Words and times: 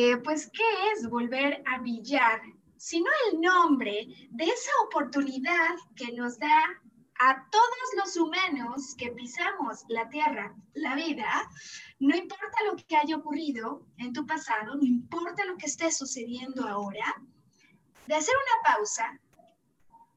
Eh, 0.00 0.16
pues, 0.18 0.48
¿qué 0.52 0.92
es 0.92 1.08
volver 1.08 1.60
a 1.66 1.80
brillar? 1.80 2.40
Sino 2.76 3.10
el 3.26 3.40
nombre 3.40 4.06
de 4.30 4.44
esa 4.44 4.70
oportunidad 4.86 5.74
que 5.96 6.12
nos 6.12 6.38
da 6.38 6.62
a 7.18 7.48
todos 7.50 7.88
los 7.96 8.16
humanos 8.16 8.94
que 8.96 9.10
pisamos 9.10 9.84
la 9.88 10.08
tierra, 10.08 10.54
la 10.74 10.94
vida, 10.94 11.50
no 11.98 12.14
importa 12.16 12.58
lo 12.70 12.76
que 12.76 12.96
haya 12.96 13.16
ocurrido 13.16 13.84
en 13.96 14.12
tu 14.12 14.24
pasado, 14.24 14.76
no 14.76 14.84
importa 14.84 15.44
lo 15.46 15.56
que 15.56 15.66
esté 15.66 15.90
sucediendo 15.90 16.68
ahora, 16.68 17.20
de 18.06 18.14
hacer 18.14 18.34
una 18.36 18.72
pausa, 18.72 19.20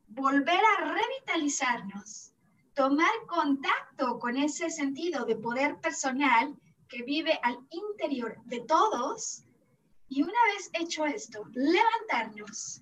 volver 0.10 0.62
a 0.78 0.94
revitalizarnos, 0.94 2.34
tomar 2.76 3.10
contacto 3.28 4.20
con 4.20 4.38
ese 4.38 4.70
sentido 4.70 5.26
de 5.26 5.38
poder 5.38 5.80
personal 5.80 6.56
que 6.88 7.02
vive 7.02 7.40
al 7.42 7.58
interior 7.72 8.38
de 8.46 8.60
todos 8.60 9.44
y 10.12 10.22
una 10.24 10.44
vez 10.54 10.70
hecho 10.74 11.06
esto, 11.06 11.46
levantarnos 11.54 12.82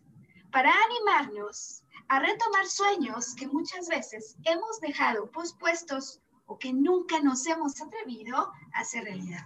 para 0.52 0.74
animarnos 0.86 1.84
a 2.08 2.20
retomar 2.20 2.66
sueños 2.66 3.36
que 3.36 3.48
muchas 3.48 3.88
veces 3.88 4.36
hemos 4.46 4.82
dejado 4.82 5.30
pospuestos 5.30 6.20
o 6.48 6.58
que 6.58 6.74
nunca 6.74 7.22
nos 7.22 7.46
hemos 7.46 7.80
atrevido 7.80 8.36
a 8.74 8.80
hacer 8.80 9.04
realidad. 9.04 9.46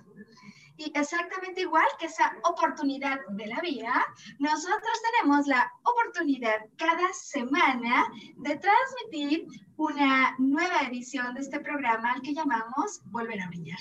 Y 0.78 0.92
exactamente 0.96 1.62
igual 1.62 1.86
que 2.00 2.08
esa 2.08 2.36
oportunidad 2.44 3.20
de 3.30 3.48
la 3.48 3.60
vida, 3.62 4.06
nosotros 4.40 5.02
tenemos 5.12 5.46
la 5.46 5.72
oportunidad 5.84 6.66
cada 6.78 7.14
semana 7.14 8.08
de 8.38 8.58
transmitir 8.58 9.46
una 9.78 10.36
nueva 10.40 10.82
edición 10.82 11.34
de 11.34 11.42
este 11.42 11.60
programa 11.60 12.14
al 12.14 12.22
que 12.22 12.34
llamamos 12.34 13.02
Volver 13.06 13.40
a 13.42 13.48
Brillar. 13.50 13.80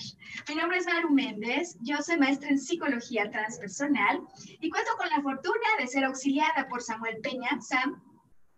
Mi 0.48 0.54
nombre 0.54 0.78
es 0.78 0.86
Maru 0.86 1.10
Méndez, 1.10 1.76
yo 1.80 1.97
soy 1.98 2.19
maestra 2.19 2.50
en 2.50 2.58
psicología 2.58 3.30
transpersonal 3.30 4.20
y 4.60 4.70
cuento 4.70 4.91
con 4.98 5.09
la 5.09 5.22
fortuna 5.22 5.69
de 5.78 5.86
ser 5.86 6.04
auxiliada 6.04 6.69
por 6.69 6.82
Samuel 6.82 7.20
Peña. 7.22 7.60
Sam, 7.60 8.03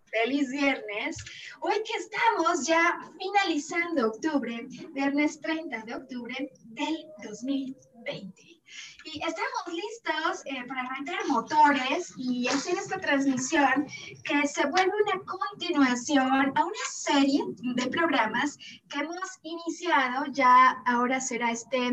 feliz 0.06 0.51
viernes. 0.51 1.16
Hoy 1.61 1.75
que 1.84 1.99
estamos 1.99 2.66
ya 2.66 2.99
finalizando 3.19 4.09
octubre, 4.09 4.66
viernes 4.93 5.41
30 5.41 5.83
de 5.84 5.95
octubre 5.95 6.53
del 6.65 6.97
2020. 7.25 7.94
Y 8.06 9.19
estamos 9.19 9.69
listos 9.69 10.42
eh, 10.47 10.65
para 10.66 10.82
arrancar 10.82 11.26
motores 11.28 12.12
y 12.16 12.48
hacer 12.48 12.75
esta 12.75 12.98
transmisión 12.98 13.87
que 14.25 14.47
se 14.47 14.66
vuelve 14.66 14.92
una 15.06 15.25
continuación 15.25 16.53
a 16.56 16.65
una 16.65 16.84
serie 16.91 17.44
de 17.76 17.87
programas 17.88 18.56
que 18.88 18.98
hemos 19.00 19.38
iniciado, 19.42 20.25
ya 20.32 20.82
ahora 20.87 21.20
será 21.20 21.50
este 21.50 21.92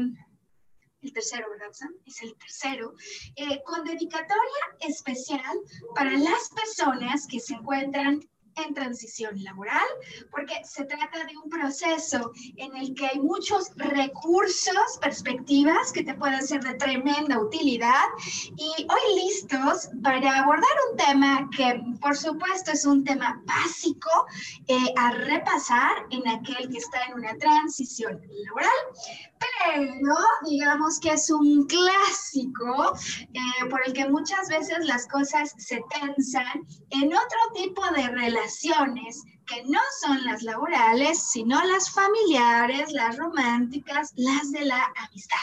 el 1.02 1.14
tercero, 1.14 1.48
¿verdad, 1.50 1.74
Sam? 1.74 1.90
Es 2.06 2.22
el 2.22 2.36
tercero, 2.38 2.94
eh, 3.36 3.62
con 3.66 3.84
dedicatoria 3.84 4.66
especial 4.82 5.58
para 5.96 6.12
las 6.12 6.50
personas 6.56 7.26
que 7.28 7.40
se 7.40 7.56
encuentran 7.56 8.22
en 8.56 8.74
transición 8.74 9.42
laboral, 9.44 9.88
porque 10.30 10.62
se 10.64 10.86
trata 10.86 11.24
de 11.26 11.38
un 11.38 11.50
proceso 11.50 12.32
en 12.58 12.76
el 12.76 12.94
que 12.94 13.08
hay 13.08 13.20
muchos 13.20 13.72
recursos, 13.76 14.98
perspectivas 15.02 15.92
que 15.92 16.04
te 16.04 16.14
pueden 16.14 16.46
ser 16.46 16.64
de 16.64 16.74
tremenda 16.76 17.40
utilidad 17.40 18.06
y 18.58 18.88
hoy 18.90 19.24
listos 19.24 19.90
para 20.04 20.40
abordar 20.40 20.70
un 20.92 20.98
tema 20.98 21.50
que 21.56 21.82
por 22.00 22.16
supuesto 22.16 22.72
es 22.72 22.86
un 22.86 23.04
tema 23.04 23.42
básico 23.46 24.10
eh, 24.68 24.94
a 24.98 25.12
repasar 25.12 25.92
en 26.12 26.28
aquel 26.28 26.70
que 26.70 26.78
está 26.78 27.04
en 27.06 27.14
una 27.16 27.38
transición 27.38 28.22
laboral, 28.46 28.70
pero 29.40 30.16
digamos 30.48 31.00
que 31.00 31.12
es 31.12 31.30
un 31.30 31.68
clásico 31.68 32.94
eh, 33.34 33.70
por 33.70 33.82
el 33.86 33.94
que 33.94 34.10
muchas 34.10 34.50
veces 34.50 34.86
las 34.86 35.08
cosas 35.08 35.54
se 35.58 35.82
tensan 35.90 36.68
en 36.90 37.08
otro 37.08 37.40
tipo 37.56 37.82
de 37.96 38.08
relaciones 38.42 39.24
que 39.46 39.64
no 39.66 39.80
son 40.00 40.24
las 40.26 40.42
laborales, 40.44 41.22
sino 41.32 41.64
las 41.66 41.92
familiares, 41.92 42.92
las 42.92 43.18
románticas, 43.18 44.14
las 44.16 44.52
de 44.52 44.66
la 44.66 44.92
amistad. 44.98 45.38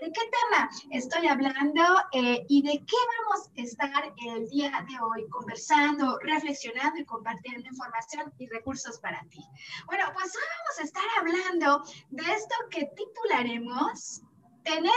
¿De 0.00 0.12
qué 0.12 0.20
tema 0.20 0.68
estoy 0.90 1.28
hablando 1.28 1.82
eh, 2.12 2.44
y 2.48 2.62
de 2.62 2.84
qué 2.84 2.96
vamos 3.18 3.48
a 3.56 3.62
estar 3.62 4.12
el 4.26 4.48
día 4.50 4.84
de 4.86 5.00
hoy 5.00 5.26
conversando, 5.30 6.18
reflexionando 6.20 7.00
y 7.00 7.04
compartiendo 7.06 7.68
información 7.68 8.32
y 8.38 8.46
recursos 8.48 8.98
para 8.98 9.24
ti? 9.30 9.40
Bueno, 9.86 10.04
pues 10.12 10.26
hoy 10.26 10.42
vamos 10.58 10.78
a 10.78 10.82
estar 10.82 11.04
hablando 11.18 11.84
de 12.10 12.32
esto 12.32 12.54
que 12.70 12.86
titularemos 12.96 14.22
tener 14.62 14.92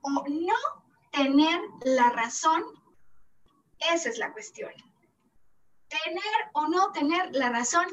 o 0.00 0.10
no 0.28 0.56
tener 1.12 1.60
la 1.84 2.10
razón. 2.10 2.64
Esa 3.92 4.08
es 4.08 4.18
la 4.18 4.32
cuestión. 4.32 4.72
Tener 6.04 6.50
o 6.54 6.66
no 6.68 6.90
tener 6.92 7.30
la 7.32 7.50
razón 7.50 7.86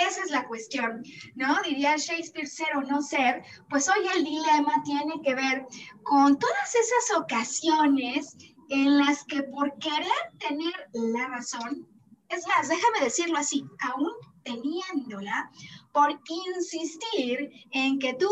esa 0.00 0.22
es 0.22 0.30
la 0.30 0.46
cuestión, 0.46 1.02
¿no? 1.36 1.56
Diría 1.62 1.96
Shakespeare 1.96 2.46
ser 2.46 2.76
o 2.76 2.82
no 2.82 3.00
ser, 3.00 3.42
pues 3.70 3.88
hoy 3.88 4.06
el 4.14 4.24
dilema 4.24 4.82
tiene 4.84 5.14
que 5.22 5.34
ver 5.34 5.66
con 6.02 6.38
todas 6.38 6.74
esas 6.74 7.18
ocasiones 7.18 8.36
en 8.68 8.98
las 8.98 9.24
que 9.24 9.42
por 9.44 9.72
querer 9.78 10.10
tener 10.38 10.74
la 10.92 11.28
razón, 11.28 11.88
es 12.28 12.46
más, 12.46 12.68
déjame 12.68 13.00
decirlo 13.00 13.38
así, 13.38 13.64
aún 13.80 14.12
teniéndola, 14.42 15.50
por 15.92 16.20
insistir 16.28 17.50
en 17.70 17.98
que 17.98 18.14
tú 18.14 18.28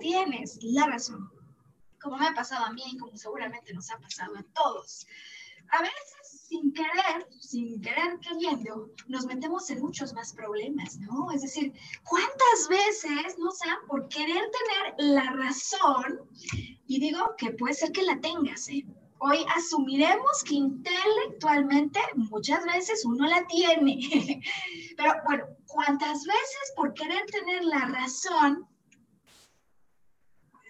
tienes 0.00 0.58
la 0.62 0.86
razón, 0.86 1.30
como 2.00 2.16
me 2.16 2.26
ha 2.26 2.34
pasado 2.34 2.64
a 2.64 2.72
mí 2.72 2.82
y 2.86 2.98
como 2.98 3.16
seguramente 3.16 3.72
nos 3.72 3.90
ha 3.90 3.98
pasado 3.98 4.36
a 4.36 4.42
todos. 4.54 5.06
A 5.70 5.80
veces 5.80 6.13
sin 6.54 6.72
querer, 6.72 7.26
sin 7.40 7.80
querer 7.80 8.18
queriendo, 8.20 8.88
nos 9.08 9.26
metemos 9.26 9.68
en 9.70 9.80
muchos 9.80 10.12
más 10.14 10.32
problemas, 10.32 10.98
¿no? 10.98 11.32
Es 11.32 11.42
decir, 11.42 11.72
¿cuántas 12.04 12.68
veces, 12.68 13.36
no 13.38 13.50
sé, 13.50 13.68
por 13.88 14.08
querer 14.08 14.44
tener 14.58 14.94
la 14.98 15.30
razón, 15.32 16.20
y 16.86 17.00
digo 17.00 17.34
que 17.36 17.50
puede 17.52 17.74
ser 17.74 17.90
que 17.90 18.02
la 18.02 18.20
tengas, 18.20 18.68
¿eh? 18.68 18.86
Hoy 19.18 19.38
asumiremos 19.56 20.44
que 20.44 20.54
intelectualmente 20.54 21.98
muchas 22.14 22.64
veces 22.66 23.04
uno 23.04 23.26
la 23.26 23.44
tiene, 23.46 23.98
pero 24.96 25.12
bueno, 25.26 25.44
¿cuántas 25.66 26.24
veces 26.24 26.72
por 26.76 26.94
querer 26.94 27.24
tener 27.26 27.64
la 27.64 27.86
razón 27.86 28.68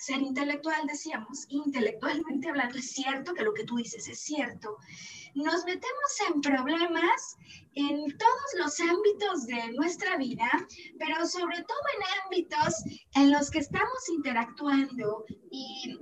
ser 0.05 0.21
intelectual, 0.21 0.87
decíamos, 0.87 1.47
intelectualmente 1.49 2.51
hablando, 2.51 2.77
es 2.77 2.91
cierto 2.91 3.33
que 3.33 3.43
lo 3.43 3.55
que 3.55 3.65
tú 3.65 3.77
dices 3.77 4.07
es 4.07 4.21
cierto. 4.21 4.77
Nos 5.35 5.65
metemos 5.65 6.21
en 6.29 6.41
problemas 6.41 7.37
en 7.75 8.17
todos 8.19 8.55
los 8.59 8.81
ámbitos 8.81 9.47
de 9.47 9.73
nuestra 9.73 10.17
vida, 10.17 10.49
pero 10.99 11.27
sobre 11.27 11.57
todo 11.63 11.83
en 11.97 12.25
ámbitos 12.25 12.85
en 13.15 13.33
los 13.33 13.51
que 13.51 13.59
estamos 13.59 14.09
interactuando 14.11 15.25
y 15.51 15.99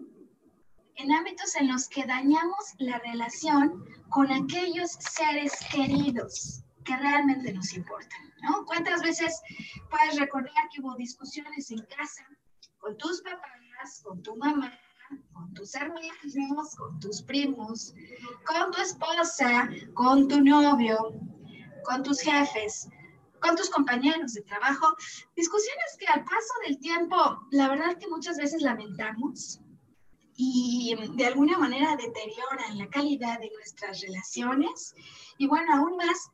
en 0.96 1.12
ámbitos 1.12 1.56
en 1.56 1.68
los 1.72 1.88
que 1.88 2.04
dañamos 2.04 2.74
la 2.78 2.98
relación 2.98 3.84
con 4.10 4.30
aquellos 4.30 4.90
seres 4.90 5.52
queridos 5.70 6.62
que 6.84 6.96
realmente 6.96 7.52
nos 7.54 7.72
importan, 7.72 8.34
¿no? 8.42 8.66
¿Cuántas 8.66 9.02
veces 9.02 9.40
puedes 9.88 10.18
recordar 10.18 10.68
que 10.72 10.82
hubo 10.82 10.94
discusiones 10.96 11.70
en 11.70 11.84
casa 11.86 12.26
con 12.78 12.96
tus 12.98 13.22
papás, 13.22 14.02
con 14.04 14.22
tu 14.22 14.36
mamá, 14.36 14.78
con 15.32 15.52
tus 15.54 15.74
hermanos, 15.74 16.74
con 16.76 17.00
tus 17.00 17.22
primos, 17.22 17.94
con 18.46 18.70
tu 18.72 18.80
esposa, 18.80 19.68
con 19.94 20.28
tu 20.28 20.40
novio, 20.40 21.12
con 21.84 22.02
tus 22.02 22.20
jefes, 22.20 22.88
con 23.40 23.56
tus 23.56 23.70
compañeros 23.70 24.34
de 24.34 24.42
trabajo, 24.42 24.96
discusiones 25.36 25.96
que 25.98 26.06
al 26.06 26.24
paso 26.24 26.54
del 26.66 26.78
tiempo, 26.78 27.16
la 27.50 27.68
verdad 27.68 27.98
que 27.98 28.08
muchas 28.08 28.36
veces 28.36 28.62
lamentamos 28.62 29.60
y 30.36 30.94
de 31.16 31.26
alguna 31.26 31.58
manera 31.58 31.96
deterioran 31.96 32.78
la 32.78 32.88
calidad 32.88 33.38
de 33.40 33.50
nuestras 33.50 34.00
relaciones. 34.00 34.94
Y 35.38 35.46
bueno, 35.46 35.74
aún 35.74 35.96
más 35.96 36.30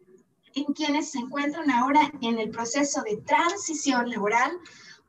en 0.55 0.65
quienes 0.75 1.11
se 1.11 1.19
encuentran 1.19 1.71
ahora 1.71 2.11
en 2.21 2.39
el 2.39 2.51
proceso 2.51 3.03
de 3.03 3.17
transición 3.19 4.11
laboral 4.11 4.53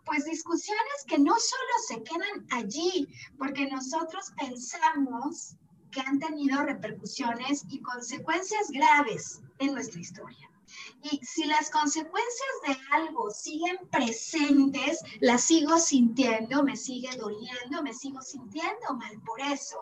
pues 0.09 0.25
discusiones 0.25 1.05
que 1.07 1.19
no 1.19 1.35
solo 1.39 1.73
se 1.87 2.01
quedan 2.01 2.47
allí, 2.49 3.07
porque 3.37 3.67
nosotros 3.67 4.33
pensamos 4.39 5.55
que 5.91 6.01
han 6.01 6.17
tenido 6.17 6.63
repercusiones 6.63 7.63
y 7.69 7.79
consecuencias 7.79 8.71
graves 8.71 9.39
en 9.59 9.75
nuestra 9.75 10.01
historia. 10.01 10.49
Y 11.03 11.19
si 11.23 11.45
las 11.45 11.69
consecuencias 11.69 12.49
de 12.67 12.77
algo 12.91 13.29
siguen 13.29 13.77
presentes, 13.91 14.99
las 15.19 15.43
sigo 15.43 15.77
sintiendo, 15.77 16.63
me 16.63 16.75
sigue 16.75 17.15
doliendo, 17.15 17.83
me 17.83 17.93
sigo 17.93 18.21
sintiendo 18.21 18.95
mal 18.95 19.21
por 19.21 19.39
eso. 19.41 19.77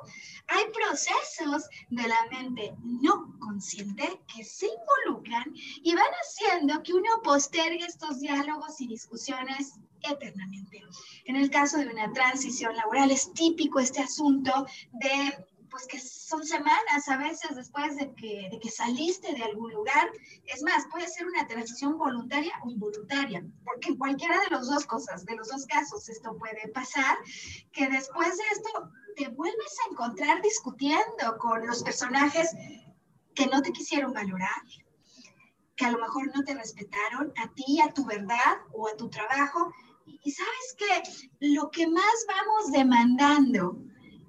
Hay 0.48 0.66
procesos 0.74 1.70
de 1.90 2.06
la 2.06 2.20
mente 2.32 2.76
no 2.84 3.34
consciente 3.40 4.22
que 4.34 4.44
se 4.44 4.68
involucran 4.68 5.54
y 5.56 5.96
van 5.96 6.12
haciendo 6.22 6.84
que 6.84 6.94
uno 6.94 7.22
postergue 7.24 7.86
estos 7.86 8.20
diálogos 8.20 8.80
y 8.82 8.88
discusiones 8.88 9.80
eternamente. 10.02 10.84
En 11.26 11.36
el 11.36 11.50
caso 11.50 11.78
de 11.78 11.88
una 11.88 12.12
transición 12.14 12.76
laboral 12.76 13.12
es 13.12 13.32
típico 13.34 13.80
este 13.80 14.02
asunto 14.02 14.66
de 14.92 15.46
pues 15.70 15.86
que 15.88 16.00
son 16.00 16.46
semanas 16.46 17.08
a 17.08 17.18
veces 17.18 17.56
después 17.56 17.96
de 17.98 18.14
que, 18.16 18.48
de 18.52 18.60
que 18.60 18.70
saliste 18.70 19.34
de 19.34 19.44
algún 19.44 19.72
lugar. 19.72 20.10
Es 20.46 20.64
más, 20.64 20.86
puede 20.90 21.08
ser 21.08 21.28
una 21.28 21.48
transición 21.48 21.98
voluntaria 21.98 22.54
o 22.64 22.70
involuntaria, 22.70 23.46
porque 23.64 23.90
en 23.90 23.98
cualquiera 23.98 24.40
de 24.42 24.56
las 24.56 24.68
dos 24.68 24.86
cosas, 24.86 25.26
de 25.26 25.36
los 25.36 25.50
dos 25.50 25.66
casos, 25.66 26.08
esto 26.10 26.38
puede 26.38 26.68
pasar, 26.70 27.18
que 27.72 27.88
después 27.90 28.38
de 28.38 28.44
esto 28.54 28.92
te 29.16 29.28
vuelves 29.30 29.78
a 29.86 29.92
encontrar 29.92 30.42
discutiendo 30.42 31.38
con 31.40 31.66
los 31.66 31.84
personajes 31.84 32.56
que 33.34 33.48
no 33.48 33.62
te 33.62 33.72
quisieron 33.72 34.14
valorar, 34.14 34.62
que 35.76 35.86
a 35.86 35.92
lo 35.92 36.00
mejor 36.00 36.36
no 36.36 36.44
te 36.44 36.56
respetaron 36.56 37.32
a 37.38 37.54
ti, 37.54 37.80
a 37.82 37.94
tu 37.94 38.06
verdad 38.06 38.58
o 38.74 38.88
a 38.88 38.98
tu 38.98 39.10
trabajo, 39.10 39.72
y 40.24 40.32
sabes 40.32 40.76
que 40.78 41.48
lo 41.54 41.70
que 41.72 41.88
más 41.88 42.26
vamos 42.28 42.72
demandando 42.72 43.78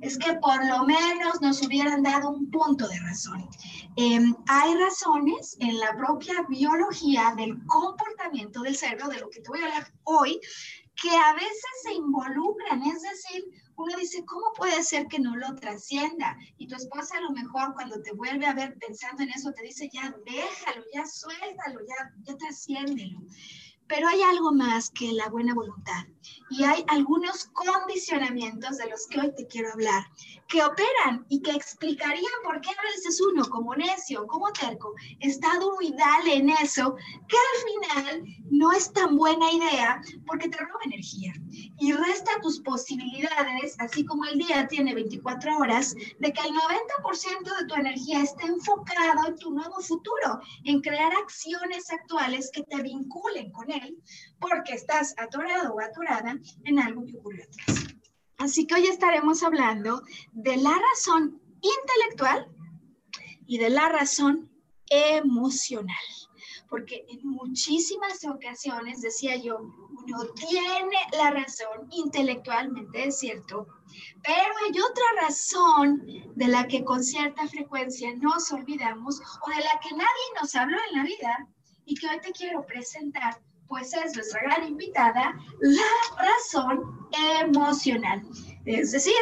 es 0.01 0.17
que 0.17 0.35
por 0.35 0.65
lo 0.67 0.85
menos 0.85 1.41
nos 1.41 1.61
hubieran 1.63 2.03
dado 2.03 2.31
un 2.31 2.51
punto 2.51 2.87
de 2.87 2.99
razón. 3.01 3.49
Em, 3.97 4.35
hay 4.47 4.75
razones 4.77 5.57
en 5.61 5.79
la 5.79 5.97
propia 5.97 6.43
biología 6.49 7.35
del 7.37 7.59
comportamiento 7.67 8.63
del 8.63 8.77
cerebro, 8.77 9.09
de 9.09 9.19
lo 9.19 9.29
que 9.29 9.41
te 9.41 9.49
voy 9.49 9.61
a 9.61 9.67
hablar 9.67 9.93
hoy, 10.05 10.41
que 11.01 11.11
a 11.11 11.33
veces 11.33 11.71
se 11.83 11.95
involucran, 11.95 12.83
es 12.83 13.03
decir, 13.03 13.45
uno 13.77 13.97
dice, 13.97 14.25
¿cómo 14.25 14.53
puede 14.57 14.83
ser 14.83 15.07
que 15.07 15.21
no 15.21 15.37
lo 15.37 15.55
trascienda? 15.55 16.37
Y 16.59 16.67
tu 16.67 16.75
esposa 16.75 17.19
a 17.19 17.21
lo 17.21 17.31
mejor 17.31 17.75
cuando 17.75 18.03
te 18.03 18.13
vuelve 18.13 18.47
a 18.47 18.55
ver 18.55 18.77
pensando 18.79 19.23
en 19.23 19.31
eso 19.31 19.53
te 19.53 19.63
dice, 19.63 19.89
ya 19.93 20.15
déjalo, 20.27 20.85
ya 20.93 21.07
suéltalo, 21.07 21.81
ya, 21.87 22.13
ya 22.25 22.37
trasciéndelo. 22.37 23.21
Pero 23.89 24.09
hay 24.09 24.23
algo 24.23 24.53
más 24.53 24.91
que 24.91 25.13
la 25.13 25.29
buena 25.29 25.55
voluntad 25.55 26.07
y 26.51 26.65
hay 26.65 26.85
algunos 26.89 27.47
condicionamientos 27.47 28.77
de 28.77 28.89
los 28.89 29.07
que 29.07 29.21
hoy 29.21 29.35
te 29.35 29.47
quiero 29.47 29.73
hablar 29.73 30.05
que 30.49 30.65
operan 30.65 31.27
y 31.29 31.43
que 31.43 31.51
explicarían 31.51 32.33
por 32.43 32.61
qué 32.61 32.71
a 32.71 32.83
veces 32.83 33.21
uno 33.21 33.45
como 33.45 33.75
necio, 33.75 34.27
como 34.27 34.51
terco, 34.53 34.95
está 35.21 35.59
duro 35.61 35.77
y 35.83 35.93
dale 35.93 36.37
en 36.37 36.49
eso, 36.49 36.97
que 37.29 37.37
al 37.37 37.93
final 37.93 38.25
no 38.51 38.73
es 38.73 38.91
tan 38.93 39.17
buena 39.17 39.53
idea 39.53 40.01
porque 40.27 40.49
te 40.49 40.57
roba 40.57 40.81
energía. 40.87 41.35
Y 41.81 41.93
resta 41.93 42.41
tus 42.41 42.61
posibilidades, 42.61 43.77
así 43.79 44.05
como 44.07 44.25
el 44.25 44.39
día 44.39 44.67
tiene 44.69 44.95
24 44.95 45.59
horas, 45.59 45.95
de 45.95 46.33
que 46.33 46.41
el 46.41 46.55
90% 46.55 47.59
de 47.59 47.67
tu 47.67 47.75
energía 47.75 48.23
esté 48.23 48.47
enfocado 48.47 49.29
en 49.29 49.37
tu 49.37 49.51
nuevo 49.51 49.81
futuro, 49.83 50.41
en 50.65 50.81
crear 50.81 51.13
acciones 51.23 51.91
actuales 51.91 52.51
que 52.53 52.63
te 52.63 52.83
vinculen 52.83 53.53
con 53.53 53.71
él, 53.79 54.03
porque 54.41 54.75
estás 54.75 55.15
atorado 55.17 55.75
o 55.75 55.81
atorada 55.81 56.37
en 56.65 56.79
algo 56.79 57.05
que 57.07 57.17
ocurrió 57.17 57.45
atrás. 57.45 57.89
Así 58.39 58.67
que 58.67 58.77
hoy 58.77 58.87
estaremos 58.87 59.43
hablando 59.43 60.03
de 60.33 60.57
la 60.57 60.71
razón 60.71 61.43
intelectual 61.61 62.49
y 63.47 63.59
de 63.59 63.71
la 63.71 63.89
razón 63.89 64.49
emocional. 64.91 65.97
Porque 66.69 67.05
en 67.09 67.27
muchísimas 67.27 68.25
ocasiones, 68.27 69.01
decía 69.01 69.37
yo, 69.37 69.59
uno 69.59 70.19
tiene 70.35 70.99
la 71.13 71.31
razón 71.31 71.89
intelectualmente, 71.91 73.09
es 73.09 73.19
cierto, 73.19 73.67
pero 74.23 74.55
hay 74.65 74.81
otra 74.81 75.23
razón 75.23 76.03
de 76.37 76.49
la 76.49 76.69
que 76.69 76.85
con 76.85 77.03
cierta 77.03 77.49
frecuencia 77.49 78.15
nos 78.17 78.53
olvidamos 78.53 79.19
o 79.19 79.51
de 79.51 79.65
la 79.65 79.81
que 79.81 79.91
nadie 79.93 80.27
nos 80.41 80.55
habló 80.55 80.77
en 80.91 80.99
la 80.99 81.05
vida 81.05 81.49
y 81.87 81.95
que 81.95 82.07
hoy 82.07 82.21
te 82.21 82.33
quiero 82.33 82.65
presentar 82.67 83.41
pues 83.69 83.93
es 83.95 84.15
nuestra 84.15 84.41
gran 84.43 84.67
invitada, 84.67 85.35
la 85.61 85.83
razón 86.19 87.09
emocional. 87.43 88.23
Es 88.65 88.93
decir, 88.93 89.15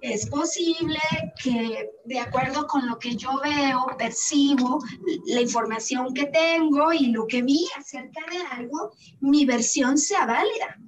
es 0.00 0.28
posible 0.28 0.98
que 1.42 1.90
de 2.04 2.18
acuerdo 2.18 2.66
con 2.66 2.86
lo 2.88 2.98
que 2.98 3.16
yo 3.16 3.30
veo, 3.42 3.86
percibo, 3.98 4.82
la 5.26 5.40
información 5.40 6.12
que 6.14 6.26
tengo 6.26 6.92
y 6.92 7.06
lo 7.06 7.26
que 7.26 7.42
vi 7.42 7.66
acerca 7.78 8.20
de 8.30 8.38
algo, 8.56 8.92
mi 9.20 9.44
versión 9.44 9.98
sea 9.98 10.26
válida 10.26 10.78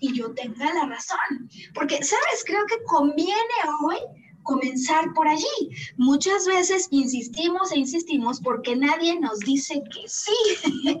y 0.00 0.12
yo 0.14 0.32
tenga 0.34 0.72
la 0.74 0.86
razón. 0.86 1.48
Porque, 1.74 2.02
¿sabes? 2.02 2.44
Creo 2.44 2.64
que 2.66 2.82
conviene 2.84 3.34
hoy 3.82 3.96
comenzar 4.44 5.12
por 5.14 5.26
allí. 5.26 5.70
Muchas 5.96 6.46
veces 6.46 6.88
insistimos 6.90 7.72
e 7.72 7.78
insistimos 7.80 8.40
porque 8.40 8.76
nadie 8.76 9.18
nos 9.18 9.40
dice 9.40 9.82
que 9.92 10.08
sí. 10.08 10.32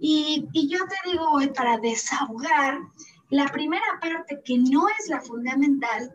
y, 0.00 0.46
y 0.52 0.68
yo 0.68 0.78
te 0.88 1.10
digo 1.10 1.30
hoy 1.32 1.48
para 1.48 1.78
desahogar 1.78 2.80
la 3.30 3.46
primera 3.48 3.84
parte 4.00 4.40
que 4.44 4.58
no 4.58 4.88
es 4.88 5.08
la 5.08 5.20
fundamental, 5.20 6.12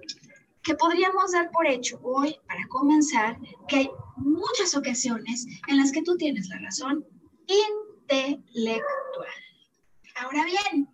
que 0.64 0.76
podríamos 0.76 1.32
dar 1.32 1.52
por 1.52 1.68
hecho 1.68 2.00
hoy 2.04 2.36
para 2.48 2.66
comenzar, 2.68 3.38
que 3.68 3.76
hay 3.78 3.90
muchas 4.16 4.76
ocasiones 4.76 5.46
en 5.68 5.78
las 5.78 5.92
que 5.92 6.04
tú 6.04 6.16
tienes 6.18 6.48
la 6.50 6.60
razón 6.60 7.06
intelectual. 7.48 8.82
Ahora 10.16 10.46
bien, 10.46 10.88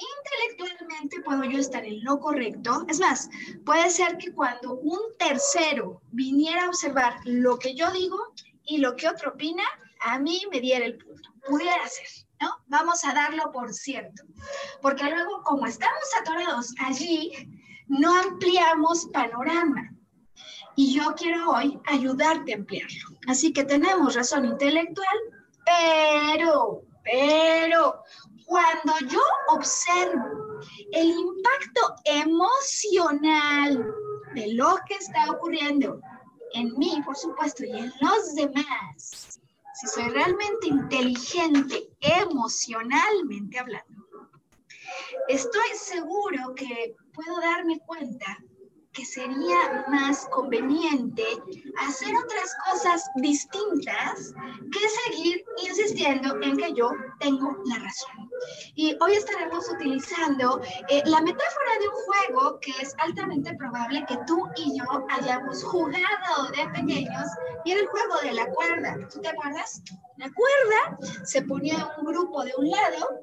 intelectualmente 0.00 1.20
puedo 1.22 1.44
yo 1.44 1.58
estar 1.58 1.84
en 1.84 2.02
lo 2.04 2.18
correcto. 2.18 2.84
Es 2.88 3.00
más, 3.00 3.28
puede 3.64 3.90
ser 3.90 4.16
que 4.18 4.32
cuando 4.32 4.74
un 4.74 5.00
tercero 5.18 6.00
viniera 6.10 6.64
a 6.64 6.68
observar 6.68 7.16
lo 7.24 7.58
que 7.58 7.74
yo 7.74 7.90
digo 7.92 8.18
y 8.64 8.78
lo 8.78 8.96
que 8.96 9.08
otro 9.08 9.30
opina, 9.30 9.64
a 10.00 10.18
mí 10.18 10.42
me 10.50 10.60
diera 10.60 10.84
el 10.86 10.96
punto. 10.98 11.30
Pudiera 11.46 11.86
ser, 11.88 12.26
¿no? 12.40 12.50
Vamos 12.66 13.04
a 13.04 13.12
darlo 13.12 13.50
por 13.52 13.72
cierto. 13.72 14.22
Porque 14.80 15.04
luego, 15.04 15.42
como 15.42 15.66
estamos 15.66 16.04
atorados 16.20 16.74
allí, 16.78 17.32
no 17.88 18.14
ampliamos 18.20 19.06
panorama. 19.12 19.90
Y 20.76 20.94
yo 20.94 21.14
quiero 21.16 21.50
hoy 21.50 21.78
ayudarte 21.86 22.52
a 22.52 22.56
ampliarlo. 22.56 23.18
Así 23.26 23.52
que 23.52 23.64
tenemos 23.64 24.14
razón 24.14 24.44
intelectual, 24.44 25.18
pero, 25.64 26.82
pero 27.04 28.02
cuando 28.50 28.98
yo 29.06 29.22
observo 29.50 30.58
el 30.90 31.08
impacto 31.08 31.94
emocional 32.04 33.94
de 34.34 34.54
lo 34.54 34.76
que 34.88 34.94
está 34.94 35.30
ocurriendo 35.30 36.00
en 36.54 36.76
mí, 36.76 37.00
por 37.06 37.16
supuesto, 37.16 37.64
y 37.64 37.70
en 37.70 37.92
los 38.00 38.34
demás, 38.34 39.40
si 39.74 39.86
soy 39.86 40.10
realmente 40.10 40.66
inteligente 40.66 41.90
emocionalmente 42.00 43.56
hablando, 43.56 44.04
estoy 45.28 45.68
seguro 45.76 46.52
que 46.56 46.96
puedo 47.14 47.40
darme 47.40 47.78
cuenta 47.86 48.36
que 48.92 49.04
sería 49.04 49.84
más 49.88 50.26
conveniente 50.30 51.24
hacer 51.86 52.14
otras 52.16 52.54
cosas 52.68 53.08
distintas 53.16 54.34
que 54.72 54.88
seguir 54.88 55.44
insistiendo 55.62 56.40
en 56.42 56.56
que 56.56 56.72
yo 56.74 56.90
tengo 57.20 57.56
la 57.66 57.78
razón. 57.78 58.30
Y 58.74 58.96
hoy 59.00 59.12
estaremos 59.12 59.70
utilizando 59.70 60.60
eh, 60.88 61.02
la 61.04 61.20
metáfora 61.20 61.78
de 61.80 61.88
un 61.88 61.94
juego 61.94 62.60
que 62.60 62.72
es 62.80 62.94
altamente 62.98 63.54
probable 63.54 64.04
que 64.08 64.18
tú 64.26 64.48
y 64.56 64.78
yo 64.78 64.84
hayamos 65.10 65.62
jugado 65.62 66.50
de 66.56 66.68
pequeños 66.80 67.28
y 67.64 67.72
era 67.72 67.82
el 67.82 67.86
juego 67.86 68.20
de 68.22 68.32
la 68.32 68.46
cuerda. 68.46 68.96
¿Tú 69.12 69.20
te 69.20 69.28
acuerdas? 69.28 69.82
La 70.16 70.30
cuerda 70.32 70.98
se 71.24 71.42
ponía 71.42 71.94
un 71.98 72.06
grupo 72.06 72.42
de 72.44 72.52
un 72.56 72.70
lado, 72.70 73.20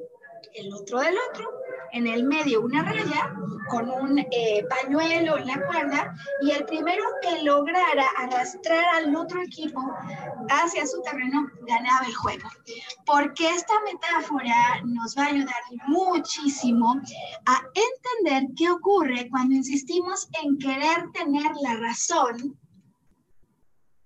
el 0.54 0.74
otro 0.74 1.00
del 1.00 1.16
otro, 1.30 1.57
en 1.91 2.08
el 2.08 2.24
medio 2.24 2.62
una 2.62 2.84
raya 2.84 3.34
con 3.70 3.89
un 3.89 4.20
eh, 4.20 4.65
pañuelo 4.70 5.38
en 5.38 5.48
la 5.48 5.65
cuerda 5.65 6.15
y 6.41 6.51
el 6.51 6.65
primero 6.65 7.03
que 7.22 7.44
lograra 7.44 8.06
arrastrar 8.17 8.84
al 8.96 9.15
otro 9.15 9.41
equipo 9.41 9.82
hacia 10.50 10.88
su 10.88 11.01
terreno 11.01 11.48
ganaba 11.62 12.06
el 12.06 12.15
juego. 12.15 12.50
Porque 13.06 13.50
esta 13.50 13.74
metáfora 13.82 14.82
nos 14.86 15.17
va 15.17 15.25
a 15.25 15.27
ayudar 15.27 15.62
muchísimo 15.88 17.01
a 17.46 17.62
entender 17.74 18.53
qué 18.56 18.70
ocurre 18.70 19.29
cuando 19.29 19.56
insistimos 19.56 20.27
en 20.41 20.58
querer 20.58 21.12
tener 21.13 21.51
la 21.62 21.75
razón 21.75 22.58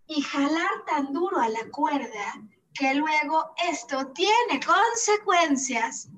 y 0.07 0.21
jalar 0.21 0.85
tan 0.87 1.13
duro 1.13 1.39
a 1.39 1.49
la 1.49 1.69
cuerda 1.71 2.41
que 2.73 2.93
luego 2.93 3.53
esto 3.69 4.07
tiene 4.13 4.59
consecuencias 4.65 6.09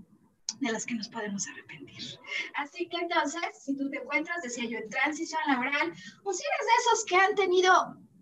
de 0.63 0.72
las 0.72 0.86
que 0.86 0.96
nos 0.96 1.10
podemos 1.10 1.48
arrepentir. 1.48 2.20
Así 2.55 2.88
que 2.88 2.98
entonces, 2.98 3.41
si 3.60 3.75
tú 3.75 3.89
te 3.89 3.98
encuentras, 3.98 4.41
decía 4.41 4.65
yo, 4.65 4.77
en 4.77 4.89
transición 4.89 5.41
laboral, 5.48 5.93
o 6.24 6.34
si 6.34 6.43
eres 6.43 6.65
de 6.67 6.74
esos 6.82 7.05
que 7.05 7.15
han 7.15 7.36
tenido, 7.36 7.74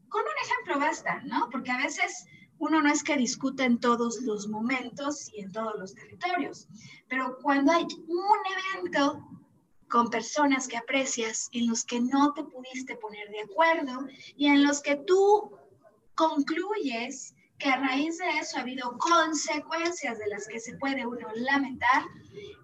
con 0.09 0.21
un 0.21 0.45
ejemplo 0.45 0.79
basta, 0.79 1.21
¿no? 1.23 1.49
Porque 1.49 1.71
a 1.71 1.77
veces 1.77 2.25
uno 2.59 2.81
no 2.81 2.91
es 2.91 3.03
que 3.03 3.17
discuta 3.17 3.65
en 3.65 3.79
todos 3.79 4.21
los 4.21 4.47
momentos 4.47 5.31
y 5.33 5.41
en 5.41 5.51
todos 5.51 5.73
los 5.79 5.95
territorios, 5.95 6.67
pero 7.07 7.37
cuando 7.41 7.71
hay 7.71 7.85
un 8.07 8.39
evento 8.75 9.27
con 9.89 10.09
personas 10.09 10.67
que 10.67 10.77
aprecias, 10.77 11.49
en 11.51 11.67
los 11.67 11.83
que 11.83 11.99
no 11.99 12.33
te 12.33 12.43
pudiste 12.43 12.95
poner 12.95 13.29
de 13.29 13.41
acuerdo 13.41 14.07
y 14.35 14.47
en 14.47 14.63
los 14.65 14.81
que 14.81 14.95
tú 14.95 15.51
concluyes 16.15 17.33
que 17.61 17.69
a 17.69 17.77
raíz 17.77 18.17
de 18.17 18.29
eso 18.39 18.57
ha 18.57 18.61
habido 18.61 18.97
consecuencias 18.97 20.17
de 20.17 20.27
las 20.27 20.47
que 20.47 20.59
se 20.59 20.77
puede 20.77 21.05
uno 21.05 21.27
lamentar, 21.35 22.03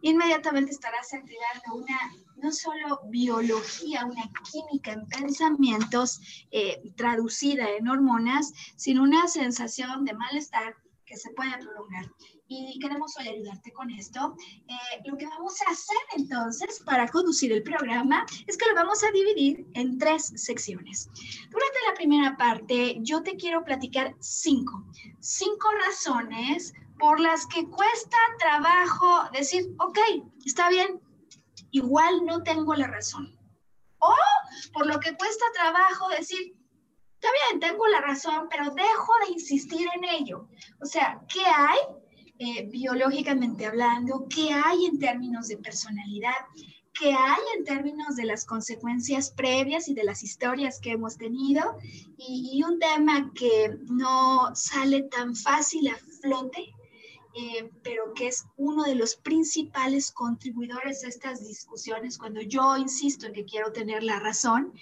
inmediatamente 0.01 0.71
estarás 0.71 1.13
activando 1.13 1.75
una, 1.75 1.99
no 2.37 2.51
solo 2.51 2.99
biología, 3.09 4.05
una 4.05 4.23
química 4.51 4.93
en 4.93 5.05
pensamientos 5.07 6.19
eh, 6.51 6.81
traducida 6.95 7.69
en 7.69 7.87
hormonas, 7.87 8.51
sino 8.75 9.03
una 9.03 9.27
sensación 9.27 10.03
de 10.03 10.13
malestar 10.13 10.75
que 11.05 11.15
se 11.15 11.31
puede 11.31 11.57
prolongar 11.57 12.05
y 12.47 12.79
queremos 12.79 13.15
hoy 13.17 13.27
ayudarte 13.27 13.71
con 13.71 13.89
esto. 13.91 14.35
Eh, 14.67 15.01
lo 15.05 15.17
que 15.17 15.27
vamos 15.27 15.61
a 15.61 15.71
hacer 15.71 15.97
entonces 16.15 16.81
para 16.85 17.07
conducir 17.07 17.51
el 17.51 17.63
programa 17.63 18.25
es 18.45 18.57
que 18.57 18.67
lo 18.67 18.75
vamos 18.75 19.03
a 19.03 19.11
dividir 19.11 19.67
en 19.73 19.97
tres 19.97 20.33
secciones. 20.35 21.09
Durante 21.49 21.77
la 21.87 21.93
primera 21.95 22.37
parte 22.37 22.97
yo 23.01 23.21
te 23.21 23.35
quiero 23.35 23.63
platicar 23.63 24.15
cinco, 24.19 24.85
cinco 25.19 25.67
razones 25.85 26.73
por 26.99 27.19
las 27.19 27.45
que 27.47 27.67
cuesta 27.67 28.17
trabajo 28.39 29.29
decir, 29.31 29.67
ok, 29.79 29.99
está 30.45 30.69
bien, 30.69 30.99
igual 31.71 32.25
no 32.25 32.43
tengo 32.43 32.73
la 32.75 32.87
razón. 32.87 33.37
O 33.99 34.13
por 34.73 34.87
lo 34.87 34.99
que 34.99 35.15
cuesta 35.15 35.45
trabajo 35.53 36.09
decir, 36.09 36.55
está 37.15 37.27
bien, 37.49 37.59
tengo 37.59 37.85
la 37.87 38.01
razón, 38.01 38.47
pero 38.49 38.71
dejo 38.71 39.13
de 39.25 39.33
insistir 39.33 39.87
en 39.95 40.03
ello. 40.05 40.47
O 40.81 40.85
sea, 40.85 41.21
¿qué 41.27 41.41
hay? 41.45 41.77
Eh, 42.39 42.69
biológicamente 42.71 43.65
hablando, 43.65 44.27
qué 44.29 44.53
hay 44.53 44.85
en 44.85 44.99
términos 44.99 45.47
de 45.47 45.57
personalidad, 45.57 46.35
qué 46.93 47.11
hay 47.11 47.41
en 47.57 47.63
términos 47.63 48.15
de 48.15 48.25
las 48.25 48.45
consecuencias 48.45 49.31
previas 49.31 49.87
y 49.87 49.95
de 49.95 50.03
las 50.03 50.21
historias 50.21 50.79
que 50.79 50.91
hemos 50.91 51.17
tenido, 51.17 51.63
y, 52.15 52.61
un 52.63 52.77
tema 52.77 53.31
que 53.33 53.77
no 53.89 54.55
sale 54.55 55.03
tan 55.03 55.35
fácil 55.35 55.87
a 55.87 55.97
flote, 56.21 56.75
eh, 57.33 57.71
pero 57.81 58.13
que 58.13 58.27
es 58.27 58.45
uno 58.55 58.83
de 58.83 58.93
los 58.93 59.15
principales 59.15 60.11
contribuidores 60.11 61.03
a 61.03 61.07
estas 61.07 61.47
discusiones 61.47 62.19
cuando 62.19 62.41
yo 62.41 62.77
insisto 62.77 63.25
en 63.25 63.33
que 63.33 63.45
quiero 63.45 63.71
tener 63.71 64.03
la 64.03 64.19
razón 64.19 64.73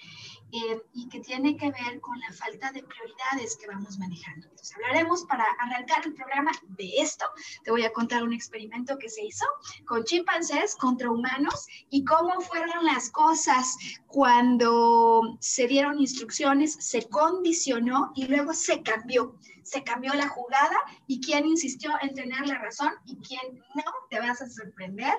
eh, 0.52 0.82
y 0.94 1.10
que 1.10 1.20
tiene 1.20 1.58
que 1.58 1.72
ver 1.72 2.00
con 2.02 2.20
la 2.20 2.32
falta 2.32 2.72
de 2.72 2.84
prioridades 2.84 3.58
que 3.58 3.68
vamos 3.68 3.98
manejando. 3.98 4.48
Entonces, 4.48 4.76
hablaremos 4.76 5.24
para 5.26 5.46
arrancar 5.60 6.06
el 6.06 6.14
programa 6.14 6.52
de 6.70 6.92
esto. 6.98 7.26
Te 7.64 7.72
voy 7.72 7.84
a 7.84 7.92
contar 7.92 8.24
un 8.24 8.34
experimento 8.34 8.98
que 8.98 9.10
se 9.10 9.26
hizo 9.26 9.46
con 9.86 10.04
chimpancés 10.04 10.76
contra 10.76 11.12
humanos 11.12 11.68
y 11.90 12.06
cómo 12.06 12.40
fueron 12.42 12.86
las 12.86 13.10
cosas 13.10 13.76
cuando 14.08 15.38
se 15.40 15.68
dieron 15.68 16.00
instrucciones, 16.00 16.74
se 16.80 17.08
condicionó 17.10 18.12
y 18.16 18.28
luego 18.28 18.54
se 18.54 18.82
cambió 18.82 19.38
se 19.66 19.84
cambió 19.84 20.14
la 20.14 20.30
jugada 20.30 20.78
y 21.08 21.20
quién 21.20 21.46
insistió 21.46 21.92
en 22.02 22.14
tener 22.14 22.48
la 22.48 22.60
razón 22.60 22.92
y 23.06 23.18
quién 23.18 23.64
no, 23.74 23.84
te 24.10 24.20
vas 24.20 24.42
a 24.42 24.50
sorprender. 24.50 25.14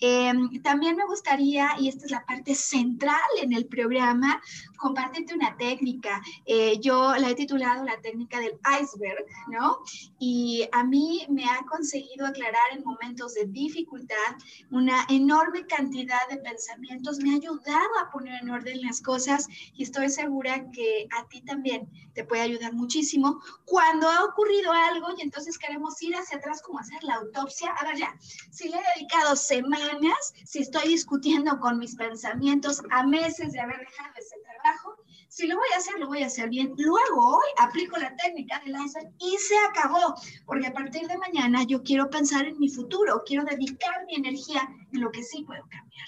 Em, 0.00 0.62
también 0.62 0.96
me 0.96 1.04
gustaría, 1.04 1.68
y 1.78 1.88
esta 1.88 2.06
es 2.06 2.10
la 2.10 2.24
parte 2.24 2.54
central 2.54 3.20
en 3.40 3.52
el 3.52 3.66
programa, 3.66 4.40
compartirte 4.78 5.34
una 5.34 5.56
técnica. 5.56 6.22
Eh, 6.46 6.80
yo 6.80 7.14
la 7.16 7.30
he 7.30 7.34
titulado 7.34 7.84
la 7.84 8.00
técnica 8.00 8.40
del 8.40 8.58
iceberg, 8.80 9.24
¿no? 9.48 9.78
Y 10.18 10.66
a 10.72 10.82
mí 10.84 11.26
me 11.28 11.44
ha 11.44 11.60
conseguido 11.70 12.26
aclarar 12.26 12.72
en 12.72 12.82
momentos 12.82 13.34
de 13.34 13.44
dificultad 13.46 14.32
una 14.70 15.04
enorme 15.10 15.66
cantidad 15.66 16.26
de 16.30 16.38
pensamientos, 16.38 17.18
me 17.18 17.32
ha 17.32 17.36
ayudado 17.36 17.98
a 18.00 18.10
poner 18.10 18.42
en 18.42 18.50
orden 18.50 18.80
las 18.80 19.02
cosas 19.02 19.46
y 19.74 19.82
estoy 19.82 20.08
segura 20.08 20.70
que 20.72 21.06
a 21.18 21.28
ti 21.28 21.42
también 21.42 21.88
te 22.14 22.24
puede 22.24 22.42
ayudar 22.42 22.72
muchísimo 22.72 23.40
cuando 23.82 24.08
ha 24.08 24.24
ocurrido 24.24 24.72
algo 24.72 25.08
y 25.18 25.22
entonces 25.22 25.58
queremos 25.58 26.00
ir 26.02 26.14
hacia 26.14 26.38
atrás 26.38 26.62
como 26.62 26.78
hacer 26.78 27.02
la 27.02 27.14
autopsia, 27.14 27.72
a 27.72 27.84
ver 27.84 27.96
ya, 27.96 28.16
si 28.52 28.68
le 28.68 28.76
he 28.76 28.82
dedicado 28.94 29.34
semanas, 29.34 30.34
si 30.44 30.60
estoy 30.60 30.86
discutiendo 30.86 31.58
con 31.58 31.80
mis 31.80 31.96
pensamientos 31.96 32.80
a 32.90 33.02
meses 33.04 33.52
de 33.52 33.58
haber 33.58 33.80
dejado 33.80 34.12
ese 34.16 34.36
trabajo, 34.44 34.94
si 35.28 35.48
lo 35.48 35.56
voy 35.56 35.66
a 35.74 35.78
hacer, 35.78 35.98
lo 35.98 36.06
voy 36.06 36.22
a 36.22 36.26
hacer 36.26 36.48
bien. 36.48 36.74
Luego 36.76 37.38
hoy 37.38 37.48
aplico 37.58 37.96
la 37.96 38.14
técnica 38.14 38.60
del 38.64 38.76
iceberg 38.76 39.10
y 39.18 39.36
se 39.38 39.58
acabó, 39.68 40.14
porque 40.46 40.68
a 40.68 40.72
partir 40.72 41.08
de 41.08 41.18
mañana 41.18 41.64
yo 41.64 41.82
quiero 41.82 42.08
pensar 42.08 42.44
en 42.46 42.60
mi 42.60 42.68
futuro, 42.68 43.24
quiero 43.26 43.42
dedicar 43.42 44.06
mi 44.06 44.14
energía 44.14 44.62
en 44.92 45.00
lo 45.00 45.10
que 45.10 45.24
sí 45.24 45.42
puedo 45.42 45.62
cambiar. 45.62 46.06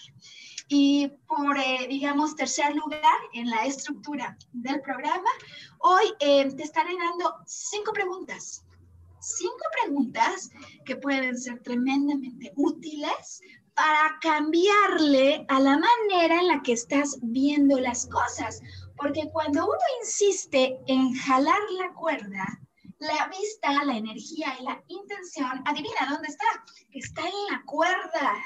Y 0.68 1.08
por, 1.26 1.58
eh, 1.58 1.86
digamos, 1.88 2.36
tercer 2.36 2.74
lugar 2.74 3.18
en 3.34 3.50
la 3.50 3.66
estructura 3.66 4.36
del 4.52 4.80
programa, 4.80 5.30
hoy 5.80 6.04
eh, 6.20 6.50
te 6.54 6.62
estaré 6.62 6.96
dando 6.96 7.34
cinco 7.46 7.92
preguntas. 7.92 8.64
Cinco 9.20 9.64
preguntas 9.82 10.50
que 10.84 10.96
pueden 10.96 11.38
ser 11.38 11.62
tremendamente 11.62 12.52
útiles 12.56 13.40
para 13.74 14.18
cambiarle 14.20 15.44
a 15.48 15.60
la 15.60 15.78
manera 15.78 16.40
en 16.40 16.48
la 16.48 16.62
que 16.62 16.72
estás 16.72 17.18
viendo 17.22 17.78
las 17.80 18.06
cosas. 18.06 18.60
Porque 18.96 19.28
cuando 19.32 19.64
uno 19.64 19.78
insiste 20.00 20.78
en 20.86 21.12
jalar 21.14 21.60
la 21.78 21.92
cuerda, 21.94 22.60
la 22.98 23.28
vista, 23.28 23.84
la 23.84 23.96
energía 23.96 24.56
y 24.60 24.64
la 24.64 24.82
intención, 24.88 25.62
adivina 25.66 26.08
dónde 26.08 26.28
está. 26.28 26.64
Está 26.92 27.22
en 27.22 27.46
la 27.50 27.62
cuerda 27.66 28.44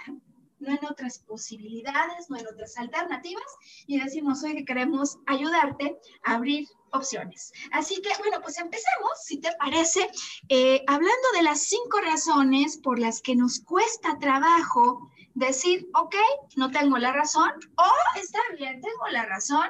no 0.60 0.70
en 0.70 0.84
otras 0.84 1.20
posibilidades, 1.20 2.28
no 2.28 2.36
en 2.36 2.46
otras 2.46 2.76
alternativas, 2.76 3.44
y 3.86 4.00
decimos 4.00 4.42
hoy 4.42 4.56
que 4.56 4.64
queremos 4.64 5.18
ayudarte 5.26 5.98
a 6.24 6.34
abrir 6.34 6.68
opciones. 6.92 7.52
Así 7.72 8.00
que, 8.00 8.10
bueno, 8.18 8.40
pues 8.42 8.58
empecemos, 8.58 9.10
si 9.24 9.38
te 9.40 9.50
parece, 9.58 10.08
eh, 10.48 10.82
hablando 10.86 11.28
de 11.34 11.42
las 11.42 11.60
cinco 11.62 12.00
razones 12.00 12.78
por 12.78 12.98
las 12.98 13.20
que 13.20 13.36
nos 13.36 13.60
cuesta 13.60 14.18
trabajo 14.18 15.10
decir, 15.34 15.88
ok, 15.94 16.16
no 16.56 16.70
tengo 16.70 16.98
la 16.98 17.12
razón, 17.12 17.50
o 17.76 18.18
está 18.20 18.40
bien, 18.56 18.80
tengo 18.80 19.06
la 19.12 19.26
razón, 19.26 19.68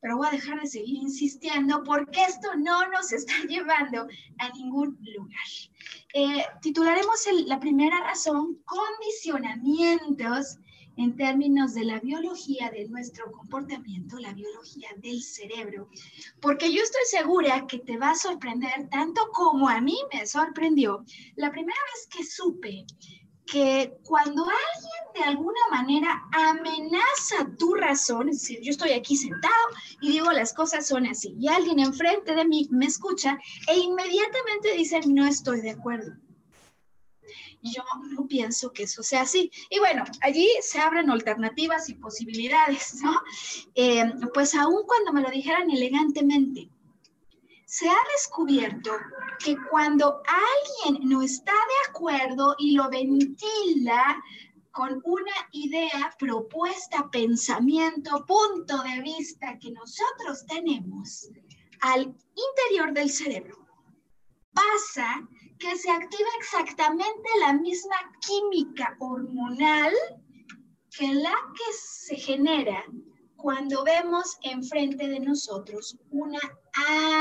pero 0.00 0.16
voy 0.16 0.28
a 0.28 0.30
dejar 0.30 0.60
de 0.60 0.66
seguir 0.66 1.02
insistiendo 1.02 1.82
porque 1.84 2.22
esto 2.22 2.54
no 2.56 2.86
nos 2.88 3.12
está 3.12 3.34
llevando 3.48 4.06
a 4.38 4.48
ningún 4.50 4.98
lugar. 5.00 5.46
Eh, 6.14 6.44
titularemos 6.62 7.26
la 7.46 7.60
primera 7.60 8.00
razón 8.00 8.62
condicionamientos 8.64 10.58
en 10.96 11.14
términos 11.14 11.74
de 11.74 11.84
la 11.84 12.00
biología 12.00 12.70
de 12.70 12.88
nuestro 12.88 13.30
comportamiento, 13.30 14.18
la 14.18 14.32
biología 14.32 14.88
del 14.96 15.22
cerebro, 15.22 15.90
porque 16.40 16.72
yo 16.72 16.82
estoy 16.82 17.02
segura 17.06 17.66
que 17.66 17.78
te 17.78 17.98
va 17.98 18.10
a 18.10 18.14
sorprender 18.14 18.88
tanto 18.90 19.28
como 19.32 19.68
a 19.68 19.80
mí 19.80 19.96
me 20.12 20.26
sorprendió. 20.26 21.04
La 21.36 21.50
primera 21.50 21.78
vez 21.92 22.08
que 22.08 22.24
supe 22.24 22.86
que 23.46 23.96
cuando 24.04 24.42
alguien 24.42 25.06
de 25.14 25.22
alguna 25.22 25.60
manera 25.70 26.22
amenaza 26.32 27.56
tu 27.58 27.74
razón, 27.74 28.28
es 28.28 28.40
decir, 28.40 28.60
yo 28.60 28.70
estoy 28.70 28.90
aquí 28.90 29.16
sentado 29.16 29.54
y 30.00 30.10
digo 30.10 30.30
las 30.32 30.52
cosas 30.52 30.86
son 30.86 31.06
así, 31.06 31.34
y 31.38 31.48
alguien 31.48 31.78
enfrente 31.78 32.34
de 32.34 32.44
mí 32.44 32.68
me 32.70 32.86
escucha 32.86 33.38
e 33.68 33.78
inmediatamente 33.78 34.72
dice 34.76 35.00
no 35.06 35.26
estoy 35.26 35.60
de 35.60 35.70
acuerdo. 35.70 36.12
Yo 37.62 37.82
no 38.10 38.28
pienso 38.28 38.72
que 38.72 38.84
eso 38.84 39.02
sea 39.02 39.22
así. 39.22 39.50
Y 39.70 39.80
bueno, 39.80 40.04
allí 40.20 40.48
se 40.60 40.78
abren 40.78 41.10
alternativas 41.10 41.88
y 41.88 41.94
posibilidades, 41.94 43.00
¿no? 43.02 43.18
Eh, 43.74 44.04
pues 44.32 44.54
aún 44.54 44.84
cuando 44.86 45.12
me 45.12 45.22
lo 45.22 45.30
dijeran 45.30 45.68
elegantemente, 45.70 46.70
se 47.66 47.88
ha 47.88 47.98
descubierto 48.14 48.92
que 49.40 49.56
cuando 49.70 50.22
alguien 50.24 51.08
no 51.08 51.20
está 51.20 51.52
de 51.52 51.90
acuerdo 51.90 52.54
y 52.58 52.76
lo 52.76 52.88
ventila 52.88 54.22
con 54.70 55.02
una 55.04 55.32
idea, 55.50 56.14
propuesta, 56.18 57.10
pensamiento, 57.10 58.24
punto 58.24 58.82
de 58.82 59.00
vista 59.02 59.58
que 59.58 59.72
nosotros 59.72 60.46
tenemos 60.46 61.28
al 61.80 62.02
interior 62.02 62.92
del 62.92 63.10
cerebro, 63.10 63.56
pasa 64.52 65.28
que 65.58 65.76
se 65.76 65.90
activa 65.90 66.28
exactamente 66.38 67.28
la 67.40 67.54
misma 67.54 67.96
química 68.20 68.96
hormonal 69.00 69.92
que 70.96 71.14
la 71.14 71.34
que 71.54 71.72
se 71.72 72.16
genera 72.16 72.84
cuando 73.36 73.84
vemos 73.84 74.38
enfrente 74.42 75.08
de 75.08 75.20
nosotros 75.20 75.98
una 76.10 76.40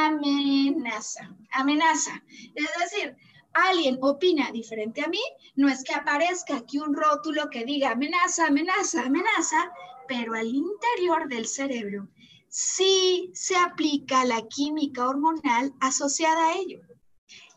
amenaza. 0.05 1.35
Amenaza. 1.51 2.23
Es 2.55 2.69
decir, 2.79 3.15
alguien 3.53 3.97
opina 4.01 4.51
diferente 4.51 5.01
a 5.01 5.07
mí, 5.07 5.21
no 5.55 5.69
es 5.69 5.83
que 5.83 5.93
aparezca 5.93 6.57
aquí 6.57 6.79
un 6.79 6.95
rótulo 6.95 7.49
que 7.49 7.65
diga 7.65 7.91
amenaza, 7.91 8.47
amenaza, 8.47 9.03
amenaza, 9.03 9.71
pero 10.07 10.33
al 10.33 10.47
interior 10.47 11.27
del 11.27 11.47
cerebro 11.47 12.07
sí 12.49 13.31
se 13.33 13.55
aplica 13.55 14.23
la 14.25 14.41
química 14.47 15.07
hormonal 15.07 15.73
asociada 15.79 16.49
a 16.49 16.57
ello. 16.57 16.79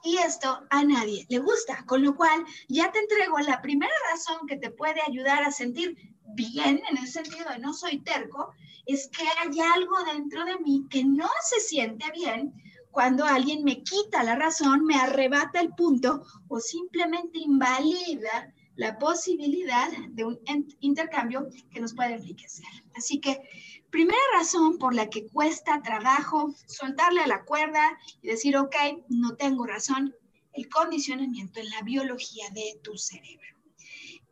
Y 0.05 0.17
esto 0.19 0.61
a 0.71 0.85
nadie 0.85 1.27
le 1.29 1.39
gusta, 1.39 1.85
con 1.87 2.05
lo 2.05 2.15
cual 2.15 2.45
ya 2.69 2.91
te 2.93 3.01
entrego 3.01 3.39
la 3.41 3.61
primera 3.61 3.93
razón 4.11 4.47
que 4.47 4.57
te 4.57 4.71
puede 4.71 5.01
ayudar 5.03 5.43
a 5.43 5.51
sentir 5.51 5.97
bien, 6.35 6.83
en 6.91 6.99
el 6.99 7.09
sentido 7.09 7.49
de 7.51 7.59
no 7.59 7.73
soy 7.73 8.01
terco, 8.01 8.53
es 8.87 9.09
que 9.09 9.25
hay 9.25 9.61
algo 9.61 9.97
dentro 10.13 10.45
de 10.45 10.59
mí 10.59 10.87
que 10.91 11.05
no 11.05 11.29
se 11.43 11.61
siente 11.61 12.11
bien 12.13 12.55
cuando 12.91 13.25
alguien 13.25 13.65
me 13.65 13.83
quita 13.83 14.23
la 14.23 14.35
razón, 14.35 14.85
me 14.85 14.97
arrebata 14.97 15.61
el 15.61 15.75
punto 15.75 16.25
o 16.49 16.59
simplemente 16.59 17.39
invalida 17.39 18.53
la 18.77 18.99
posibilidad 18.99 19.91
de 20.11 20.25
un 20.25 20.41
intercambio 20.81 21.49
que 21.71 21.81
nos 21.81 21.95
puede 21.95 22.15
enriquecer. 22.15 22.67
Así 22.95 23.21
que, 23.21 23.43
primera 23.91 24.19
razón 24.35 24.79
por 24.79 24.95
la 24.95 25.11
que 25.11 25.27
cuesta 25.27 25.83
trabajo 25.83 26.55
soltarle 26.67 27.21
a 27.21 27.27
la 27.27 27.45
cuerda 27.45 27.99
y 28.23 28.29
decir, 28.29 28.57
ok, 28.57 28.75
no 29.09 29.37
tengo 29.37 29.67
razón, 29.67 30.15
el 30.53 30.69
condicionamiento 30.69 31.61
en 31.61 31.71
la 31.71 31.83
biología 31.83 32.49
de 32.51 32.81
tu 32.83 32.97
cerebro. 32.97 33.58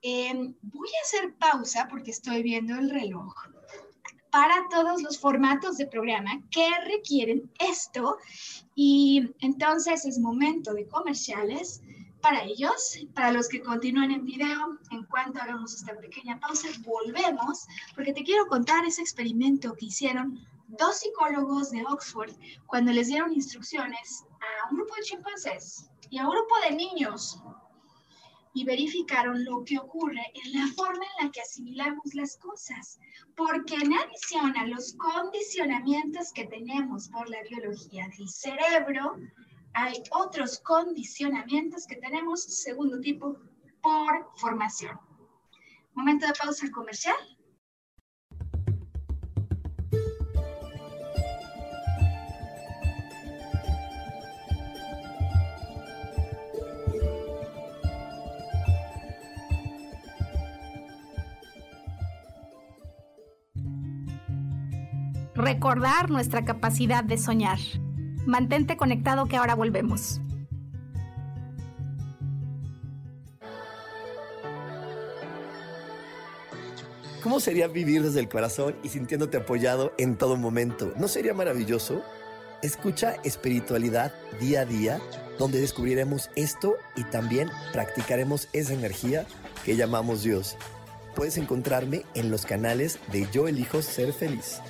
Em, 0.03 0.55
voy 0.63 0.89
a 0.89 1.05
hacer 1.05 1.35
pausa 1.37 1.89
porque 1.91 2.11
estoy 2.11 2.43
viendo 2.43 2.75
el 2.75 2.91
reloj 2.91 3.35
para 4.31 4.69
todos 4.71 5.01
los 5.03 5.19
formatos 5.19 5.79
de 5.79 5.87
programa 5.87 6.43
que 6.51 6.69
requieren 6.85 7.51
esto. 7.59 8.19
Y 8.75 9.31
entonces 9.41 10.05
es 10.05 10.19
momento 10.19 10.75
de 10.75 10.87
comerciales 10.87 11.81
para 12.21 12.43
ellos, 12.45 12.99
para 13.15 13.33
los 13.33 13.49
que 13.49 13.63
continúan 13.63 14.11
en 14.11 14.25
video, 14.25 14.79
en 14.91 15.05
cuanto 15.05 15.41
hagamos 15.41 15.75
esta 15.75 15.97
pequeña 15.97 16.39
pausa, 16.39 16.69
volvemos 16.85 17.67
porque 17.95 18.13
te 18.13 18.25
quiero 18.25 18.47
contar 18.47 18.85
ese 18.85 19.01
experimento 19.01 19.75
que 19.75 19.87
hicieron 19.87 20.39
dos 20.69 20.99
psicólogos 20.99 21.71
de 21.71 21.85
Oxford 21.85 22.33
cuando 22.67 22.93
les 22.93 23.07
dieron 23.07 23.33
instrucciones 23.33 24.25
a 24.41 24.71
un 24.71 24.77
grupo 24.77 24.95
de 24.97 25.03
chimpancés 25.03 25.89
y 26.11 26.19
a 26.19 26.25
un 26.25 26.31
grupo 26.31 26.55
de 26.69 26.77
niños 26.77 27.41
y 28.57 28.65
verificaron 28.65 29.45
lo 29.45 29.63
que 29.65 29.79
ocurre 29.79 30.33
en 30.33 30.53
la 30.55 30.67
forma 30.69 31.05
en 31.05 31.27
la 31.27 31.31
que 31.31 31.43
asimilamos 31.43 32.15
las 32.15 32.39
cosas, 32.39 32.99
porque 33.37 33.75
en 33.75 33.93
adición 33.93 34.57
a 34.57 34.67
los 34.67 34.95
condicionamientos 34.95 36.33
que 36.33 36.47
tenemos 36.47 37.11
por 37.11 37.29
la 37.29 37.43
biología 37.43 38.09
del 38.17 38.27
cerebro, 38.31 39.17
hay 39.75 40.03
otros 40.11 40.59
condicionamientos 40.61 41.87
que 41.87 41.97
tenemos, 41.97 42.45
segundo 42.45 42.99
tipo, 42.99 43.37
por 43.83 44.31
formación. 44.37 44.99
Momento 45.93 46.27
de 46.27 46.33
pausa 46.33 46.71
comercial 46.71 47.36
recordar 65.37 66.11
nuestra 66.11 66.45
capacidad 66.45 67.05
de 67.05 67.19
soñar. 67.19 67.59
Mantente 68.27 68.77
conectado 68.77 69.27
que 69.27 69.37
ahora 69.37 69.55
volvemos. 69.55 70.21
¿Cómo 77.23 77.41
sería 77.41 77.67
vivir 77.67 78.03
desde 78.03 78.21
el 78.21 78.29
corazón 78.29 78.77
y 78.85 78.89
sintiéndote 78.89 79.37
apoyado 79.37 79.93
en 79.99 80.17
todo 80.17 80.37
momento? 80.37 80.93
¿No 80.97 81.09
sería 81.09 81.35
maravilloso? 81.35 82.03
Escucha 82.63 83.17
espiritualidad 83.25 84.15
día 84.41 84.61
a 84.61 84.65
día, 84.65 85.01
donde 85.39 85.61
descubriremos 85.61 86.31
esto 86.37 86.77
y 86.95 87.03
también 87.05 87.51
practicaremos 87.73 88.49
esa 88.53 88.75
energía 88.75 89.27
que 89.65 89.77
llamamos 89.77 90.23
Dios. 90.23 90.57
Puedes 91.17 91.37
encontrarme 91.37 92.05
en 92.15 92.31
los 92.31 92.47
canales 92.47 93.01
de 93.11 93.27
Yo 93.33 93.49
elijo 93.49 93.83
ser 93.83 94.13
feliz. 94.13 94.61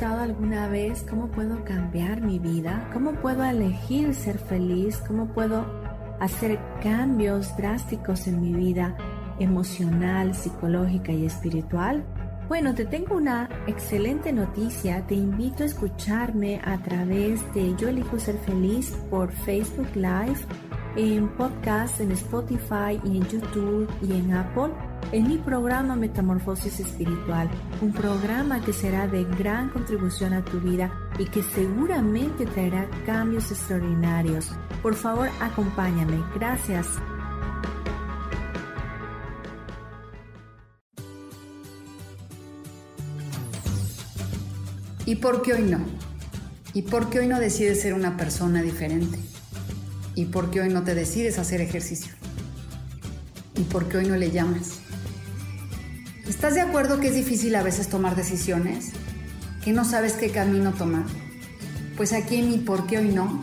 Preguntado 0.00 0.22
alguna 0.22 0.66
vez 0.68 1.04
cómo 1.10 1.30
puedo 1.30 1.62
cambiar 1.62 2.22
mi 2.22 2.38
vida? 2.38 2.88
¿Cómo 2.90 3.12
puedo 3.16 3.44
elegir 3.44 4.14
ser 4.14 4.38
feliz? 4.38 4.96
¿Cómo 5.06 5.26
puedo 5.34 5.66
hacer 6.20 6.58
cambios 6.82 7.54
drásticos 7.58 8.26
en 8.26 8.40
mi 8.40 8.54
vida 8.54 8.96
emocional, 9.40 10.34
psicológica 10.34 11.12
y 11.12 11.26
espiritual? 11.26 12.02
Bueno, 12.48 12.74
te 12.74 12.86
tengo 12.86 13.14
una 13.14 13.46
excelente 13.66 14.32
noticia. 14.32 15.06
Te 15.06 15.16
invito 15.16 15.64
a 15.64 15.66
escucharme 15.66 16.62
a 16.64 16.78
través 16.78 17.42
de 17.52 17.76
Yo 17.76 17.90
elijo 17.90 18.18
ser 18.18 18.38
feliz 18.38 18.96
por 19.10 19.30
Facebook 19.30 19.94
Live, 19.94 20.46
en 20.96 21.28
podcast, 21.36 22.00
en 22.00 22.12
Spotify 22.12 22.98
y 23.04 23.18
en 23.18 23.28
YouTube 23.28 23.86
y 24.00 24.12
en 24.12 24.32
Apple 24.32 24.72
en 25.12 25.28
mi 25.28 25.38
programa 25.38 25.96
Metamorfosis 25.96 26.80
Espiritual, 26.80 27.50
un 27.80 27.92
programa 27.92 28.64
que 28.64 28.72
será 28.72 29.08
de 29.08 29.24
gran 29.24 29.70
contribución 29.70 30.32
a 30.32 30.44
tu 30.44 30.60
vida 30.60 30.92
y 31.18 31.24
que 31.24 31.42
seguramente 31.42 32.46
traerá 32.46 32.88
cambios 33.04 33.50
extraordinarios. 33.50 34.50
Por 34.82 34.94
favor, 34.94 35.28
acompáñame. 35.40 36.22
Gracias. 36.34 36.86
¿Y 45.06 45.16
por 45.16 45.42
qué 45.42 45.54
hoy 45.54 45.62
no? 45.62 45.80
¿Y 46.72 46.82
por 46.82 47.10
qué 47.10 47.18
hoy 47.18 47.26
no 47.26 47.40
decides 47.40 47.82
ser 47.82 47.94
una 47.94 48.16
persona 48.16 48.62
diferente? 48.62 49.18
¿Y 50.14 50.26
por 50.26 50.50
qué 50.50 50.60
hoy 50.60 50.68
no 50.68 50.84
te 50.84 50.94
decides 50.94 51.38
hacer 51.40 51.60
ejercicio? 51.60 52.12
¿Y 53.56 53.62
por 53.62 53.88
qué 53.88 53.98
hoy 53.98 54.06
no 54.06 54.16
le 54.16 54.30
llamas? 54.30 54.79
¿Estás 56.30 56.54
de 56.54 56.60
acuerdo 56.60 57.00
que 57.00 57.08
es 57.08 57.14
difícil 57.16 57.56
a 57.56 57.62
veces 57.64 57.88
tomar 57.88 58.14
decisiones? 58.14 58.92
¿Que 59.64 59.72
no 59.72 59.84
sabes 59.84 60.12
qué 60.12 60.30
camino 60.30 60.72
tomar? 60.72 61.02
Pues 61.96 62.12
aquí 62.12 62.36
en 62.36 62.48
mi 62.48 62.58
por 62.58 62.86
qué 62.86 62.98
hoy 62.98 63.08
no 63.08 63.42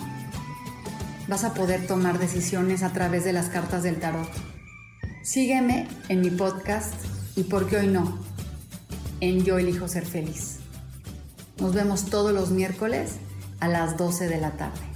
vas 1.28 1.43
a 1.43 1.54
poder 1.54 1.86
tomar 1.86 2.17
decisiones 2.17 2.84
a 2.84 2.93
través 2.93 3.26
de 3.26 3.34
las 3.34 3.50
cartas 3.50 3.84
del 3.84 4.00
tarot. 4.00 4.30
Sígueme 5.21 5.89
en 6.08 6.21
mi 6.21 6.30
podcast 6.30 6.93
y 7.36 7.43
por 7.43 7.67
qué 7.67 7.76
hoy 7.76 7.88
no 7.88 8.19
en 9.19 9.43
Yo 9.43 9.58
elijo 9.58 9.89
ser 9.89 10.06
feliz. 10.06 10.60
Nos 11.60 11.73
vemos 11.73 12.06
todos 12.06 12.32
los 12.32 12.52
miércoles 12.52 13.15
a 13.60 13.67
las 13.67 13.97
12 13.97 14.30
de 14.30 14.39
la 14.39 14.52
tarde. 14.52 14.87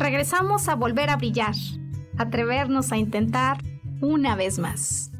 Regresamos 0.00 0.70
a 0.70 0.76
volver 0.76 1.10
a 1.10 1.16
brillar, 1.16 1.54
atrevernos 2.16 2.90
a 2.90 2.96
intentar 2.96 3.58
una 4.00 4.34
vez 4.34 4.58
más. 4.58 5.12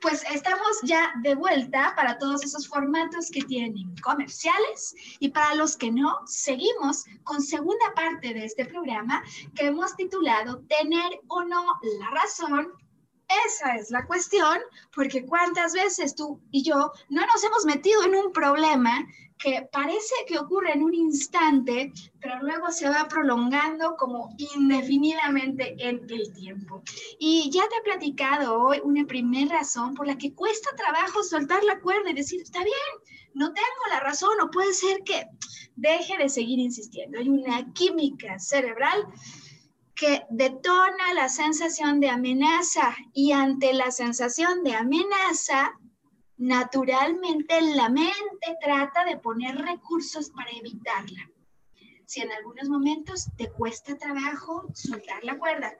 Pues 0.00 0.24
estamos 0.32 0.80
ya 0.82 1.12
de 1.22 1.34
vuelta 1.34 1.92
para 1.96 2.18
todos 2.18 2.44
esos 2.44 2.68
formatos 2.68 3.30
que 3.30 3.42
tienen 3.42 3.94
comerciales 4.02 4.94
y 5.20 5.28
para 5.30 5.54
los 5.54 5.76
que 5.76 5.90
no, 5.90 6.18
seguimos 6.26 7.04
con 7.24 7.42
segunda 7.42 7.92
parte 7.94 8.34
de 8.34 8.44
este 8.44 8.64
programa 8.64 9.22
que 9.54 9.66
hemos 9.66 9.94
titulado 9.96 10.60
Tener 10.68 11.20
o 11.28 11.42
no 11.44 11.78
la 12.00 12.10
razón 12.10 12.72
esa 13.46 13.76
es 13.76 13.90
la 13.90 14.06
cuestión, 14.06 14.58
porque 14.94 15.24
cuántas 15.26 15.72
veces 15.72 16.14
tú 16.14 16.40
y 16.50 16.62
yo 16.62 16.92
no 17.08 17.20
nos 17.20 17.44
hemos 17.44 17.64
metido 17.64 18.02
en 18.04 18.14
un 18.14 18.32
problema 18.32 19.06
que 19.38 19.68
parece 19.72 20.14
que 20.26 20.38
ocurre 20.38 20.72
en 20.72 20.82
un 20.82 20.94
instante, 20.94 21.92
pero 22.20 22.42
luego 22.42 22.70
se 22.70 22.88
va 22.88 23.06
prolongando 23.08 23.96
como 23.96 24.34
indefinidamente 24.36 25.76
en 25.78 26.04
el 26.10 26.32
tiempo. 26.34 26.82
Y 27.18 27.48
ya 27.50 27.62
te 27.68 27.76
he 27.76 27.82
platicado 27.82 28.60
hoy 28.60 28.80
una 28.82 29.06
primera 29.06 29.58
razón 29.58 29.94
por 29.94 30.06
la 30.06 30.18
que 30.18 30.34
cuesta 30.34 30.70
trabajo 30.76 31.22
soltar 31.22 31.62
la 31.64 31.80
cuerda 31.80 32.10
y 32.10 32.14
decir, 32.14 32.42
está 32.42 32.58
bien, 32.64 33.20
no 33.34 33.52
tengo 33.52 33.66
la 33.90 34.00
razón, 34.00 34.40
o 34.40 34.50
puede 34.50 34.72
ser 34.74 35.04
que 35.04 35.24
deje 35.76 36.18
de 36.18 36.28
seguir 36.28 36.58
insistiendo. 36.58 37.18
Hay 37.18 37.28
una 37.28 37.72
química 37.72 38.38
cerebral 38.40 39.06
que 39.98 40.24
detona 40.30 41.12
la 41.12 41.28
sensación 41.28 41.98
de 41.98 42.08
amenaza 42.08 42.96
y 43.12 43.32
ante 43.32 43.72
la 43.72 43.90
sensación 43.90 44.62
de 44.62 44.76
amenaza, 44.76 45.76
naturalmente 46.36 47.60
la 47.60 47.88
mente 47.88 48.56
trata 48.62 49.04
de 49.04 49.16
poner 49.16 49.56
recursos 49.56 50.30
para 50.30 50.52
evitarla. 50.52 51.28
Si 52.06 52.20
en 52.20 52.30
algunos 52.30 52.68
momentos 52.68 53.26
te 53.36 53.50
cuesta 53.50 53.96
trabajo 53.96 54.68
soltar 54.72 55.24
la 55.24 55.36
cuerda, 55.36 55.74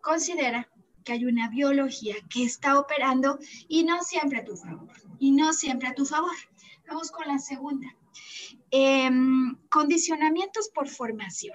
considera 0.00 0.66
que 1.04 1.12
hay 1.12 1.26
una 1.26 1.50
biología 1.50 2.16
que 2.30 2.42
está 2.42 2.80
operando 2.80 3.38
y 3.68 3.84
no 3.84 4.02
siempre 4.02 4.38
a 4.38 4.44
tu 4.44 4.56
favor, 4.56 4.88
y 5.18 5.32
no 5.32 5.52
siempre 5.52 5.88
a 5.88 5.94
tu 5.94 6.06
favor. 6.06 6.34
Vamos 6.88 7.10
con 7.10 7.28
la 7.28 7.38
segunda. 7.38 7.94
Em, 8.70 9.56
condicionamientos 9.68 10.70
por 10.70 10.88
formación. 10.88 11.54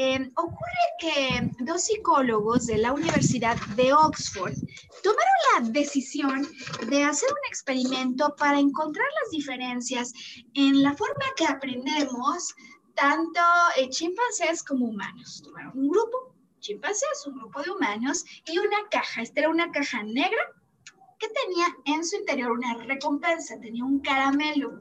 Em, 0.00 0.30
ocurre 0.36 0.84
que 1.00 1.64
dos 1.64 1.82
psicólogos 1.82 2.66
de 2.66 2.78
la 2.78 2.92
Universidad 2.92 3.56
de 3.74 3.92
Oxford 3.92 4.54
tomaron 5.02 5.38
la 5.54 5.70
decisión 5.70 6.46
de 6.88 7.02
hacer 7.02 7.28
un 7.28 7.48
experimento 7.48 8.32
para 8.36 8.60
encontrar 8.60 9.08
las 9.20 9.32
diferencias 9.32 10.12
en 10.54 10.84
la 10.84 10.94
forma 10.94 11.24
que 11.36 11.46
aprendemos 11.46 12.54
tanto 12.94 13.40
eh, 13.76 13.88
chimpancés 13.88 14.62
como 14.62 14.86
humanos. 14.86 15.42
Tomaron 15.44 15.76
un 15.76 15.88
grupo, 15.88 16.32
chimpancés, 16.60 17.26
un 17.26 17.34
grupo 17.36 17.60
de 17.64 17.72
humanos 17.72 18.24
y 18.46 18.56
una 18.56 18.88
caja. 18.92 19.22
Esta 19.22 19.40
era 19.40 19.48
una 19.48 19.72
caja 19.72 20.04
negra 20.04 20.54
que 21.18 21.26
tenía 21.28 21.66
en 21.86 22.04
su 22.04 22.14
interior 22.14 22.52
una 22.52 22.74
recompensa, 22.84 23.58
tenía 23.58 23.84
un 23.84 23.98
caramelo. 23.98 24.80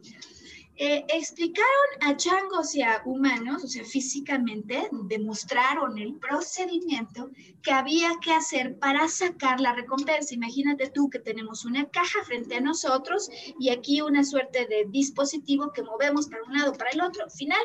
Eh, 0.80 1.06
explicaron 1.10 1.90
a 2.02 2.16
changos 2.16 2.76
y 2.76 2.84
a 2.84 3.02
humanos, 3.04 3.64
o 3.64 3.68
sea, 3.68 3.84
físicamente, 3.84 4.88
demostraron 5.06 5.98
el 5.98 6.14
procedimiento 6.16 7.32
que 7.64 7.72
había 7.72 8.12
que 8.22 8.32
hacer 8.32 8.78
para 8.78 9.08
sacar 9.08 9.60
la 9.60 9.74
recompensa. 9.74 10.36
Imagínate 10.36 10.92
tú 10.92 11.10
que 11.10 11.18
tenemos 11.18 11.66
una 11.66 11.90
caja 11.90 12.24
frente 12.24 12.58
a 12.58 12.62
nosotros 12.62 13.28
y 13.60 13.70
aquí 13.70 14.02
una 14.02 14.24
suerte 14.24 14.68
de 14.68 14.86
dispositivo 14.90 15.72
que 15.74 15.82
movemos 15.82 16.28
para 16.28 16.44
un 16.44 16.54
lado, 16.54 16.74
para 16.74 16.92
el 16.92 17.02
otro. 17.02 17.24
Al 17.24 17.32
final 17.32 17.62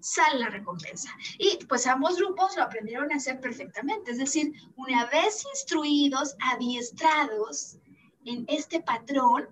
sale 0.00 0.40
la 0.40 0.48
recompensa. 0.48 1.10
Y 1.38 1.64
pues 1.66 1.86
ambos 1.86 2.16
grupos 2.16 2.56
lo 2.56 2.64
aprendieron 2.64 3.12
a 3.12 3.16
hacer 3.16 3.40
perfectamente. 3.40 4.10
Es 4.10 4.18
decir, 4.18 4.52
una 4.76 5.06
vez 5.06 5.44
instruidos, 5.52 6.34
adiestrados 6.40 7.76
en 8.24 8.44
este 8.48 8.80
patrón, 8.80 9.48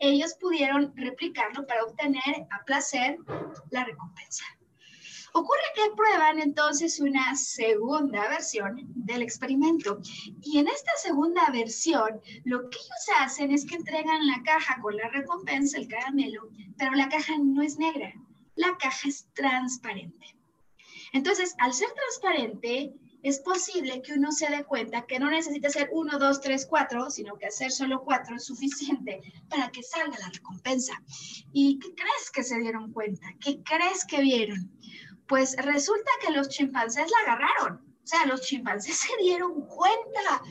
ellos 0.00 0.34
pudieron 0.40 0.92
replicarlo 0.96 1.66
para 1.66 1.84
obtener 1.84 2.46
a 2.50 2.64
placer 2.64 3.18
la 3.70 3.84
recompensa. 3.84 4.44
Ocurre 5.32 5.62
que 5.76 5.94
prueban 5.94 6.40
entonces 6.40 6.98
una 6.98 7.36
segunda 7.36 8.28
versión 8.28 8.80
del 8.96 9.22
experimento 9.22 10.00
y 10.42 10.58
en 10.58 10.66
esta 10.66 10.90
segunda 10.96 11.48
versión 11.52 12.20
lo 12.44 12.68
que 12.68 12.78
ellos 12.78 13.20
hacen 13.20 13.52
es 13.52 13.64
que 13.64 13.76
entregan 13.76 14.26
la 14.26 14.42
caja 14.42 14.80
con 14.82 14.96
la 14.96 15.08
recompensa, 15.08 15.78
el 15.78 15.86
caramelo, 15.86 16.48
pero 16.76 16.92
la 16.92 17.08
caja 17.08 17.34
no 17.38 17.62
es 17.62 17.78
negra, 17.78 18.12
la 18.56 18.76
caja 18.78 19.08
es 19.08 19.28
transparente. 19.34 20.34
Entonces, 21.12 21.54
al 21.58 21.74
ser 21.74 21.88
transparente, 21.92 22.92
es 23.22 23.40
posible 23.40 24.02
que 24.02 24.14
uno 24.14 24.32
se 24.32 24.48
dé 24.48 24.64
cuenta 24.64 25.06
que 25.06 25.18
no 25.18 25.30
necesita 25.30 25.68
hacer 25.68 25.90
uno, 25.92 26.18
dos, 26.18 26.40
tres, 26.40 26.66
cuatro, 26.66 27.10
sino 27.10 27.36
que 27.36 27.46
hacer 27.46 27.70
solo 27.70 28.02
cuatro 28.02 28.36
es 28.36 28.44
suficiente 28.44 29.20
para 29.48 29.70
que 29.70 29.82
salga 29.82 30.18
la 30.18 30.30
recompensa. 30.30 30.94
¿Y 31.52 31.78
qué 31.78 31.94
crees 31.94 32.30
que 32.32 32.42
se 32.42 32.58
dieron 32.58 32.92
cuenta? 32.92 33.26
¿Qué 33.40 33.62
crees 33.62 34.04
que 34.06 34.20
vieron? 34.22 34.70
Pues 35.26 35.56
resulta 35.56 36.10
que 36.24 36.32
los 36.32 36.48
chimpancés 36.48 37.10
la 37.10 37.32
agarraron 37.32 37.89
sea, 38.10 38.26
los 38.26 38.40
chimpancés 38.42 38.96
se 38.96 39.16
dieron 39.22 39.66
cuenta 39.66 40.42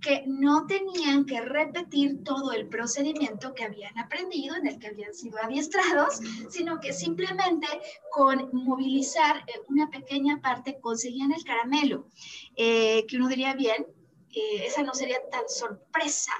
que 0.00 0.24
no 0.26 0.66
tenían 0.66 1.24
que 1.24 1.40
repetir 1.40 2.22
todo 2.22 2.52
el 2.52 2.68
procedimiento 2.68 3.54
que 3.54 3.64
habían 3.64 3.98
aprendido, 3.98 4.54
en 4.56 4.66
el 4.66 4.78
que 4.78 4.88
habían 4.88 5.14
sido 5.14 5.38
adiestrados, 5.42 6.20
sino 6.50 6.78
que 6.78 6.92
simplemente 6.92 7.66
con 8.10 8.50
movilizar 8.52 9.38
eh, 9.46 9.60
una 9.68 9.88
pequeña 9.90 10.40
parte 10.40 10.78
conseguían 10.80 11.32
el 11.32 11.44
caramelo, 11.44 12.06
eh, 12.54 13.04
que 13.06 13.16
uno 13.16 13.28
diría 13.28 13.54
bien, 13.54 13.86
eh, 14.30 14.66
esa 14.66 14.82
no 14.82 14.92
sería 14.94 15.18
tan 15.30 15.48
sorpresa 15.48 16.32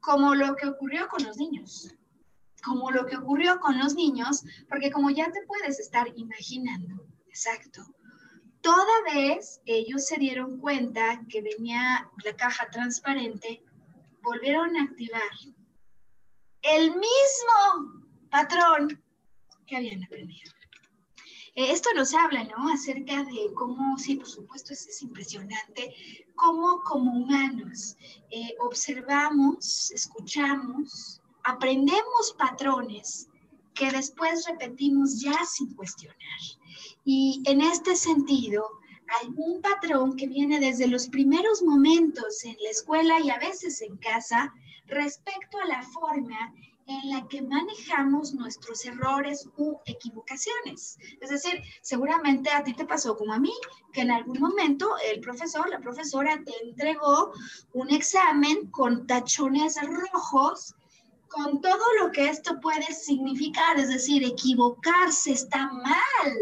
como 0.00 0.34
lo 0.34 0.54
que 0.54 0.68
ocurrió 0.68 1.08
con 1.08 1.24
los 1.24 1.36
niños 1.36 1.92
como 2.64 2.90
lo 2.90 3.06
que 3.06 3.16
ocurrió 3.16 3.60
con 3.60 3.78
los 3.78 3.94
niños, 3.94 4.42
porque 4.68 4.90
como 4.90 5.10
ya 5.10 5.30
te 5.30 5.40
puedes 5.46 5.78
estar 5.78 6.08
imaginando, 6.16 7.06
exacto, 7.28 7.86
toda 8.66 9.14
vez 9.14 9.60
ellos 9.64 10.06
se 10.06 10.16
dieron 10.16 10.58
cuenta 10.58 11.22
que 11.28 11.40
venía 11.40 12.10
la 12.24 12.34
caja 12.34 12.68
transparente, 12.68 13.62
volvieron 14.24 14.76
a 14.76 14.82
activar 14.82 15.30
el 16.62 16.90
mismo 16.90 18.02
patrón 18.28 19.00
que 19.68 19.76
habían 19.76 20.02
aprendido. 20.02 20.50
Eh, 21.54 21.70
esto 21.70 21.90
nos 21.94 22.12
habla, 22.12 22.42
¿no? 22.42 22.68
Acerca 22.68 23.22
de 23.22 23.54
cómo, 23.54 23.96
sí, 23.98 24.16
por 24.16 24.26
supuesto, 24.26 24.72
es, 24.72 25.00
impresionante, 25.00 25.94
cómo 26.34 26.82
como 26.82 27.12
humanos 27.12 27.96
eh, 28.30 28.52
observamos, 28.58 29.92
escuchamos, 29.92 31.22
aprendemos 31.44 32.34
patrones 32.36 33.28
que 33.76 33.90
después 33.90 34.46
repetimos 34.46 35.20
ya 35.20 35.38
sin 35.44 35.74
cuestionar. 35.74 36.40
Y 37.04 37.42
en 37.44 37.60
este 37.60 37.94
sentido, 37.94 38.66
hay 39.08 39.28
un 39.36 39.60
patrón 39.60 40.16
que 40.16 40.26
viene 40.26 40.58
desde 40.58 40.88
los 40.88 41.08
primeros 41.08 41.62
momentos 41.62 42.44
en 42.44 42.56
la 42.60 42.70
escuela 42.70 43.20
y 43.20 43.30
a 43.30 43.38
veces 43.38 43.80
en 43.82 43.96
casa 43.98 44.52
respecto 44.86 45.58
a 45.60 45.66
la 45.66 45.82
forma 45.82 46.52
en 46.88 47.10
la 47.10 47.26
que 47.28 47.42
manejamos 47.42 48.32
nuestros 48.32 48.84
errores 48.84 49.48
u 49.56 49.76
equivocaciones. 49.86 50.98
Es 51.20 51.30
decir, 51.30 51.60
seguramente 51.82 52.50
a 52.50 52.62
ti 52.62 52.74
te 52.74 52.84
pasó 52.84 53.16
como 53.16 53.32
a 53.32 53.40
mí, 53.40 53.52
que 53.92 54.02
en 54.02 54.12
algún 54.12 54.38
momento 54.38 54.90
el 55.12 55.20
profesor, 55.20 55.68
la 55.68 55.80
profesora 55.80 56.40
te 56.44 56.52
entregó 56.64 57.32
un 57.72 57.90
examen 57.90 58.70
con 58.70 59.06
tachones 59.06 59.76
rojos 59.82 60.74
con 61.28 61.60
todo 61.60 61.84
lo 62.00 62.12
que 62.12 62.28
esto 62.28 62.60
puede 62.60 62.92
significar, 62.92 63.78
es 63.78 63.88
decir, 63.88 64.24
equivocarse 64.24 65.32
está 65.32 65.70
mal 65.72 66.32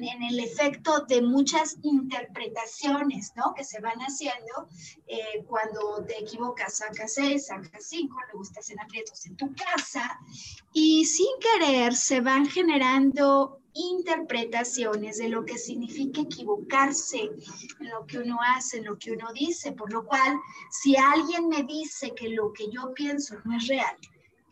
en, 0.00 0.22
el 0.22 0.40
efecto 0.40 1.00
de 1.08 1.22
muchas 1.22 1.76
interpretaciones, 1.82 3.32
¿no? 3.36 3.54
Que 3.54 3.64
se 3.64 3.80
van 3.80 3.98
haciendo 3.98 4.68
eh, 5.06 5.44
cuando 5.46 6.04
te 6.06 6.18
equivocas, 6.18 6.78
sacas 6.78 7.14
seis, 7.14 7.46
sacas 7.46 7.84
cinco, 7.84 8.16
luego 8.26 8.42
estás 8.42 8.70
en 8.70 8.80
aprietos 8.80 9.24
en 9.26 9.36
tu 9.36 9.52
casa 9.54 10.18
y 10.72 11.04
sin 11.04 11.30
querer 11.40 11.94
se 11.94 12.20
van 12.20 12.46
generando 12.46 13.60
interpretaciones 13.72 15.18
de 15.18 15.28
lo 15.28 15.44
que 15.44 15.58
significa 15.58 16.22
equivocarse 16.22 17.30
en 17.80 17.90
lo 17.90 18.06
que 18.06 18.18
uno 18.18 18.38
hace, 18.42 18.78
en 18.78 18.86
lo 18.86 18.98
que 18.98 19.12
uno 19.12 19.32
dice, 19.32 19.72
por 19.72 19.92
lo 19.92 20.04
cual 20.04 20.38
si 20.70 20.96
alguien 20.96 21.48
me 21.48 21.62
dice 21.62 22.12
que 22.14 22.30
lo 22.30 22.52
que 22.52 22.70
yo 22.70 22.92
pienso 22.94 23.36
no 23.44 23.56
es 23.56 23.68
real, 23.68 23.96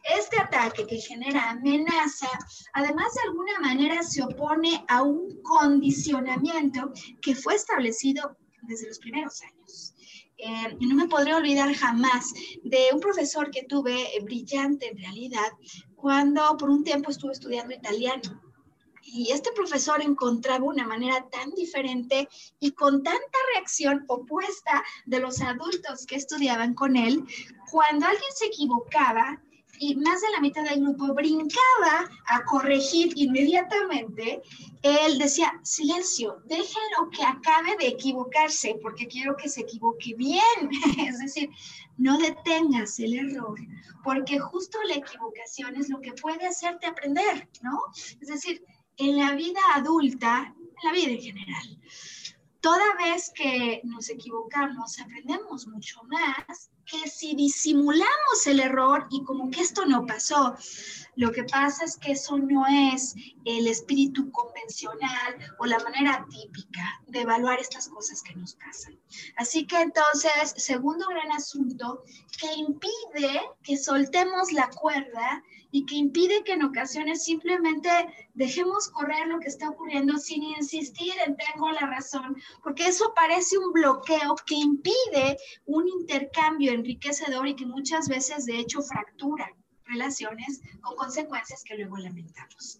este 0.04 0.40
ataque 0.40 0.86
que 0.86 1.00
genera 1.00 1.50
amenaza, 1.50 2.28
además 2.72 3.12
de 3.14 3.28
alguna 3.28 3.58
manera 3.60 4.02
se 4.02 4.22
opone 4.22 4.84
a 4.88 5.02
un 5.02 5.42
condicionamiento 5.42 6.92
que 7.20 7.34
fue 7.34 7.54
establecido 7.54 8.36
desde 8.62 8.88
los 8.88 8.98
primeros 8.98 9.40
años. 9.42 9.94
eh, 10.38 10.76
no 10.80 10.94
me 10.94 11.08
podré 11.08 11.34
olvidar 11.34 11.74
jamás 11.74 12.32
de 12.62 12.90
un 12.92 13.00
profesor 13.00 13.50
que 13.50 13.64
tuve 13.64 14.16
eh, 14.16 14.20
brillante 14.22 14.88
en 14.88 14.96
realidad 14.98 15.50
cuando 15.96 16.56
por 16.56 16.70
un 16.70 16.84
tiempo 16.84 17.10
estuve 17.10 17.32
estudiando 17.32 17.74
italiano. 17.74 18.40
Y 19.02 19.32
este 19.32 19.50
profesor 19.52 20.02
encontraba 20.02 20.64
una 20.64 20.86
manera 20.86 21.26
tan 21.30 21.50
diferente 21.52 22.28
y 22.60 22.72
con 22.72 23.02
tanta 23.02 23.38
reacción 23.54 24.04
opuesta 24.06 24.84
de 25.06 25.18
los 25.18 25.40
adultos 25.40 26.04
que 26.06 26.16
estudiaban 26.16 26.74
con 26.74 26.94
él, 26.94 27.24
cuando 27.70 28.06
alguien 28.06 28.30
se 28.34 28.46
equivocaba, 28.46 29.42
y 29.78 29.96
más 29.96 30.20
de 30.20 30.30
la 30.30 30.40
mitad 30.40 30.64
del 30.64 30.80
grupo 30.80 31.14
brincaba 31.14 32.08
a 32.26 32.44
corregir 32.44 33.12
inmediatamente, 33.16 34.42
él 34.82 35.18
decía, 35.18 35.58
silencio, 35.62 36.42
déjenlo 36.46 37.10
que 37.10 37.24
acabe 37.24 37.76
de 37.78 37.88
equivocarse 37.88 38.78
porque 38.82 39.06
quiero 39.06 39.36
que 39.36 39.48
se 39.48 39.62
equivoque 39.62 40.14
bien. 40.14 40.70
es 41.08 41.18
decir, 41.18 41.50
no 41.96 42.18
detengas 42.18 42.98
el 42.98 43.14
error 43.14 43.58
porque 44.04 44.38
justo 44.38 44.78
la 44.84 44.94
equivocación 44.94 45.76
es 45.76 45.88
lo 45.88 46.00
que 46.00 46.12
puede 46.12 46.46
hacerte 46.46 46.86
aprender, 46.86 47.48
¿no? 47.62 47.78
Es 48.20 48.28
decir, 48.28 48.64
en 48.96 49.16
la 49.18 49.34
vida 49.34 49.60
adulta, 49.74 50.54
en 50.56 50.84
la 50.84 50.92
vida 50.92 51.10
en 51.10 51.20
general, 51.20 51.78
toda 52.60 52.96
vez 52.96 53.30
que 53.34 53.80
nos 53.84 54.08
equivocamos, 54.08 54.98
aprendemos 55.00 55.66
mucho 55.66 56.02
más 56.04 56.70
que 56.90 57.08
si 57.08 57.34
disimulamos 57.34 58.46
el 58.46 58.60
error 58.60 59.06
y 59.10 59.22
como 59.24 59.50
que 59.50 59.60
esto 59.60 59.84
no 59.86 60.06
pasó. 60.06 60.56
Lo 61.16 61.32
que 61.32 61.44
pasa 61.44 61.84
es 61.84 61.96
que 61.96 62.12
eso 62.12 62.38
no 62.38 62.64
es 62.94 63.14
el 63.44 63.66
espíritu 63.66 64.30
convencional 64.30 65.36
o 65.58 65.66
la 65.66 65.78
manera 65.80 66.24
típica 66.30 67.00
de 67.08 67.22
evaluar 67.22 67.58
estas 67.58 67.88
cosas 67.88 68.22
que 68.22 68.34
nos 68.36 68.54
pasan. 68.54 68.98
Así 69.36 69.66
que 69.66 69.80
entonces, 69.80 70.54
segundo 70.56 71.06
gran 71.08 71.32
asunto 71.32 72.04
que 72.40 72.52
impide 72.54 73.40
que 73.62 73.76
soltemos 73.76 74.52
la 74.52 74.70
cuerda 74.70 75.42
y 75.70 75.84
que 75.84 75.96
impide 75.96 76.44
que 76.44 76.52
en 76.52 76.64
ocasiones 76.64 77.24
simplemente 77.24 77.90
dejemos 78.34 78.88
correr 78.88 79.26
lo 79.26 79.38
que 79.40 79.48
está 79.48 79.68
ocurriendo 79.68 80.16
sin 80.18 80.42
insistir 80.42 81.12
en 81.26 81.36
tengo 81.36 81.70
la 81.72 81.86
razón, 81.86 82.36
porque 82.62 82.86
eso 82.86 83.12
parece 83.14 83.58
un 83.58 83.72
bloqueo 83.72 84.36
que 84.46 84.54
impide 84.54 85.36
un 85.66 85.88
intercambio 85.88 86.72
enriquecedor 86.78 87.46
y 87.46 87.56
que 87.56 87.66
muchas 87.66 88.08
veces 88.08 88.46
de 88.46 88.58
hecho 88.58 88.82
fractura 88.82 89.54
relaciones 89.84 90.60
con 90.80 90.96
consecuencias 90.96 91.64
que 91.64 91.76
luego 91.76 91.96
lamentamos. 91.96 92.78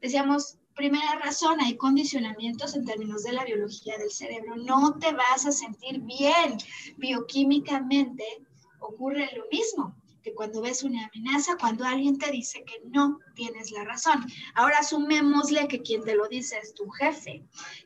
Decíamos, 0.00 0.58
primera 0.74 1.16
razón, 1.16 1.60
hay 1.60 1.76
condicionamientos 1.76 2.74
en 2.74 2.84
términos 2.84 3.24
de 3.24 3.32
la 3.32 3.44
biología 3.44 3.98
del 3.98 4.10
cerebro. 4.10 4.56
No 4.56 4.98
te 4.98 5.12
vas 5.12 5.46
a 5.46 5.52
sentir 5.52 6.00
bien 6.00 6.56
bioquímicamente. 6.96 8.24
Ocurre 8.80 9.30
lo 9.36 9.44
mismo 9.50 9.94
que 10.28 10.34
cuando 10.34 10.60
ves 10.60 10.82
una 10.82 11.06
amenaza, 11.06 11.56
cuando 11.56 11.84
alguien 11.84 12.18
te 12.18 12.30
dice 12.30 12.62
que 12.64 12.80
no 12.90 13.18
tienes 13.34 13.70
la 13.70 13.84
razón. 13.84 14.26
Ahora 14.54 14.78
asumémosle 14.80 15.68
que 15.68 15.80
quien 15.80 16.04
te 16.04 16.14
lo 16.14 16.28
dice 16.28 16.58
es 16.58 16.74
tu 16.74 16.88
jefe, 16.90 17.44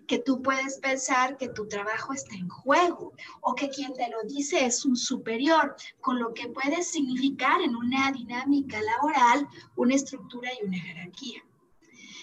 que 0.08 0.18
tú 0.18 0.42
puedes 0.42 0.78
pensar 0.78 1.36
que 1.36 1.48
tu 1.48 1.68
trabajo 1.68 2.12
está 2.12 2.34
en 2.34 2.48
juego 2.48 3.12
o 3.42 3.54
que 3.54 3.68
quien 3.68 3.92
te 3.92 4.10
lo 4.10 4.22
dice 4.24 4.64
es 4.64 4.84
un 4.84 4.96
superior, 4.96 5.76
con 6.00 6.18
lo 6.18 6.34
que 6.34 6.48
puede 6.48 6.82
significar 6.82 7.60
en 7.60 7.76
una 7.76 8.10
dinámica 8.10 8.80
laboral 8.82 9.46
una 9.76 9.94
estructura 9.94 10.50
y 10.52 10.66
una 10.66 10.78
jerarquía. 10.78 11.44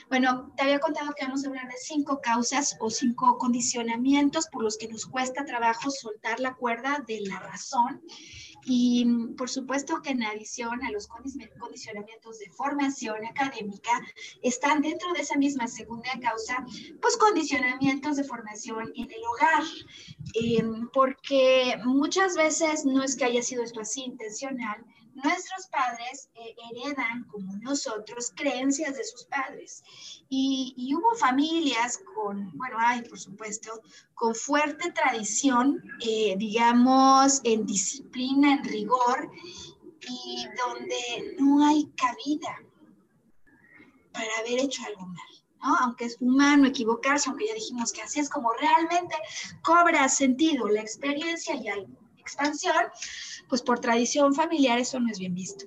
Bueno, 0.10 0.51
te 0.58 0.63
había 0.63 0.79
contado 0.79 1.13
que 1.15 1.23
vamos 1.23 1.45
a 1.45 1.47
hablar 1.47 1.67
de 1.67 1.77
cinco 1.77 2.19
causas 2.19 2.75
o 2.79 2.89
cinco 2.89 3.38
condicionamientos 3.38 4.47
por 4.47 4.63
los 4.63 4.77
que 4.77 4.88
nos 4.88 5.05
cuesta 5.05 5.45
trabajo 5.45 5.91
soltar 5.91 6.39
la 6.39 6.55
cuerda 6.55 7.03
de 7.08 7.21
la 7.21 7.39
razón 7.39 8.01
y 8.63 9.05
por 9.37 9.49
supuesto 9.49 10.01
que 10.01 10.11
en 10.11 10.23
adición 10.23 10.83
a 10.83 10.91
los 10.91 11.07
condicionamientos 11.07 12.39
de 12.39 12.49
formación 12.51 13.25
académica, 13.25 13.91
están 14.41 14.81
dentro 14.81 15.11
de 15.13 15.21
esa 15.21 15.37
misma 15.37 15.67
segunda 15.67 16.11
causa, 16.21 16.65
pues 17.01 17.17
condicionamientos 17.17 18.17
de 18.17 18.23
formación 18.23 18.91
en 18.95 19.11
el 19.11 19.21
hogar, 19.33 19.63
em, 20.33 20.89
porque 20.89 21.79
muchas 21.85 22.35
veces 22.35 22.85
no 22.85 23.03
es 23.03 23.15
que 23.15 23.25
haya 23.25 23.41
sido 23.41 23.63
esto 23.63 23.81
así 23.81 24.03
intencional, 24.03 24.85
nuestros 25.23 25.67
padres 25.67 26.29
eh, 26.36 26.55
heredan, 26.71 27.25
como 27.25 27.55
nosotros, 27.58 28.32
creencias 28.36 28.95
de 28.95 29.03
sus 29.03 29.25
padres. 29.25 29.84
Y, 30.29 30.93
hubo 30.95 31.15
familias 31.15 31.99
con, 32.15 32.51
bueno, 32.58 32.77
hay 32.79 33.01
por 33.01 33.19
supuesto, 33.19 33.82
con 34.13 34.36
fuerte 34.36 34.91
tradición, 34.91 35.82
eh, 36.01 36.36
digamos, 36.38 37.41
en 37.43 37.65
disciplina, 37.65 38.53
en 38.53 38.63
rigor, 38.63 39.32
y 40.01 40.45
donde 40.63 41.36
no 41.39 41.65
hay 41.65 41.86
cabida 41.95 42.55
para 44.12 44.38
haber 44.39 44.60
hecho 44.60 44.84
algo 44.86 45.05
mal. 45.05 45.29
¿no? 45.62 45.75
Aunque 45.77 46.05
es 46.05 46.17
humano 46.19 46.67
equivocarse, 46.67 47.29
aunque 47.29 47.47
ya 47.47 47.53
dijimos 47.53 47.91
que 47.91 48.01
así 48.01 48.19
es 48.19 48.29
como 48.29 48.51
realmente 48.53 49.15
cobra 49.62 50.08
sentido 50.10 50.67
la 50.67 50.82
experiencia 50.82 51.55
y 51.55 51.67
hay 51.67 51.88
expansión, 52.29 52.75
pues 53.47 53.61
por 53.61 53.79
tradición 53.79 54.33
familiar 54.33 54.79
eso 54.79 54.99
no 54.99 55.11
es 55.11 55.19
bien 55.19 55.33
visto. 55.33 55.65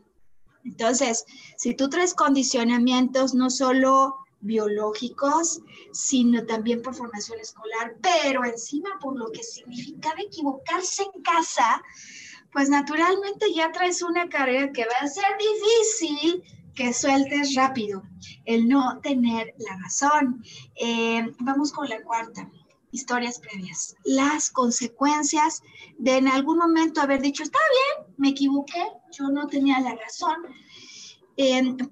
Entonces, 0.65 1.25
si 1.57 1.75
tú 1.75 1.89
traes 1.89 2.15
condicionamientos 2.15 3.35
no 3.35 3.51
solo 3.51 4.17
biológicos, 4.41 5.61
sino 5.93 6.45
también 6.47 6.83
por 6.83 6.95
formación 6.95 7.41
escolar, 7.41 7.97
pero 8.01 8.45
encima 8.45 8.91
por 9.01 9.19
lo 9.19 9.31
que 9.33 9.43
significaba 9.43 10.21
equivocarse 10.21 11.03
en 11.15 11.23
casa, 11.23 11.83
pues 12.53 12.69
naturalmente 12.69 13.53
ya 13.55 13.73
traes 13.73 14.03
una 14.03 14.29
carga 14.29 14.73
que 14.73 14.85
va 14.85 14.99
a 15.01 15.09
ser 15.09 15.25
difícil 15.39 16.43
que 16.75 16.93
sueltes 16.93 17.55
rápido, 17.55 18.03
el 18.45 18.69
no 18.69 19.01
tener 19.03 19.55
la 19.59 19.77
razón. 19.83 20.43
Eh, 20.77 21.25
vamos 21.41 21.73
con 21.73 21.89
la 21.89 22.03
cuarta 22.03 22.49
historias 22.93 23.41
previas, 23.41 23.97
las 24.05 24.51
consecuencias 24.51 25.63
de 25.99 26.19
en 26.19 26.29
algún 26.29 26.59
momento 26.59 27.01
haber 27.01 27.21
dicho, 27.21 27.43
está 27.43 27.59
bien, 27.99 28.15
me 28.19 28.29
equivoqué, 28.29 28.87
yo 29.11 29.29
no 29.29 29.49
tenía 29.49 29.81
la 29.81 29.97
razón, 29.97 30.37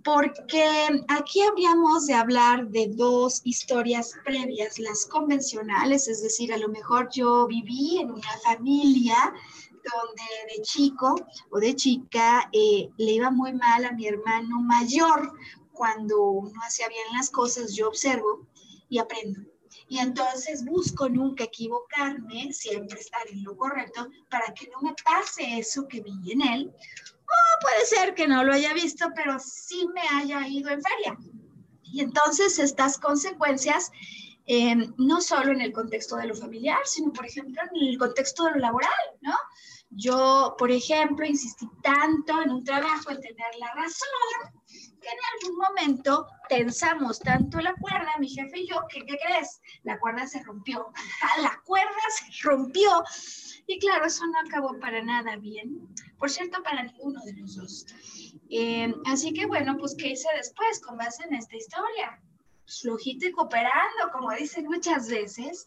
porque 0.04 0.64
aquí 1.08 1.40
habríamos 1.40 2.06
de 2.06 2.14
hablar 2.14 2.68
de 2.68 2.88
dos 2.88 3.40
historias 3.44 4.12
previas, 4.24 4.78
las 4.78 5.06
convencionales, 5.06 6.08
es 6.08 6.22
decir, 6.22 6.52
a 6.52 6.58
lo 6.58 6.68
mejor 6.68 7.08
yo 7.10 7.46
viví 7.46 7.98
en 7.98 8.10
una 8.10 8.30
familia 8.44 9.16
donde 9.72 10.54
de 10.54 10.62
chico 10.62 11.14
o 11.50 11.58
de 11.58 11.74
chica 11.74 12.50
eh, 12.52 12.90
le 12.98 13.12
iba 13.12 13.30
muy 13.30 13.54
mal 13.54 13.86
a 13.86 13.92
mi 13.92 14.06
hermano 14.06 14.60
mayor 14.60 15.32
cuando 15.72 16.42
no 16.52 16.62
hacía 16.62 16.88
bien 16.88 17.06
las 17.14 17.30
cosas, 17.30 17.74
yo 17.74 17.88
observo 17.88 18.46
y 18.90 18.98
aprendo 18.98 19.40
y 19.90 19.98
entonces 19.98 20.64
busco 20.64 21.09
nunca 21.09 21.42
equivocarme, 21.42 22.53
siempre 22.53 23.00
estar 23.00 23.26
en 23.26 23.42
lo 23.42 23.57
correcto 23.57 24.09
para 24.31 24.55
que 24.55 24.68
no 24.68 24.81
me 24.83 24.94
pase 25.05 25.59
eso 25.59 25.88
que 25.88 26.00
vi 26.00 26.31
en 26.31 26.42
él. 26.42 26.72
O 26.72 27.61
puede 27.61 27.85
ser 27.87 28.14
que 28.14 28.29
no 28.29 28.44
lo 28.44 28.53
haya 28.53 28.72
visto, 28.72 29.09
pero 29.16 29.37
sí 29.40 29.88
me 29.92 30.03
haya 30.12 30.46
ido 30.46 30.70
en 30.70 30.81
feria. 30.81 31.18
Y 31.83 32.03
entonces 32.03 32.61
estas 32.61 32.98
consecuencias, 32.98 33.90
eh, 34.46 34.76
no 34.96 35.20
solo 35.20 35.50
en 35.50 35.61
el 35.61 35.72
contexto 35.72 36.14
de 36.14 36.29
lo 36.29 36.37
familiar, 36.37 36.79
sino 36.85 37.12
por 37.12 37.26
ejemplo 37.26 37.61
en 37.61 37.88
el 37.88 37.98
contexto 37.98 38.44
de 38.44 38.53
lo 38.53 38.59
laboral, 38.59 38.92
¿no? 39.22 39.35
Yo, 39.90 40.55
por 40.57 40.70
ejemplo, 40.70 41.26
insistí 41.26 41.68
tanto 41.83 42.40
en 42.40 42.53
un 42.53 42.62
trabajo 42.62 43.11
en 43.11 43.20
tener 43.20 43.57
la 43.59 43.74
razón 43.74 44.60
que 45.00 45.08
en 45.08 45.18
algún 45.34 45.58
momento 45.58 46.26
tensamos 46.48 47.18
tanto 47.20 47.60
la 47.60 47.74
cuerda, 47.74 48.18
mi 48.18 48.28
jefe 48.28 48.60
y 48.60 48.68
yo, 48.68 48.76
que 48.88 49.00
¿qué 49.04 49.16
crees? 49.24 49.60
La 49.82 49.98
cuerda 49.98 50.26
se 50.26 50.42
rompió. 50.42 50.92
La 51.42 51.60
cuerda 51.64 52.02
se 52.10 52.48
rompió. 52.48 53.02
Y 53.66 53.78
claro, 53.78 54.06
eso 54.06 54.26
no 54.26 54.38
acabó 54.40 54.78
para 54.78 55.02
nada 55.02 55.36
bien. 55.36 55.88
Por 56.18 56.30
cierto, 56.30 56.62
para 56.62 56.82
ninguno 56.82 57.20
de 57.24 57.34
los 57.34 57.56
dos. 57.56 57.86
Eh, 58.50 58.92
así 59.06 59.32
que 59.32 59.46
bueno, 59.46 59.76
pues 59.78 59.94
¿qué 59.96 60.08
hice 60.08 60.28
después 60.36 60.80
con 60.80 60.98
base 60.98 61.24
en 61.24 61.34
esta 61.34 61.56
historia? 61.56 62.20
Flojito 62.66 63.26
y 63.26 63.32
cooperando, 63.32 64.10
como 64.12 64.32
dicen 64.32 64.66
muchas 64.66 65.08
veces. 65.08 65.66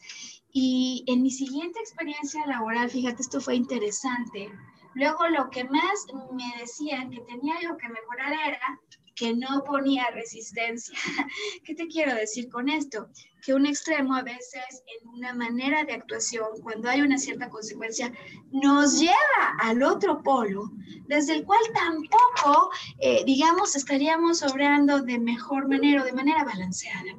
Y 0.51 1.03
en 1.07 1.23
mi 1.23 1.31
siguiente 1.31 1.79
experiencia 1.79 2.45
laboral, 2.45 2.89
fíjate, 2.89 3.21
esto 3.21 3.41
fue 3.41 3.55
interesante. 3.55 4.51
Luego 4.95 5.27
lo 5.29 5.49
que 5.49 5.63
más 5.63 6.05
me 6.33 6.53
decían 6.59 7.09
que 7.09 7.21
tenía 7.21 7.55
yo 7.61 7.75
que 7.77 7.89
mejorar 7.89 8.33
era 8.33 8.79
que 9.15 9.34
no 9.34 9.63
ponía 9.63 10.08
resistencia. 10.12 10.97
¿Qué 11.63 11.76
te 11.76 11.88
quiero 11.88 12.15
decir 12.15 12.49
con 12.49 12.69
esto? 12.69 13.10
Que 13.43 13.54
un 13.54 13.65
extremo 13.65 14.15
a 14.15 14.23
veces 14.23 14.84
en 14.88 15.08
una 15.10 15.34
manera 15.34 15.84
de 15.84 15.93
actuación, 15.93 16.47
cuando 16.62 16.89
hay 16.89 17.02
una 17.02 17.17
cierta 17.17 17.49
consecuencia, 17.49 18.12
nos 18.52 18.99
lleva 18.99 19.58
al 19.60 19.84
otro 19.84 20.23
polo, 20.23 20.71
desde 21.08 21.36
el 21.36 21.45
cual 21.45 21.62
tampoco, 21.73 22.71
eh, 22.99 23.23
digamos, 23.26 23.76
estaríamos 23.76 24.41
obrando 24.43 25.02
de 25.02 25.19
mejor 25.19 25.67
manera 25.67 26.02
o 26.02 26.06
de 26.06 26.13
manera 26.13 26.43
balanceada. 26.43 27.12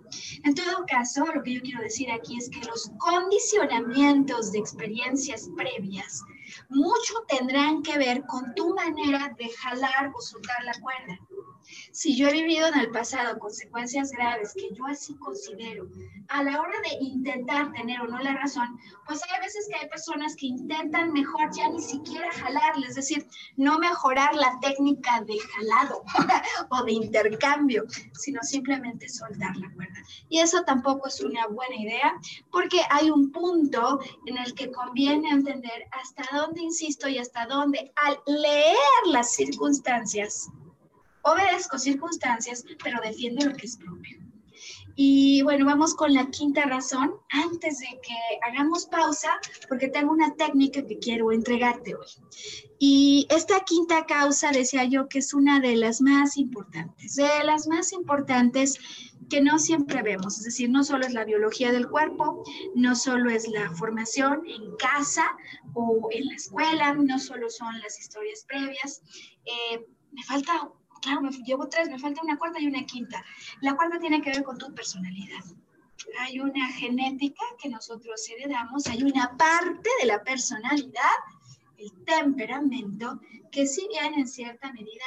En 0.44 0.54
todo 0.54 0.84
caso, 0.86 1.26
lo 1.34 1.42
que 1.42 1.54
yo 1.54 1.60
quiero 1.60 1.82
decir 1.82 2.10
aquí 2.10 2.38
es 2.38 2.48
que 2.48 2.64
los 2.66 2.90
condicionamientos 2.98 4.52
de 4.52 4.58
experiencias 4.58 5.48
previas 5.56 6.22
mucho 6.68 7.14
tendrán 7.28 7.82
que 7.82 7.98
ver 7.98 8.24
con 8.26 8.54
tu 8.54 8.74
manera 8.74 9.34
de 9.38 9.48
jalar 9.50 10.12
o 10.14 10.20
soltar 10.20 10.62
la 10.64 10.74
cuerda. 10.80 11.18
Si 11.92 12.16
yo 12.16 12.28
he 12.28 12.32
vivido 12.32 12.66
en 12.68 12.78
el 12.78 12.90
pasado 12.90 13.38
consecuencias 13.38 14.10
graves 14.12 14.54
que 14.54 14.74
yo 14.74 14.86
así 14.86 15.14
considero, 15.16 15.88
a 16.28 16.42
la 16.42 16.60
hora 16.60 16.74
de 16.82 17.04
intentar 17.04 17.72
tener 17.72 18.00
o 18.00 18.06
no 18.06 18.18
la 18.18 18.34
razón, 18.34 18.78
pues 19.06 19.20
hay 19.30 19.40
veces 19.40 19.68
que 19.68 19.78
hay 19.78 19.88
personas 19.88 20.36
que 20.36 20.46
intentan 20.46 21.12
mejor 21.12 21.50
ya 21.54 21.68
ni 21.68 21.80
siquiera 21.80 22.30
jalarle, 22.32 22.86
es 22.86 22.94
decir, 22.94 23.26
no 23.56 23.78
mejorar 23.78 24.34
la 24.34 24.58
técnica 24.60 25.20
de 25.22 25.38
jalado 25.38 26.02
o 26.70 26.84
de 26.84 26.92
intercambio, 26.92 27.84
sino 28.12 28.42
simplemente 28.42 29.08
soltar 29.08 29.56
la 29.56 29.72
cuerda. 29.72 30.02
Y 30.28 30.38
eso 30.38 30.62
tampoco 30.64 31.08
es 31.08 31.20
una 31.20 31.46
buena 31.46 31.76
idea 31.76 32.14
porque 32.50 32.80
hay 32.90 33.10
un 33.10 33.30
punto 33.32 34.00
en 34.26 34.38
el 34.38 34.54
que 34.54 34.70
conviene 34.70 35.30
entender 35.30 35.86
hasta 35.92 36.24
dónde 36.36 36.62
insisto 36.62 37.08
y 37.08 37.18
hasta 37.18 37.46
dónde 37.46 37.92
al 37.96 38.18
leer 38.26 38.76
las 39.06 39.32
circunstancias 39.34 40.50
obedezco 41.24 41.78
circunstancias, 41.78 42.64
pero 42.82 43.00
defiendo 43.02 43.46
lo 43.46 43.56
que 43.56 43.66
es 43.66 43.76
propio. 43.76 44.18
Y 44.96 45.42
bueno, 45.42 45.66
vamos 45.66 45.94
con 45.94 46.14
la 46.14 46.30
quinta 46.30 46.66
razón, 46.66 47.14
antes 47.30 47.80
de 47.80 48.00
que 48.00 48.14
hagamos 48.46 48.86
pausa, 48.86 49.30
porque 49.68 49.88
tengo 49.88 50.12
una 50.12 50.34
técnica 50.36 50.86
que 50.86 50.98
quiero 50.98 51.32
entregarte 51.32 51.96
hoy. 51.96 52.06
Y 52.78 53.26
esta 53.28 53.60
quinta 53.60 54.06
causa, 54.06 54.52
decía 54.52 54.84
yo, 54.84 55.08
que 55.08 55.18
es 55.18 55.34
una 55.34 55.58
de 55.58 55.76
las 55.76 56.00
más 56.00 56.36
importantes, 56.36 57.16
de 57.16 57.44
las 57.44 57.66
más 57.66 57.92
importantes 57.92 58.78
que 59.28 59.40
no 59.40 59.58
siempre 59.58 60.02
vemos, 60.02 60.38
es 60.38 60.44
decir, 60.44 60.70
no 60.70 60.84
solo 60.84 61.06
es 61.06 61.12
la 61.12 61.24
biología 61.24 61.72
del 61.72 61.88
cuerpo, 61.88 62.44
no 62.74 62.94
solo 62.94 63.30
es 63.30 63.48
la 63.48 63.70
formación 63.70 64.42
en 64.46 64.76
casa 64.76 65.24
o 65.72 66.08
en 66.12 66.26
la 66.26 66.34
escuela, 66.34 66.94
no 66.94 67.18
solo 67.18 67.50
son 67.50 67.80
las 67.80 67.98
historias 67.98 68.44
previas. 68.46 69.02
Eh, 69.44 69.84
me 70.12 70.22
falta 70.22 70.70
claro, 71.04 71.20
me 71.20 71.30
llevo 71.30 71.68
tres, 71.68 71.90
me 71.90 71.98
falta 71.98 72.22
una 72.22 72.38
cuarta 72.38 72.60
y 72.60 72.66
una 72.66 72.84
quinta. 72.84 73.22
La 73.60 73.76
cuarta 73.76 73.98
tiene 73.98 74.20
que 74.22 74.30
ver 74.30 74.42
con 74.42 74.58
tu 74.58 74.72
personalidad. 74.74 75.44
Hay 76.20 76.40
una 76.40 76.66
genética 76.72 77.44
que 77.62 77.68
nosotros 77.68 78.28
heredamos, 78.28 78.86
hay 78.86 79.02
una 79.02 79.36
parte 79.36 79.90
de 80.00 80.06
la 80.06 80.22
personalidad, 80.22 81.18
el 81.76 81.92
temperamento, 82.04 83.20
que 83.50 83.66
si 83.66 83.86
bien 83.88 84.14
en 84.14 84.26
cierta 84.26 84.72
medida 84.72 85.04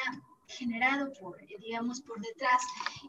generado 0.48 1.12
por, 1.20 1.38
digamos, 1.60 2.02
por 2.02 2.20
detrás. 2.22 2.62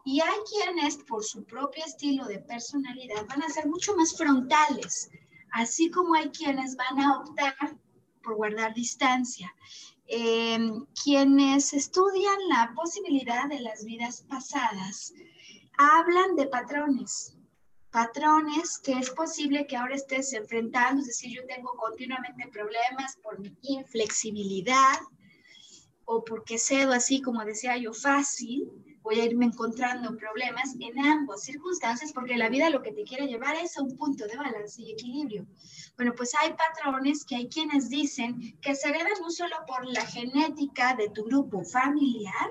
Y 0.04 0.20
hay 0.20 0.38
quienes, 0.50 0.96
por 0.96 1.22
su 1.24 1.44
propio 1.44 1.84
estilo 1.84 2.24
de 2.26 2.40
personalidad, 2.40 3.26
van 3.28 3.42
a 3.42 3.48
ser 3.48 3.66
mucho 3.66 3.94
más 3.94 4.16
frontales, 4.16 5.10
así 5.52 5.90
como 5.90 6.14
hay 6.14 6.30
quienes 6.30 6.76
van 6.76 7.00
a 7.00 7.20
optar 7.20 7.54
por 8.22 8.34
guardar 8.34 8.74
distancia. 8.74 9.54
Em, 10.10 10.86
quienes 11.04 11.74
estudian 11.74 12.38
la 12.48 12.72
posibilidad 12.74 13.46
de 13.46 13.60
las 13.60 13.84
vidas 13.84 14.24
pasadas 14.26 15.12
hablan 15.76 16.34
de 16.34 16.46
patrones, 16.46 17.36
patrones 17.90 18.78
que 18.78 18.92
es 18.92 19.10
posible 19.10 19.66
que 19.66 19.76
ahora 19.76 19.96
estés 19.96 20.32
enfrentando, 20.32 21.02
es 21.02 21.08
decir, 21.08 21.36
yo 21.36 21.46
tengo 21.46 21.76
continuamente 21.76 22.48
problemas 22.48 23.18
por 23.22 23.38
mi 23.38 23.54
inflexibilidad 23.60 24.98
o 26.06 26.24
porque 26.24 26.56
cedo 26.56 26.92
así 26.92 27.20
como 27.20 27.44
decía 27.44 27.76
yo 27.76 27.92
fácil, 27.92 28.66
voy 29.08 29.20
a 29.20 29.24
irme 29.24 29.46
encontrando 29.46 30.14
problemas 30.18 30.76
en 30.78 30.98
ambas 30.98 31.42
circunstancias 31.42 32.12
porque 32.12 32.36
la 32.36 32.50
vida 32.50 32.68
lo 32.68 32.82
que 32.82 32.92
te 32.92 33.04
quiere 33.04 33.26
llevar 33.26 33.56
es 33.56 33.78
a 33.78 33.82
un 33.82 33.96
punto 33.96 34.26
de 34.26 34.36
balance 34.36 34.82
y 34.82 34.92
equilibrio. 34.92 35.46
Bueno, 35.96 36.12
pues 36.14 36.32
hay 36.38 36.52
patrones 36.52 37.24
que 37.24 37.36
hay 37.36 37.48
quienes 37.48 37.88
dicen 37.88 38.58
que 38.60 38.74
se 38.74 38.90
heredan 38.90 39.18
no 39.22 39.30
solo 39.30 39.56
por 39.66 39.86
la 39.86 40.04
genética 40.04 40.94
de 40.94 41.08
tu 41.08 41.24
grupo 41.24 41.64
familiar, 41.64 42.50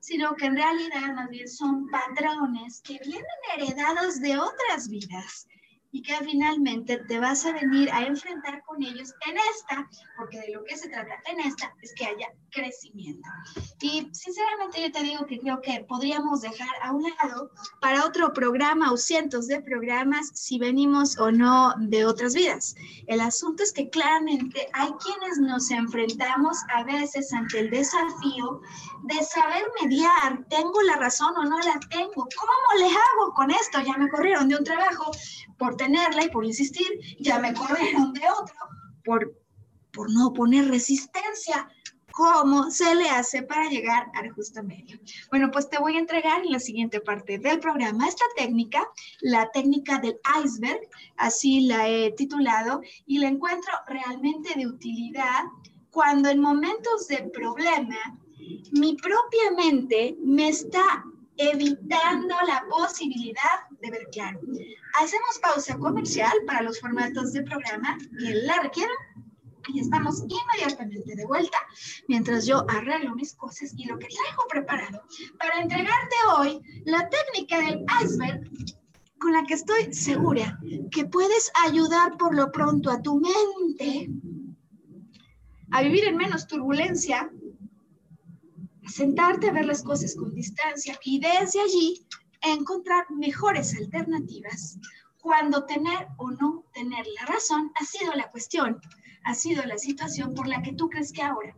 sino 0.00 0.34
que 0.34 0.46
en 0.46 0.56
realidad 0.56 1.14
más 1.14 1.30
bien 1.30 1.46
son 1.46 1.86
patrones 1.88 2.80
que 2.80 2.98
vienen 2.98 3.24
heredados 3.56 4.20
de 4.20 4.36
otras 4.36 4.88
vidas 4.88 5.46
y 5.94 6.02
que 6.02 6.16
finalmente 6.24 6.98
te 7.06 7.20
vas 7.20 7.46
a 7.46 7.52
venir 7.52 7.88
a 7.92 8.02
enfrentar 8.04 8.64
con 8.64 8.82
ellos 8.82 9.14
en 9.28 9.36
esta, 9.54 9.88
porque 10.18 10.40
de 10.40 10.50
lo 10.52 10.64
que 10.64 10.76
se 10.76 10.88
trata 10.88 11.14
en 11.26 11.38
esta 11.38 11.72
es 11.82 11.94
que 11.94 12.04
haya 12.04 12.32
crecimiento. 12.50 13.28
Y 13.80 14.08
sinceramente 14.12 14.82
yo 14.82 14.90
te 14.90 15.04
digo 15.04 15.24
que 15.24 15.38
creo 15.38 15.60
que 15.60 15.84
podríamos 15.88 16.40
dejar 16.40 16.68
a 16.82 16.90
un 16.90 17.04
lado 17.04 17.48
para 17.80 18.04
otro 18.04 18.32
programa 18.32 18.90
o 18.90 18.96
cientos 18.96 19.46
de 19.46 19.62
programas 19.62 20.32
si 20.34 20.58
venimos 20.58 21.16
o 21.16 21.30
no 21.30 21.72
de 21.78 22.04
otras 22.04 22.34
vidas. 22.34 22.74
El 23.06 23.20
asunto 23.20 23.62
es 23.62 23.72
que 23.72 23.88
claramente 23.88 24.66
hay 24.72 24.90
quienes 24.94 25.38
nos 25.38 25.70
enfrentamos 25.70 26.58
a 26.74 26.82
veces 26.82 27.32
ante 27.32 27.60
el 27.60 27.70
desafío 27.70 28.60
de 29.04 29.22
saber 29.22 29.62
mediar, 29.80 30.44
tengo 30.48 30.82
la 30.82 30.96
razón 30.96 31.36
o 31.36 31.44
no 31.44 31.58
la 31.60 31.78
tengo, 31.88 32.10
¿cómo 32.14 32.78
le 32.78 32.86
hago 32.86 33.34
con 33.36 33.52
esto? 33.52 33.80
Ya 33.80 33.96
me 33.96 34.08
corrieron 34.08 34.48
de 34.48 34.56
un 34.56 34.64
trabajo, 34.64 35.12
por 35.58 35.76
tenerla 35.84 36.24
y 36.24 36.30
por 36.30 36.44
insistir, 36.44 36.86
ya 37.18 37.38
me 37.38 37.52
corrieron 37.52 38.12
de 38.12 38.22
otro 38.40 38.56
por, 39.04 39.34
por 39.92 40.10
no 40.12 40.32
poner 40.32 40.68
resistencia. 40.68 41.68
¿Cómo 42.12 42.70
se 42.70 42.94
le 42.94 43.08
hace 43.10 43.42
para 43.42 43.68
llegar 43.68 44.06
al 44.14 44.30
justo 44.30 44.62
medio? 44.62 44.98
Bueno, 45.30 45.50
pues 45.50 45.68
te 45.68 45.78
voy 45.78 45.96
a 45.96 45.98
entregar 45.98 46.44
en 46.44 46.52
la 46.52 46.60
siguiente 46.60 47.00
parte 47.00 47.38
del 47.38 47.58
programa 47.58 48.06
esta 48.06 48.24
técnica, 48.36 48.88
la 49.20 49.50
técnica 49.50 49.98
del 49.98 50.16
iceberg, 50.44 50.80
así 51.16 51.62
la 51.62 51.88
he 51.88 52.12
titulado, 52.12 52.82
y 53.04 53.18
la 53.18 53.26
encuentro 53.26 53.72
realmente 53.88 54.54
de 54.56 54.68
utilidad 54.68 55.42
cuando 55.90 56.28
en 56.28 56.40
momentos 56.40 57.08
de 57.08 57.30
problema 57.32 57.98
mi 58.72 58.94
propia 58.94 59.50
mente 59.56 60.16
me 60.22 60.48
está 60.48 61.04
evitando 61.36 62.34
la 62.46 62.64
posibilidad 62.70 63.66
de 63.80 63.90
ver 63.90 64.08
claro. 64.12 64.40
Hacemos 65.00 65.38
pausa 65.42 65.76
comercial 65.78 66.32
para 66.46 66.62
los 66.62 66.80
formatos 66.80 67.32
de 67.32 67.42
programa 67.42 67.98
que 68.18 68.34
la 68.34 68.60
requieran 68.62 68.96
y 69.68 69.80
estamos 69.80 70.22
inmediatamente 70.28 71.14
de 71.16 71.24
vuelta 71.24 71.56
mientras 72.08 72.46
yo 72.46 72.64
arreglo 72.68 73.14
mis 73.14 73.34
cosas 73.34 73.72
y 73.76 73.86
lo 73.86 73.98
que 73.98 74.08
traigo 74.08 74.46
preparado 74.48 75.02
para 75.38 75.60
entregarte 75.60 76.16
hoy 76.36 76.60
la 76.84 77.08
técnica 77.08 77.58
del 77.60 77.84
iceberg 78.02 78.42
con 79.18 79.32
la 79.32 79.44
que 79.44 79.54
estoy 79.54 79.92
segura 79.94 80.58
que 80.90 81.06
puedes 81.06 81.50
ayudar 81.64 82.16
por 82.18 82.34
lo 82.34 82.52
pronto 82.52 82.90
a 82.90 83.00
tu 83.00 83.20
mente 83.20 84.10
a 85.70 85.82
vivir 85.82 86.04
en 86.04 86.16
menos 86.16 86.46
turbulencia 86.46 87.30
sentarte 88.86 89.48
a 89.48 89.52
ver 89.52 89.66
las 89.66 89.82
cosas 89.82 90.14
con 90.14 90.34
distancia 90.34 90.98
y 91.04 91.20
desde 91.20 91.60
allí 91.60 92.06
encontrar 92.42 93.10
mejores 93.10 93.74
alternativas 93.74 94.78
cuando 95.20 95.64
tener 95.64 96.08
o 96.18 96.30
no 96.30 96.64
tener 96.74 97.06
la 97.18 97.26
razón 97.26 97.72
ha 97.80 97.84
sido 97.84 98.12
la 98.12 98.30
cuestión, 98.30 98.80
ha 99.24 99.34
sido 99.34 99.64
la 99.64 99.78
situación 99.78 100.34
por 100.34 100.46
la 100.46 100.62
que 100.62 100.74
tú 100.74 100.90
crees 100.90 101.12
que 101.12 101.22
ahora 101.22 101.56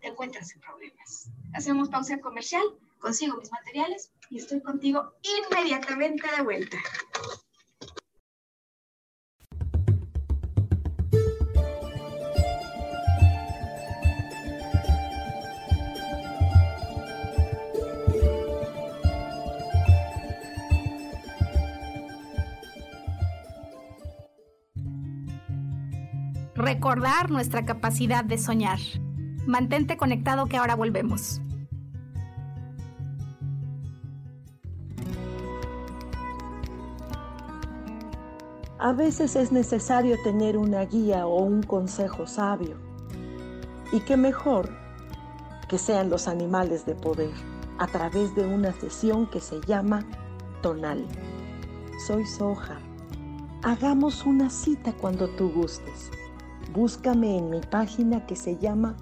te 0.00 0.08
encuentras 0.08 0.54
en 0.54 0.60
problemas. 0.62 1.30
Hacemos 1.52 1.90
pausa 1.90 2.18
comercial, 2.20 2.62
consigo 2.98 3.36
mis 3.36 3.52
materiales 3.52 4.10
y 4.30 4.38
estoy 4.38 4.62
contigo 4.62 5.12
inmediatamente 5.22 6.26
de 6.36 6.42
vuelta. 6.42 6.78
Recordar 26.62 27.30
nuestra 27.30 27.64
capacidad 27.64 28.24
de 28.24 28.38
soñar. 28.38 28.78
Mantente 29.46 29.96
conectado 29.96 30.46
que 30.46 30.56
ahora 30.56 30.76
volvemos. 30.76 31.40
A 38.78 38.92
veces 38.92 39.36
es 39.36 39.52
necesario 39.52 40.16
tener 40.22 40.56
una 40.56 40.84
guía 40.84 41.26
o 41.26 41.42
un 41.42 41.62
consejo 41.62 42.26
sabio. 42.26 42.76
Y 43.92 44.00
qué 44.00 44.16
mejor 44.16 44.70
que 45.68 45.78
sean 45.78 46.10
los 46.10 46.28
animales 46.28 46.86
de 46.86 46.94
poder 46.94 47.32
a 47.78 47.86
través 47.88 48.34
de 48.36 48.46
una 48.46 48.72
sesión 48.72 49.26
que 49.26 49.40
se 49.40 49.60
llama 49.66 50.04
Tonal. 50.62 51.06
Soy 52.06 52.24
Soja. 52.24 52.78
Hagamos 53.62 54.24
una 54.26 54.48
cita 54.50 54.92
cuando 54.92 55.28
tú 55.30 55.50
gustes. 55.50 56.10
Búscame 56.72 57.36
en 57.36 57.50
mi 57.50 57.60
página 57.60 58.24
que 58.26 58.34
se 58.34 58.56
llama 58.56 58.96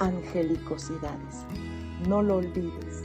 Angelicosidades. 0.00 1.44
No 2.08 2.22
lo 2.22 2.38
olvides. 2.38 3.04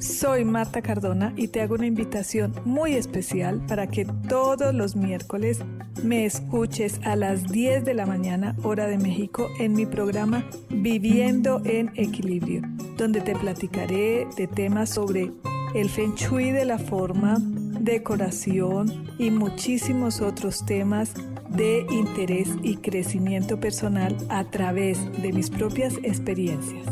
Soy 0.00 0.44
Marta 0.44 0.82
Cardona 0.82 1.32
y 1.36 1.48
te 1.48 1.60
hago 1.60 1.76
una 1.76 1.86
invitación 1.86 2.54
muy 2.64 2.94
especial 2.94 3.64
para 3.66 3.86
que 3.86 4.04
todos 4.04 4.74
los 4.74 4.96
miércoles 4.96 5.60
me 6.02 6.24
escuches 6.24 7.00
a 7.04 7.14
las 7.14 7.44
10 7.52 7.84
de 7.84 7.94
la 7.94 8.06
mañana, 8.06 8.56
hora 8.64 8.86
de 8.86 8.98
México, 8.98 9.48
en 9.60 9.74
mi 9.74 9.86
programa 9.86 10.44
Viviendo 10.70 11.62
en 11.64 11.92
Equilibrio, 11.94 12.62
donde 12.96 13.20
te 13.20 13.34
platicaré 13.36 14.26
de 14.36 14.46
temas 14.48 14.90
sobre 14.90 15.32
el 15.74 15.88
feng 15.88 16.14
shui 16.14 16.50
de 16.50 16.66
la 16.66 16.78
forma, 16.78 17.38
decoración 17.40 19.06
y 19.18 19.30
muchísimos 19.30 20.20
otros 20.20 20.66
temas 20.66 21.14
de 21.48 21.86
interés 21.90 22.48
y 22.62 22.76
crecimiento 22.76 23.58
personal 23.58 24.16
a 24.28 24.50
través 24.50 24.98
de 25.22 25.32
mis 25.32 25.48
propias 25.48 25.96
experiencias. 26.02 26.86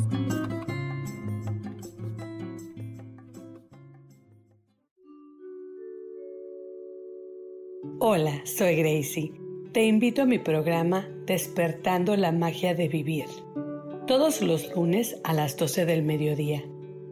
Hola, 7.99 8.41
soy 8.45 8.77
Gracie. 8.77 9.33
Te 9.73 9.85
invito 9.85 10.23
a 10.23 10.27
mi 10.27 10.39
programa 10.39 11.07
Despertando 11.27 12.17
la 12.17 12.33
Magia 12.33 12.75
de 12.75 12.89
Vivir. 12.89 13.27
Todos 14.07 14.41
los 14.41 14.75
lunes 14.75 15.17
a 15.23 15.35
las 15.35 15.57
12 15.59 15.85
del 15.85 16.03
mediodía. 16.03 16.65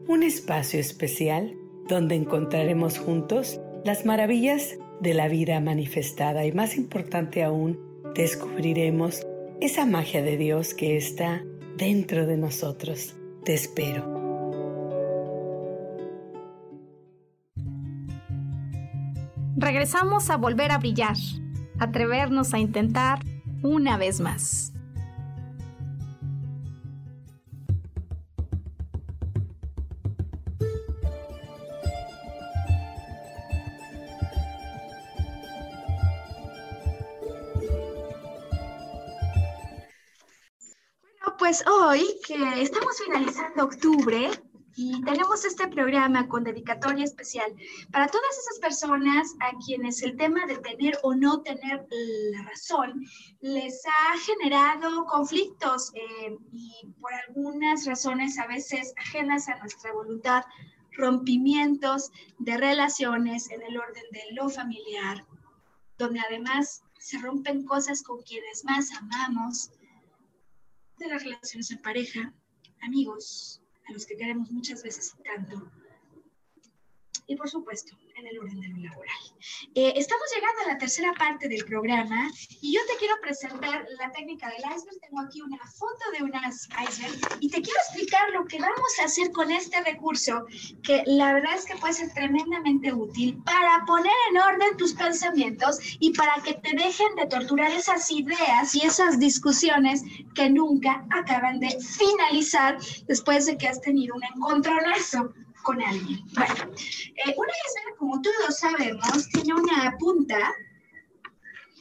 Un 0.08 0.22
espacio 0.22 0.80
especial 0.80 1.57
donde 1.88 2.14
encontraremos 2.14 2.98
juntos 2.98 3.60
las 3.84 4.04
maravillas 4.04 4.76
de 5.00 5.14
la 5.14 5.28
vida 5.28 5.60
manifestada 5.60 6.44
y 6.44 6.52
más 6.52 6.76
importante 6.76 7.42
aún, 7.42 7.78
descubriremos 8.14 9.26
esa 9.60 9.86
magia 9.86 10.22
de 10.22 10.36
Dios 10.36 10.74
que 10.74 10.96
está 10.96 11.42
dentro 11.76 12.26
de 12.26 12.36
nosotros. 12.36 13.14
Te 13.44 13.54
espero. 13.54 14.18
Regresamos 19.56 20.30
a 20.30 20.36
volver 20.36 20.70
a 20.70 20.78
brillar, 20.78 21.16
atrevernos 21.78 22.54
a 22.54 22.58
intentar 22.58 23.20
una 23.62 23.96
vez 23.96 24.20
más. 24.20 24.72
Pues 41.48 41.64
hoy 41.66 42.06
que 42.26 42.60
estamos 42.60 43.00
finalizando 43.02 43.64
octubre 43.64 44.28
y 44.76 45.00
tenemos 45.00 45.46
este 45.46 45.66
programa 45.68 46.28
con 46.28 46.44
dedicatoria 46.44 47.06
especial 47.06 47.50
para 47.90 48.06
todas 48.06 48.38
esas 48.38 48.58
personas 48.58 49.34
a 49.40 49.56
quienes 49.64 50.02
el 50.02 50.14
tema 50.18 50.44
de 50.44 50.58
tener 50.58 50.98
o 51.02 51.14
no 51.14 51.40
tener 51.40 51.86
la 52.32 52.42
razón 52.42 53.02
les 53.40 53.82
ha 53.86 54.18
generado 54.18 55.06
conflictos 55.06 55.90
eh, 55.94 56.36
y 56.52 56.86
por 57.00 57.14
algunas 57.14 57.86
razones 57.86 58.38
a 58.38 58.46
veces 58.46 58.92
ajenas 58.98 59.48
a 59.48 59.56
nuestra 59.56 59.90
voluntad, 59.94 60.44
rompimientos 60.92 62.12
de 62.40 62.58
relaciones 62.58 63.50
en 63.50 63.62
el 63.62 63.78
orden 63.78 64.04
de 64.12 64.22
lo 64.32 64.50
familiar, 64.50 65.24
donde 65.96 66.20
además 66.20 66.82
se 66.98 67.16
rompen 67.16 67.64
cosas 67.64 68.02
con 68.02 68.20
quienes 68.20 68.66
más 68.66 68.92
amamos, 68.92 69.70
de 70.98 71.08
las 71.08 71.24
relaciones 71.24 71.70
en 71.70 71.78
pareja, 71.78 72.32
amigos, 72.82 73.60
a 73.88 73.92
los 73.92 74.06
que 74.06 74.16
queremos 74.16 74.50
muchas 74.50 74.82
veces 74.82 75.14
tanto, 75.24 75.70
y 77.28 77.36
por 77.36 77.48
supuesto 77.48 77.94
en 78.16 78.26
el 78.26 78.38
orden 78.38 78.58
de 78.58 78.68
lo 78.68 78.78
laboral. 78.78 79.16
Eh, 79.74 79.92
estamos 79.96 80.26
llegando 80.34 80.62
a 80.62 80.72
la 80.72 80.78
tercera 80.78 81.12
parte 81.12 81.46
del 81.46 81.64
programa 81.64 82.28
y 82.62 82.74
yo 82.74 82.80
te 82.90 82.96
quiero 82.98 83.14
presentar 83.20 83.86
la 84.00 84.10
técnica 84.12 84.48
del 84.48 84.60
iceberg. 84.74 84.98
Tengo 85.00 85.20
aquí 85.20 85.42
una 85.42 85.58
foto 85.58 86.10
de 86.16 86.24
unas 86.24 86.68
iceberg 86.88 87.38
y 87.40 87.50
te 87.50 87.60
quiero 87.60 87.78
explicar 87.80 88.30
lo 88.32 88.46
que 88.46 88.58
vamos 88.58 88.98
a 89.00 89.04
hacer 89.04 89.30
con 89.30 89.50
este 89.50 89.80
recurso 89.82 90.46
que 90.82 91.02
la 91.06 91.34
verdad 91.34 91.54
es 91.54 91.66
que 91.66 91.76
puede 91.76 91.92
ser 91.92 92.12
tremendamente 92.14 92.92
útil 92.92 93.40
para 93.44 93.84
poner 93.84 94.12
en 94.30 94.38
orden 94.38 94.76
tus 94.78 94.94
pensamientos 94.94 95.78
y 96.00 96.14
para 96.14 96.42
que 96.42 96.54
te 96.54 96.74
dejen 96.74 97.14
de 97.16 97.26
torturar 97.26 97.70
esas 97.72 98.10
ideas 98.10 98.74
y 98.74 98.80
esas 98.80 99.18
discusiones 99.18 100.02
que 100.34 100.48
nunca 100.48 101.06
acaban 101.10 101.60
de 101.60 101.78
finalizar 101.78 102.78
después 103.06 103.44
de 103.44 103.58
que 103.58 103.68
has 103.68 103.80
tenido 103.82 104.16
un 104.16 104.24
encontronazo 104.24 105.34
con 105.68 105.82
alguien. 105.82 106.24
Bueno, 106.32 106.54
eh, 106.64 107.34
una 107.36 107.52
iceberg, 107.66 107.96
como 107.98 108.22
todos 108.22 108.58
sabemos, 108.58 109.28
tiene 109.28 109.52
una 109.52 109.94
punta 109.98 110.38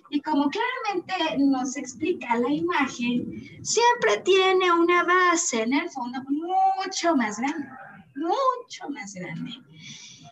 y 0.09 0.19
como 0.19 0.49
claramente 0.49 1.37
nos 1.37 1.77
explica 1.77 2.35
la 2.35 2.49
imagen, 2.49 3.63
siempre 3.63 4.17
tiene 4.25 4.73
una 4.73 5.05
base 5.05 5.61
en 5.61 5.73
el 5.73 5.89
fondo 5.89 6.19
mucho 6.27 7.15
más 7.15 7.39
grande, 7.39 7.69
mucho 8.15 8.89
más 8.89 9.13
grande. 9.13 9.51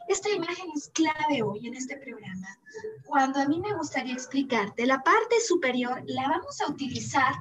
Esta 0.10 0.30
imagen 0.32 0.72
es 0.76 0.90
clave 0.90 1.42
hoy 1.42 1.66
en 1.66 1.76
este 1.76 1.96
programa. 1.96 2.60
Cuando 3.06 3.40
a 3.40 3.46
mí 3.46 3.62
me 3.62 3.74
gustaría 3.74 4.14
explicarte, 4.14 4.86
la 4.86 5.02
parte 5.02 5.40
superior 5.40 6.04
la 6.08 6.28
vamos 6.28 6.60
a 6.60 6.70
utilizar 6.70 7.34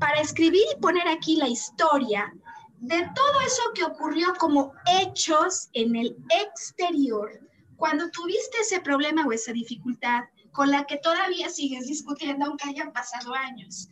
para 0.00 0.20
escribir 0.20 0.64
y 0.76 0.80
poner 0.80 1.06
aquí 1.06 1.36
la 1.36 1.46
historia 1.46 2.34
de 2.82 3.08
todo 3.14 3.40
eso 3.46 3.62
que 3.74 3.84
ocurrió 3.84 4.34
como 4.40 4.72
hechos 5.00 5.68
en 5.72 5.94
el 5.94 6.16
exterior, 6.30 7.30
cuando 7.76 8.10
tuviste 8.10 8.58
ese 8.60 8.80
problema 8.80 9.24
o 9.24 9.32
esa 9.32 9.52
dificultad 9.52 10.22
con 10.50 10.68
la 10.68 10.84
que 10.84 10.98
todavía 10.98 11.48
sigues 11.48 11.86
discutiendo 11.86 12.44
aunque 12.44 12.68
hayan 12.68 12.92
pasado 12.92 13.34
años. 13.34 13.88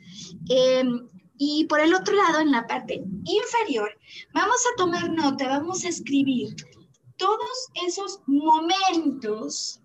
Em, 0.49 1.09
y 1.38 1.66
por 1.66 1.78
el 1.78 1.95
otro 1.95 2.16
lado, 2.16 2.41
en 2.41 2.51
la 2.51 2.66
parte 2.66 3.05
inferior, 3.24 3.97
vamos 4.34 4.61
a 4.66 4.76
tomar 4.76 5.09
nota, 5.09 5.47
vamos 5.47 5.84
a 5.84 5.88
escribir 5.88 6.57
todos 7.16 7.68
esos 7.86 8.20
momentos 8.26 9.80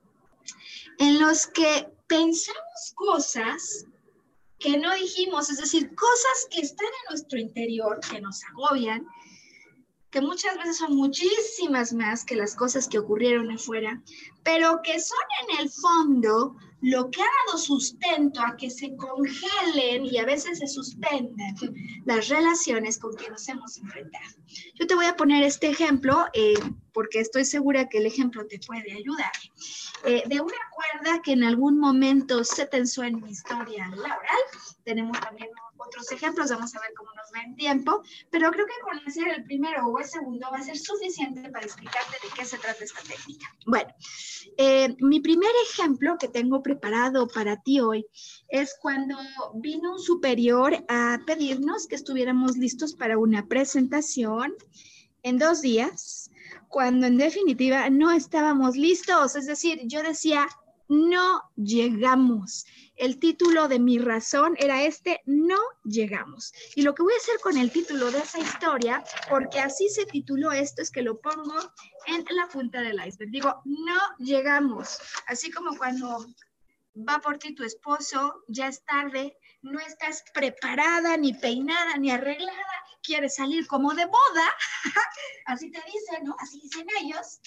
en 0.97 1.21
los 1.21 1.45
que 1.45 1.87
pensamos 2.07 2.93
cosas 2.95 3.85
que 4.65 4.77
no 4.77 4.95
dijimos, 4.95 5.51
es 5.51 5.59
decir, 5.59 5.93
cosas 5.93 6.47
que 6.49 6.61
están 6.61 6.87
en 6.87 7.13
nuestro 7.13 7.37
interior, 7.37 7.99
que 7.99 8.19
nos 8.19 8.43
agobian, 8.45 9.05
que 10.09 10.21
muchas 10.21 10.57
veces 10.57 10.77
son 10.77 10.95
muchísimas 10.95 11.93
más 11.93 12.25
que 12.25 12.35
las 12.35 12.55
cosas 12.55 12.87
que 12.87 12.97
ocurrieron 12.97 13.51
afuera, 13.51 14.01
pero 14.43 14.81
que 14.81 14.99
son 14.99 15.19
en 15.43 15.59
el 15.59 15.69
fondo 15.69 16.55
lo 16.81 17.09
que 17.09 17.21
ha 17.21 17.25
dado 17.47 17.57
sustento 17.57 18.41
a 18.41 18.55
que 18.57 18.69
se 18.69 18.95
congelen 18.95 20.05
y 20.05 20.17
a 20.17 20.25
veces 20.25 20.59
se 20.59 20.67
suspendan 20.67 21.55
las 22.05 22.27
relaciones 22.29 22.99
con 22.99 23.15
que 23.15 23.29
nos 23.29 23.47
hemos 23.47 23.77
enfrentado. 23.77 24.35
Yo 24.75 24.85
te 24.85 24.95
voy 24.95 25.05
a 25.05 25.15
poner 25.15 25.43
este 25.43 25.67
ejemplo 25.67 26.25
eh, 26.33 26.53
porque 26.93 27.19
estoy 27.19 27.45
segura 27.45 27.89
que 27.89 27.97
el 27.97 28.05
ejemplo 28.05 28.45
te 28.47 28.59
puede 28.59 28.91
ayudar. 28.93 29.31
Eh, 30.03 30.23
de 30.27 30.39
una 30.39 30.53
cuerda 30.71 31.21
que 31.21 31.31
en 31.31 31.43
algún 31.43 31.79
momento 31.79 32.43
se 32.43 32.65
tensó 32.67 33.03
en 33.03 33.21
mi 33.21 33.31
historia 33.31 33.87
laboral. 33.89 34.39
Tenemos 34.83 35.19
también 35.19 35.49
otros 35.85 36.11
ejemplos, 36.11 36.49
vamos 36.49 36.75
a 36.75 36.79
ver 36.79 36.93
cómo 36.95 37.11
nos 37.13 37.27
va 37.33 37.43
en 37.43 37.55
tiempo, 37.55 38.01
pero 38.29 38.51
creo 38.51 38.65
que 38.65 38.81
con 38.83 38.97
hacer 39.07 39.27
el 39.27 39.43
primero 39.43 39.85
o 39.87 39.99
el 39.99 40.05
segundo 40.05 40.47
va 40.51 40.57
a 40.57 40.63
ser 40.63 40.77
suficiente 40.77 41.49
para 41.49 41.65
explicarte 41.65 42.17
de 42.23 42.33
qué 42.35 42.45
se 42.45 42.57
trata 42.57 42.83
esta 42.83 43.01
técnica. 43.01 43.47
Bueno, 43.65 43.93
eh, 44.57 44.95
mi 44.99 45.19
primer 45.19 45.51
ejemplo 45.69 46.17
que 46.19 46.27
tengo 46.27 46.61
preparado 46.61 47.27
para 47.27 47.61
ti 47.61 47.79
hoy 47.79 48.05
es 48.47 48.75
cuando 48.81 49.17
vino 49.55 49.93
un 49.93 49.99
superior 49.99 50.85
a 50.87 51.19
pedirnos 51.25 51.87
que 51.87 51.95
estuviéramos 51.95 52.57
listos 52.57 52.93
para 52.93 53.17
una 53.17 53.47
presentación 53.47 54.53
en 55.23 55.37
dos 55.37 55.61
días 55.61 56.29
cuando 56.69 57.07
en 57.07 57.17
definitiva 57.17 57.89
no 57.89 58.11
estábamos 58.11 58.75
listos. 58.75 59.35
Es 59.35 59.45
decir, 59.45 59.79
yo 59.85 60.03
decía, 60.03 60.47
no 60.87 61.41
llegamos. 61.55 62.65
El 62.95 63.19
título 63.19 63.67
de 63.67 63.79
mi 63.79 63.97
razón 63.99 64.55
era 64.57 64.83
este, 64.83 65.21
no 65.25 65.57
llegamos. 65.83 66.53
Y 66.75 66.83
lo 66.83 66.93
que 66.95 67.03
voy 67.03 67.13
a 67.13 67.17
hacer 67.17 67.39
con 67.41 67.57
el 67.57 67.71
título 67.71 68.11
de 68.11 68.19
esa 68.19 68.39
historia, 68.39 69.03
porque 69.29 69.59
así 69.59 69.89
se 69.89 70.05
tituló 70.05 70.51
esto, 70.51 70.81
es 70.81 70.91
que 70.91 71.01
lo 71.01 71.19
pongo 71.19 71.55
en 72.07 72.25
la 72.29 72.47
punta 72.47 72.81
del 72.81 72.99
iceberg. 73.05 73.31
Digo, 73.31 73.61
no 73.65 73.99
llegamos. 74.19 74.99
Así 75.27 75.51
como 75.51 75.77
cuando 75.77 76.25
va 76.95 77.19
por 77.19 77.37
ti 77.37 77.53
tu 77.53 77.63
esposo, 77.63 78.43
ya 78.47 78.67
es 78.67 78.83
tarde, 78.85 79.37
no 79.61 79.79
estás 79.79 80.23
preparada, 80.33 81.17
ni 81.17 81.33
peinada, 81.33 81.97
ni 81.97 82.11
arreglada, 82.11 82.85
quiere 83.03 83.29
salir 83.29 83.67
como 83.67 83.93
de 83.93 84.05
boda, 84.05 84.53
así 85.45 85.69
te 85.71 85.81
dicen, 85.85 86.23
¿no? 86.23 86.35
Así 86.39 86.59
dicen 86.61 86.87
ellos. 87.01 87.39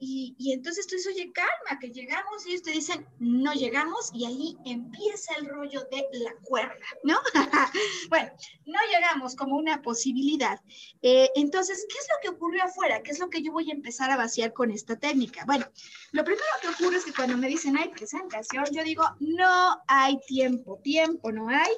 Y, 0.00 0.34
y, 0.38 0.52
entonces 0.52 0.86
tú 0.86 0.96
dices, 0.96 1.14
oye, 1.14 1.32
calma, 1.32 1.78
que 1.80 1.90
llegamos, 1.90 2.46
y 2.46 2.50
ellos 2.50 2.62
te 2.62 2.70
dicen, 2.70 3.06
no 3.18 3.52
llegamos, 3.52 4.10
y 4.14 4.26
ahí 4.26 4.56
empieza 4.64 5.34
el 5.36 5.46
rollo 5.46 5.80
de 5.90 6.06
la 6.12 6.34
cuerda, 6.42 6.74
¿no? 7.02 7.18
bueno, 8.08 8.30
no 8.66 8.78
llegamos 8.92 9.34
como 9.34 9.56
una 9.56 9.82
posibilidad. 9.82 10.60
Eh, 11.02 11.28
entonces, 11.34 11.86
¿qué 11.88 11.98
es 11.98 12.06
lo 12.08 12.20
que 12.22 12.36
ocurrió 12.36 12.64
afuera? 12.64 13.02
¿Qué 13.02 13.10
es 13.10 13.18
lo 13.18 13.28
que 13.28 13.42
yo 13.42 13.52
voy 13.52 13.70
a 13.70 13.74
empezar 13.74 14.10
a 14.10 14.16
vaciar 14.16 14.52
con 14.52 14.70
esta 14.70 14.96
técnica? 14.96 15.44
Bueno, 15.46 15.66
lo 16.12 16.24
primero 16.24 16.46
que 16.62 16.68
ocurre 16.68 16.98
es 16.98 17.04
que 17.04 17.12
cuando 17.12 17.36
me 17.36 17.48
dicen, 17.48 17.76
hay 17.76 17.88
presentación, 17.88 18.64
yo 18.72 18.84
digo, 18.84 19.04
no 19.20 19.82
hay 19.86 20.18
tiempo, 20.26 20.78
tiempo 20.82 21.32
no 21.32 21.48
hay, 21.48 21.72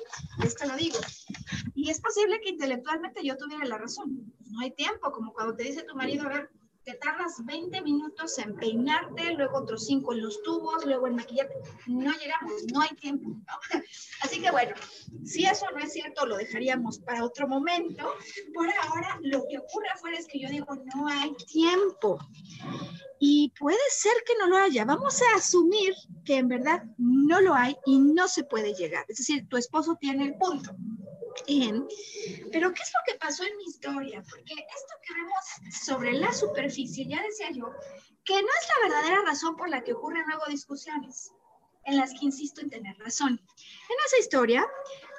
esto 0.44 0.66
lo 0.66 0.76
digo. 0.76 0.98
Y 1.74 1.90
es 1.90 2.00
posible 2.00 2.40
que 2.40 2.50
intelectualmente 2.50 3.24
yo 3.24 3.36
tuviera 3.36 3.64
la 3.64 3.78
razón, 3.78 4.32
no 4.50 4.60
hay 4.60 4.70
tiempo, 4.72 5.10
como 5.12 5.32
cuando 5.32 5.54
te 5.56 5.64
dice 5.64 5.82
tu 5.82 5.94
marido, 5.94 6.26
a 6.26 6.28
ver, 6.28 6.50
te 6.90 6.96
tardas 6.96 7.44
20 7.44 7.82
minutos 7.82 8.36
en 8.38 8.56
peinarte, 8.56 9.34
luego 9.34 9.58
otros 9.58 9.86
5 9.86 10.12
en 10.12 10.22
los 10.22 10.42
tubos, 10.42 10.84
luego 10.84 11.06
en 11.06 11.16
maquillarte. 11.16 11.54
No 11.86 12.10
llegamos, 12.12 12.64
no 12.72 12.80
hay 12.80 12.88
tiempo. 12.96 13.28
¿no? 13.28 13.80
Así 14.22 14.40
que 14.40 14.50
bueno, 14.50 14.74
si 15.24 15.44
eso 15.44 15.66
no 15.72 15.78
es 15.78 15.92
cierto, 15.92 16.26
lo 16.26 16.36
dejaríamos 16.36 16.98
para 16.98 17.24
otro 17.24 17.46
momento. 17.46 18.12
Por 18.52 18.66
ahora, 18.82 19.18
lo 19.22 19.46
que 19.48 19.58
ocurre 19.58 19.88
afuera 19.94 20.18
es 20.18 20.26
que 20.26 20.40
yo 20.40 20.48
digo, 20.48 20.66
no 20.96 21.06
hay 21.06 21.32
tiempo. 21.46 22.18
Y 23.20 23.52
puede 23.58 23.78
ser 23.90 24.14
que 24.26 24.34
no 24.38 24.48
lo 24.48 24.56
haya. 24.56 24.84
Vamos 24.84 25.22
a 25.22 25.36
asumir 25.36 25.94
que 26.24 26.38
en 26.38 26.48
verdad 26.48 26.82
no 26.98 27.40
lo 27.40 27.54
hay 27.54 27.76
y 27.86 28.00
no 28.00 28.26
se 28.26 28.42
puede 28.42 28.74
llegar. 28.74 29.04
Es 29.08 29.18
decir, 29.18 29.46
tu 29.48 29.56
esposo 29.56 29.96
tiene 30.00 30.24
el 30.24 30.34
punto. 30.34 30.74
Pero 32.52 32.72
¿qué 32.72 32.82
es 32.82 32.92
lo 32.92 33.00
que 33.06 33.18
pasó 33.18 33.44
en 33.44 33.56
mi 33.56 33.64
historia? 33.64 34.22
Porque 34.28 34.54
esto 34.54 34.94
que 35.06 35.14
vemos 35.14 35.84
sobre 35.84 36.12
la 36.12 36.32
superficie, 36.32 37.06
ya 37.06 37.22
decía 37.22 37.50
yo, 37.50 37.72
que 38.24 38.34
no 38.34 38.48
es 38.48 38.68
la 38.68 38.88
verdadera 38.88 39.22
razón 39.24 39.56
por 39.56 39.68
la 39.68 39.82
que 39.82 39.92
ocurren 39.92 40.24
luego 40.26 40.44
discusiones, 40.48 41.32
en 41.84 41.96
las 41.96 42.10
que 42.12 42.26
insisto 42.26 42.60
en 42.60 42.70
tener 42.70 42.96
razón. 42.98 43.32
En 43.32 43.96
esa 44.06 44.18
historia 44.18 44.66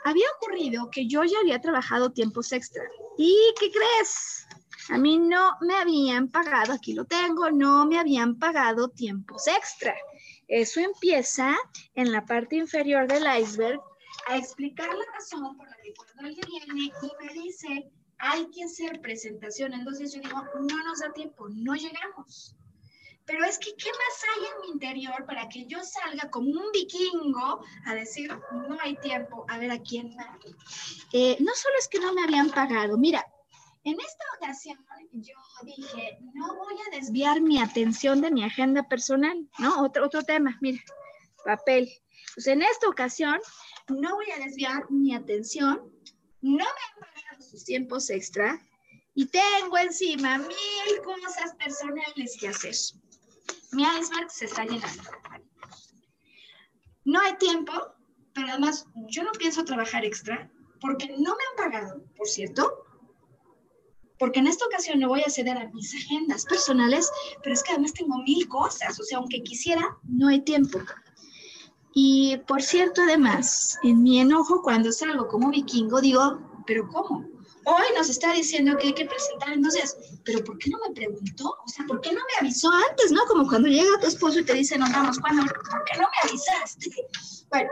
había 0.03 0.25
ocurrido 0.37 0.89
que 0.89 1.07
yo 1.07 1.23
ya 1.23 1.39
había 1.39 1.61
trabajado 1.61 2.11
tiempos 2.11 2.51
extra. 2.51 2.83
¿Y 3.17 3.35
qué 3.59 3.71
crees? 3.71 4.47
A 4.89 4.97
mí 4.97 5.17
no 5.17 5.57
me 5.61 5.75
habían 5.75 6.29
pagado, 6.29 6.73
aquí 6.73 6.93
lo 6.93 7.05
tengo, 7.05 7.51
no 7.51 7.85
me 7.85 7.99
habían 7.99 8.37
pagado 8.39 8.89
tiempos 8.89 9.47
extra. 9.47 9.95
Eso 10.47 10.79
empieza 10.79 11.55
en 11.95 12.11
la 12.11 12.25
parte 12.25 12.55
inferior 12.57 13.07
del 13.07 13.25
iceberg 13.39 13.79
a 14.27 14.37
explicar 14.37 14.89
la 14.89 15.05
razón 15.13 15.57
por 15.57 15.67
la 15.69 15.77
que 15.77 15.93
cuando 15.93 16.27
alguien 16.27 16.45
viene 16.47 16.91
y 17.01 17.25
me 17.25 17.33
dice, 17.33 17.91
hay 18.17 18.49
que 18.51 18.63
hacer 18.63 19.01
presentación, 19.01 19.73
entonces 19.73 20.13
yo 20.13 20.21
digo, 20.21 20.43
no 20.55 20.83
nos 20.83 20.99
da 20.99 21.11
tiempo, 21.13 21.49
no 21.49 21.75
llegamos. 21.75 22.55
Pero 23.25 23.45
es 23.45 23.57
que, 23.59 23.73
¿qué 23.75 23.89
más 23.89 24.23
hay 24.35 24.45
en 24.45 24.61
mi 24.61 24.73
interior 24.73 25.25
para 25.25 25.47
que 25.47 25.65
yo 25.65 25.79
salga 25.83 26.29
como 26.29 26.49
un 26.49 26.71
vikingo 26.71 27.63
a 27.85 27.95
decir, 27.95 28.29
no 28.67 28.77
hay 28.81 28.95
tiempo, 28.97 29.45
a 29.47 29.57
ver 29.57 29.71
a 29.71 29.79
quién 29.79 30.15
va? 30.17 30.37
Eh, 31.13 31.37
no 31.39 31.53
solo 31.55 31.75
es 31.79 31.87
que 31.87 31.99
no 31.99 32.13
me 32.13 32.23
habían 32.23 32.49
pagado, 32.49 32.97
mira, 32.97 33.25
en 33.83 33.99
esta 33.99 34.23
ocasión 34.37 34.77
yo 35.11 35.33
dije, 35.63 36.19
no 36.33 36.55
voy 36.55 36.75
a 36.87 36.95
desviar 36.95 37.41
mi 37.41 37.59
atención 37.59 38.21
de 38.21 38.31
mi 38.31 38.43
agenda 38.43 38.87
personal, 38.87 39.49
¿no? 39.57 39.81
Otro, 39.83 40.05
otro 40.05 40.23
tema, 40.23 40.57
mira, 40.61 40.81
papel. 41.43 41.89
Pues 42.35 42.47
en 42.47 42.61
esta 42.61 42.87
ocasión 42.87 43.39
no 43.89 44.15
voy 44.15 44.31
a 44.31 44.43
desviar 44.43 44.89
mi 44.89 45.13
atención, 45.13 45.91
no 46.41 46.57
me 46.57 46.61
han 46.63 47.13
pagado 47.13 47.43
sus 47.43 47.63
tiempos 47.65 48.09
extra 48.09 48.59
y 49.13 49.25
tengo 49.25 49.77
encima 49.77 50.37
mil 50.37 51.01
cosas 51.03 51.55
personales 51.55 52.37
que 52.39 52.47
hacer. 52.47 52.75
Mi 53.71 53.83
iceberg 53.83 54.29
se 54.29 54.45
está 54.45 54.63
llenando. 54.63 55.03
No 57.03 57.19
hay 57.19 57.35
tiempo, 57.37 57.73
pero 58.33 58.49
además 58.49 58.85
yo 59.07 59.23
no 59.23 59.31
pienso 59.33 59.65
trabajar 59.65 60.05
extra 60.05 60.51
porque 60.79 61.07
no 61.09 61.35
me 61.35 61.63
han 61.63 61.71
pagado, 61.71 62.03
por 62.15 62.27
cierto, 62.27 62.85
porque 64.21 64.39
en 64.39 64.47
esta 64.47 64.65
ocasión 64.65 64.99
no 64.99 65.07
voy 65.07 65.23
a 65.25 65.31
ceder 65.31 65.57
a 65.57 65.67
mis 65.69 65.95
agendas 65.95 66.45
personales, 66.45 67.09
pero 67.41 67.53
es 67.53 67.63
que 67.63 67.71
además 67.71 67.93
tengo 67.93 68.17
mil 68.19 68.47
cosas, 68.47 68.99
o 68.99 69.03
sea, 69.03 69.17
aunque 69.17 69.41
quisiera, 69.41 69.97
no 70.03 70.27
hay 70.27 70.41
tiempo. 70.41 70.79
Y 71.93 72.37
por 72.47 72.61
cierto, 72.61 73.01
además, 73.01 73.79
en 73.83 74.03
mi 74.03 74.19
enojo 74.19 74.61
cuando 74.61 74.91
salgo 74.91 75.27
como 75.27 75.49
vikingo, 75.49 75.99
digo, 75.99 76.39
pero 76.65 76.87
¿cómo? 76.87 77.25
Hoy 77.65 77.85
nos 77.95 78.09
está 78.09 78.33
diciendo 78.33 78.75
que 78.77 78.87
hay 78.87 78.93
que 78.93 79.05
presentar, 79.05 79.53
entonces, 79.53 79.95
pero 80.23 80.43
¿por 80.43 80.57
qué 80.57 80.69
no 80.71 80.79
me 80.87 80.93
preguntó? 80.95 81.55
O 81.63 81.67
sea, 81.67 81.85
¿por 81.85 82.01
qué 82.01 82.11
no 82.11 82.19
me 82.19 82.39
avisó 82.47 82.69
antes, 82.89 83.11
no? 83.11 83.23
Como 83.25 83.47
cuando 83.47 83.67
llega 83.67 83.99
tu 83.99 84.07
esposo 84.07 84.39
y 84.39 84.45
te 84.45 84.53
dice, 84.53 84.77
nos 84.77 84.91
vamos, 84.91 85.19
¿cuándo? 85.19 85.43
¿Por 85.43 85.83
qué 85.83 85.97
no 85.97 86.07
me 86.07 86.29
avisaste? 86.29 86.89
Bueno, 87.49 87.69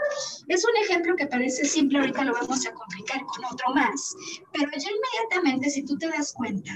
es 0.49 0.65
un 0.65 0.75
ejemplo 0.83 1.15
que 1.15 1.25
parece 1.25 1.65
simple, 1.65 1.99
ahorita 1.99 2.25
lo 2.25 2.33
vamos 2.33 2.65
a 2.65 2.73
complicar 2.73 3.21
con 3.25 3.45
otro 3.45 3.73
más, 3.73 4.13
pero 4.51 4.69
yo 4.71 4.89
inmediatamente, 4.89 5.69
si 5.69 5.85
tú 5.85 5.97
te 5.97 6.09
das 6.09 6.33
cuenta, 6.33 6.71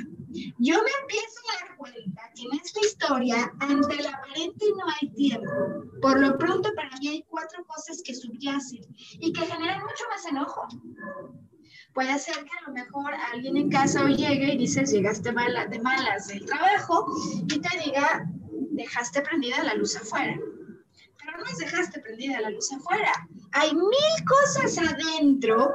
yo 0.57 0.75
me 0.81 0.91
empiezo 1.01 1.39
a 1.49 1.65
dar 1.65 1.77
cuenta 1.77 2.21
que 2.33 2.43
en 2.43 2.59
esta 2.63 2.79
historia, 2.79 3.53
ante 3.59 3.95
el 3.95 4.07
aparente 4.07 4.65
no 4.77 4.85
hay 5.01 5.09
tiempo, 5.15 5.51
por 6.01 6.19
lo 6.19 6.37
pronto 6.37 6.73
para 6.75 6.95
mí 6.97 7.09
hay 7.09 7.25
cuatro 7.27 7.65
cosas 7.65 8.01
que 8.03 8.15
subyacen 8.15 8.85
y 9.19 9.33
que 9.33 9.45
generan 9.45 9.81
mucho 9.81 10.03
más 10.09 10.25
enojo. 10.25 10.67
Puede 11.93 12.17
ser 12.19 12.35
que 12.35 12.49
a 12.59 12.67
lo 12.67 12.73
mejor 12.73 13.13
alguien 13.33 13.57
en 13.57 13.69
casa 13.69 14.03
hoy 14.03 14.15
llegue 14.15 14.53
y 14.53 14.57
dices, 14.57 14.91
llegaste 14.91 15.31
mala, 15.31 15.67
de 15.67 15.79
malas 15.79 16.27
del 16.27 16.45
trabajo 16.45 17.05
y 17.47 17.59
te 17.59 17.79
diga, 17.85 18.25
dejaste 18.71 19.21
prendida 19.21 19.63
la 19.63 19.75
luz 19.75 19.95
afuera 19.95 20.37
pero 21.23 21.37
no 21.37 21.43
nos 21.45 21.57
dejaste 21.57 21.99
prendida 22.01 22.41
la 22.41 22.49
luz 22.49 22.71
afuera. 22.71 23.11
Hay 23.53 23.73
mil 23.73 24.25
cosas 24.27 24.77
adentro 24.77 25.71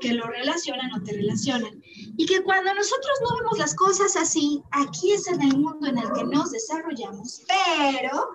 que 0.00 0.14
lo 0.14 0.26
relacionan 0.26 0.92
o 0.94 1.02
te 1.02 1.12
relacionan. 1.12 1.82
Y 2.16 2.26
que 2.26 2.42
cuando 2.42 2.72
nosotros 2.74 3.18
no 3.22 3.36
vemos 3.36 3.58
las 3.58 3.74
cosas 3.74 4.16
así, 4.16 4.62
aquí 4.70 5.12
es 5.12 5.26
en 5.28 5.42
el 5.42 5.58
mundo 5.58 5.88
en 5.88 5.98
el 5.98 6.12
que 6.12 6.24
nos 6.24 6.50
desarrollamos, 6.52 7.42
pero 7.46 8.30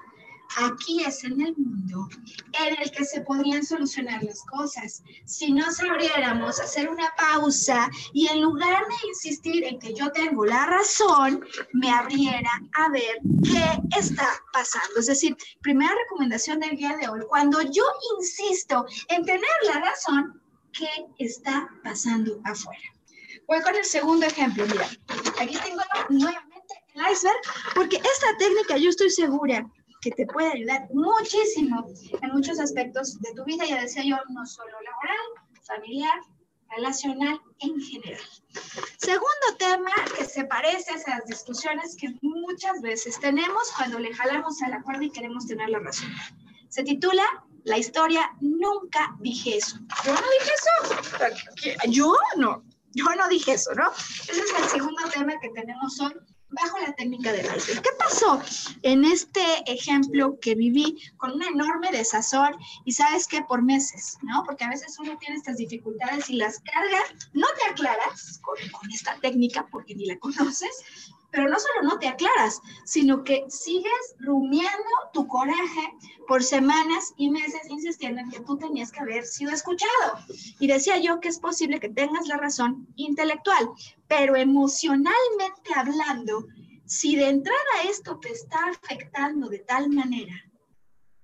Aquí 0.57 1.03
es 1.03 1.23
en 1.23 1.39
el 1.41 1.55
mundo 1.55 2.09
en 2.59 2.81
el 2.81 2.91
que 2.91 3.05
se 3.05 3.21
podrían 3.21 3.63
solucionar 3.63 4.21
las 4.23 4.43
cosas. 4.43 5.03
Si 5.25 5.51
no 5.51 5.71
sabiéramos 5.71 6.59
hacer 6.59 6.89
una 6.89 7.09
pausa 7.17 7.89
y 8.13 8.27
en 8.27 8.41
lugar 8.41 8.85
de 8.87 9.07
insistir 9.07 9.63
en 9.63 9.79
que 9.79 9.93
yo 9.93 10.11
tengo 10.11 10.45
la 10.45 10.65
razón, 10.65 11.45
me 11.73 11.89
abriera 11.89 12.49
a 12.75 12.89
ver 12.89 13.19
qué 13.43 13.97
está 13.97 14.27
pasando. 14.51 14.99
Es 14.99 15.07
decir, 15.07 15.37
primera 15.61 15.93
recomendación 16.03 16.59
del 16.59 16.75
día 16.75 16.97
de 16.97 17.07
hoy, 17.07 17.21
cuando 17.29 17.61
yo 17.61 17.83
insisto 18.19 18.85
en 19.07 19.25
tener 19.25 19.49
la 19.73 19.79
razón, 19.79 20.41
¿qué 20.73 20.89
está 21.17 21.69
pasando 21.83 22.41
afuera? 22.43 22.81
Voy 23.47 23.61
con 23.61 23.75
el 23.75 23.85
segundo 23.85 24.25
ejemplo. 24.25 24.65
Mira, 24.67 24.89
aquí 25.39 25.57
tengo 25.63 25.81
nuevamente 26.09 26.73
el 26.93 27.11
iceberg, 27.11 27.41
porque 27.73 27.97
esta 27.97 28.37
técnica 28.37 28.77
yo 28.77 28.89
estoy 28.89 29.09
segura 29.09 29.65
que 30.01 30.11
te 30.11 30.25
puede 30.25 30.51
ayudar 30.51 30.87
muchísimo 30.93 31.87
en 32.21 32.31
muchos 32.31 32.59
aspectos 32.59 33.19
de 33.21 33.33
tu 33.35 33.43
vida, 33.45 33.65
ya 33.65 33.81
decía 33.81 34.03
yo, 34.03 34.17
no 34.29 34.45
solo 34.45 34.73
laboral, 34.81 35.17
familiar, 35.63 36.19
relacional 36.69 37.39
en 37.59 37.79
general. 37.79 38.21
Segundo 38.97 39.57
tema 39.59 39.91
que 40.17 40.25
se 40.25 40.45
parece 40.45 40.91
a 40.91 40.95
esas 40.95 41.25
discusiones 41.25 41.95
que 41.95 42.09
muchas 42.21 42.81
veces 42.81 43.19
tenemos 43.19 43.71
cuando 43.77 43.99
le 43.99 44.13
jalamos 44.13 44.61
a 44.63 44.69
la 44.69 44.81
cuerda 44.81 45.03
y 45.03 45.11
queremos 45.11 45.45
tener 45.47 45.69
la 45.69 45.79
razón. 45.79 46.09
Se 46.69 46.83
titula 46.83 47.23
La 47.63 47.77
historia 47.77 48.31
Nunca 48.39 49.15
dije 49.19 49.57
eso. 49.57 49.77
Yo 50.05 50.13
no 50.13 50.21
dije 50.39 50.51
eso. 50.57 51.89
Yo 51.89 52.15
no. 52.37 52.63
Yo 52.93 53.05
no 53.15 53.27
dije 53.29 53.53
eso, 53.53 53.73
¿no? 53.75 53.91
Ese 53.91 54.41
es 54.41 54.53
el 54.57 54.69
segundo 54.69 55.03
tema 55.13 55.33
que 55.39 55.49
tenemos 55.49 55.99
hoy 56.01 56.13
bajo 56.51 56.77
la 56.79 56.93
técnica 56.93 57.31
del 57.31 57.45
iceberg. 57.45 57.81
¿Qué 57.81 57.89
pasó 57.97 58.41
en 58.83 59.05
este 59.05 59.41
ejemplo 59.65 60.37
que 60.39 60.55
viví 60.55 60.97
con 61.17 61.31
una 61.31 61.47
enorme 61.47 61.91
desazón 61.91 62.55
y 62.85 62.91
sabes 62.91 63.27
que 63.27 63.41
por 63.43 63.61
meses, 63.61 64.17
¿no? 64.21 64.43
Porque 64.45 64.63
a 64.63 64.69
veces 64.69 64.97
uno 64.99 65.17
tiene 65.17 65.35
estas 65.35 65.57
dificultades 65.57 66.29
y 66.29 66.35
las 66.35 66.59
carga, 66.59 66.99
no 67.33 67.47
te 67.59 67.71
aclaras 67.71 68.39
con, 68.41 68.55
con 68.69 68.91
esta 68.91 69.15
técnica 69.19 69.67
porque 69.71 69.95
ni 69.95 70.05
la 70.05 70.19
conoces, 70.19 70.83
pero 71.31 71.47
no 71.47 71.57
solo 71.57 71.89
no 71.89 71.99
te 71.99 72.07
aclaras, 72.07 72.61
sino 72.85 73.23
que 73.23 73.45
sigues 73.49 74.15
rumiando 74.19 74.89
tu 75.13 75.27
coraje 75.27 75.97
por 76.27 76.43
semanas 76.43 77.13
y 77.17 77.29
meses 77.29 77.69
insistiendo 77.69 78.21
en 78.21 78.29
que 78.29 78.41
tú 78.41 78.57
tenías 78.57 78.91
que 78.91 78.99
haber 78.99 79.25
sido 79.25 79.51
escuchado. 79.51 80.19
Y 80.59 80.67
decía 80.67 80.97
yo 80.97 81.19
que 81.19 81.29
es 81.29 81.39
posible 81.39 81.79
que 81.79 81.89
tengas 81.89 82.27
la 82.27 82.37
razón 82.37 82.87
intelectual, 82.95 83.69
pero 84.07 84.35
emocionalmente 84.35 85.71
hablando, 85.75 86.45
si 86.85 87.15
de 87.15 87.29
entrada 87.29 87.83
esto 87.89 88.19
te 88.19 88.29
está 88.29 88.59
afectando 88.69 89.47
de 89.49 89.59
tal 89.59 89.89
manera 89.89 90.50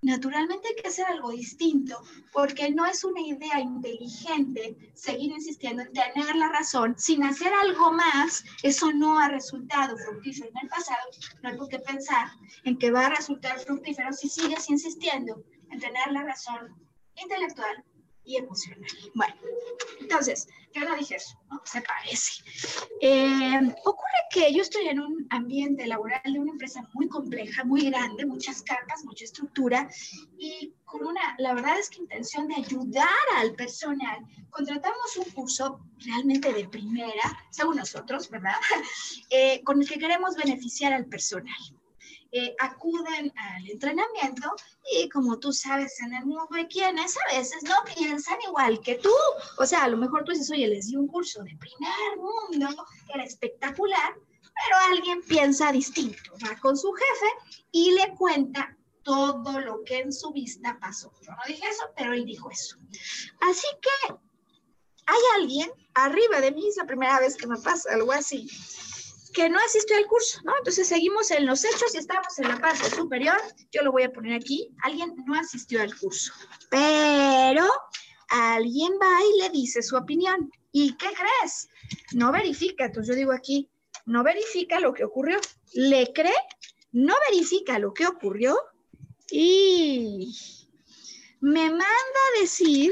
naturalmente 0.01 0.67
hay 0.67 0.75
que 0.75 0.87
hacer 0.87 1.05
algo 1.05 1.31
distinto, 1.31 2.01
porque 2.31 2.69
no 2.71 2.85
es 2.85 3.03
una 3.03 3.21
idea 3.21 3.59
inteligente 3.59 4.91
seguir 4.93 5.31
insistiendo 5.31 5.83
en 5.83 5.93
tener 5.93 6.35
la 6.35 6.49
razón 6.49 6.95
sin 6.97 7.23
hacer 7.23 7.51
algo 7.53 7.91
más. 7.91 8.43
Eso 8.63 8.91
no 8.91 9.19
ha 9.19 9.29
resultado 9.29 9.97
fructífero 9.97 10.49
en 10.49 10.63
el 10.63 10.69
pasado. 10.69 11.07
No 11.41 11.49
hay 11.49 11.57
por 11.57 11.69
qué 11.69 11.79
pensar 11.79 12.27
en 12.63 12.77
que 12.77 12.91
va 12.91 13.07
a 13.07 13.15
resultar 13.15 13.59
fructífero 13.59 14.13
si 14.13 14.29
sigues 14.29 14.69
insistiendo 14.69 15.43
en 15.71 15.79
tener 15.79 16.11
la 16.11 16.23
razón 16.23 16.75
intelectual 17.15 17.83
y 18.27 18.37
emocional. 18.37 18.89
Bueno, 19.15 19.33
entonces, 19.99 20.47
yo 20.73 20.83
no 20.83 20.95
dije 20.95 21.17
¿no? 21.49 21.61
Se 21.65 21.81
parece. 21.81 22.43
Eh, 23.01 23.59
ocurre 23.85 24.07
que 24.29 24.53
yo 24.53 24.61
estoy 24.61 24.87
en 24.87 24.99
un 24.99 25.25
ambiente 25.29 25.87
laboral 25.87 26.21
de 26.23 26.39
una 26.39 26.51
empresa 26.51 26.87
muy 26.93 27.07
compleja, 27.07 27.63
muy 27.63 27.89
grande, 27.89 28.25
muchas 28.25 28.61
capas, 28.61 29.03
mucha 29.05 29.23
estructura, 29.25 29.89
y 30.37 30.73
con 30.85 31.05
una, 31.05 31.35
la 31.39 31.53
verdad 31.53 31.79
es 31.79 31.89
que 31.89 32.01
intención 32.01 32.47
de 32.47 32.55
ayudar 32.55 33.07
al 33.37 33.53
personal, 33.55 34.25
contratamos 34.49 35.17
un 35.17 35.31
curso 35.31 35.79
realmente 35.99 36.53
de 36.53 36.67
primera, 36.67 37.45
según 37.49 37.77
nosotros, 37.77 38.29
¿verdad? 38.29 38.55
Eh, 39.29 39.61
con 39.63 39.81
el 39.81 39.87
que 39.87 39.99
queremos 39.99 40.35
beneficiar 40.35 40.93
al 40.93 41.05
personal. 41.05 41.53
Eh, 42.31 42.55
acuden 42.59 43.31
al 43.37 43.69
entrenamiento 43.69 44.53
y 44.91 45.07
como 45.07 45.39
tú 45.39 45.53
sabes 45.53 45.99
en 46.01 46.13
el 46.13 46.25
mundo 46.25 46.49
hay 46.51 46.67
quienes 46.67 47.15
a 47.17 47.37
veces 47.37 47.63
no 47.63 47.75
piensan 47.95 48.37
igual 48.47 48.81
que 48.81 48.95
tú. 48.95 49.13
O 49.57 49.65
sea, 49.65 49.83
a 49.83 49.87
lo 49.87 49.97
mejor 49.97 50.25
tú 50.25 50.31
dices, 50.31 50.51
oye, 50.51 50.67
les 50.67 50.87
di 50.87 50.97
un 50.97 51.07
curso 51.07 51.41
de 51.43 51.55
primer 51.55 52.17
mundo, 52.17 52.85
era 53.13 53.23
espectacular, 53.23 54.13
pero 54.41 54.93
alguien 54.93 55.21
piensa 55.21 55.71
distinto. 55.71 56.33
Va 56.45 56.59
con 56.59 56.75
su 56.75 56.91
jefe 56.91 57.57
y 57.71 57.91
le 57.91 58.13
cuenta 58.15 58.75
todo 59.03 59.59
lo 59.61 59.83
que 59.85 59.99
en 59.99 60.11
su 60.11 60.31
vista 60.31 60.77
pasó. 60.81 61.13
Yo 61.21 61.31
no 61.31 61.41
dije 61.47 61.65
eso, 61.65 61.85
pero 61.95 62.11
él 62.11 62.25
dijo 62.25 62.51
eso. 62.51 62.77
Así 63.39 63.67
que 63.81 64.13
hay 65.05 65.19
alguien 65.37 65.71
arriba 65.93 66.41
de 66.41 66.51
mí, 66.51 66.67
es 66.67 66.75
la 66.75 66.85
primera 66.85 67.19
vez 67.21 67.37
que 67.37 67.47
me 67.47 67.57
pasa 67.57 67.93
algo 67.93 68.11
así, 68.11 68.49
que 69.37 69.49
no 69.49 69.59
asistió 69.59 69.95
al 69.95 70.07
curso, 70.07 70.41
¿no? 70.45 70.53
Entonces 70.57 70.87
seguimos 70.87 71.29
en 71.29 71.45
los 71.45 71.63
hechos 71.63 71.93
y 71.93 71.99
estamos 71.99 72.39
en 72.39 72.47
la 72.47 72.57
parte 72.57 72.89
superior. 72.89 73.37
Yo 73.71 73.83
lo 73.83 73.91
voy 73.91 74.01
a 74.01 74.11
poner 74.11 74.33
aquí. 74.33 74.73
Alguien 74.81 75.13
no 75.27 75.35
asistió 75.35 75.79
al 75.79 75.95
curso, 75.95 76.33
pero 76.71 77.63
alguien 78.29 78.93
va 78.99 79.19
y 79.23 79.41
le 79.43 79.49
dice 79.51 79.83
su 79.83 79.95
opinión. 79.95 80.51
¿Y 80.71 80.97
qué 80.97 81.09
crees? 81.13 81.69
No 82.13 82.31
verifica. 82.31 82.85
Entonces 82.85 83.13
yo 83.13 83.15
digo 83.15 83.31
aquí, 83.31 83.69
no 84.07 84.23
verifica 84.23 84.79
lo 84.79 84.91
que 84.91 85.03
ocurrió. 85.03 85.39
¿Le 85.73 86.11
cree? 86.13 86.33
No 86.91 87.13
verifica 87.29 87.77
lo 87.77 87.93
que 87.93 88.07
ocurrió 88.07 88.57
y 89.29 90.35
me 91.41 91.69
manda 91.69 91.85
a 91.85 92.41
decir 92.41 92.91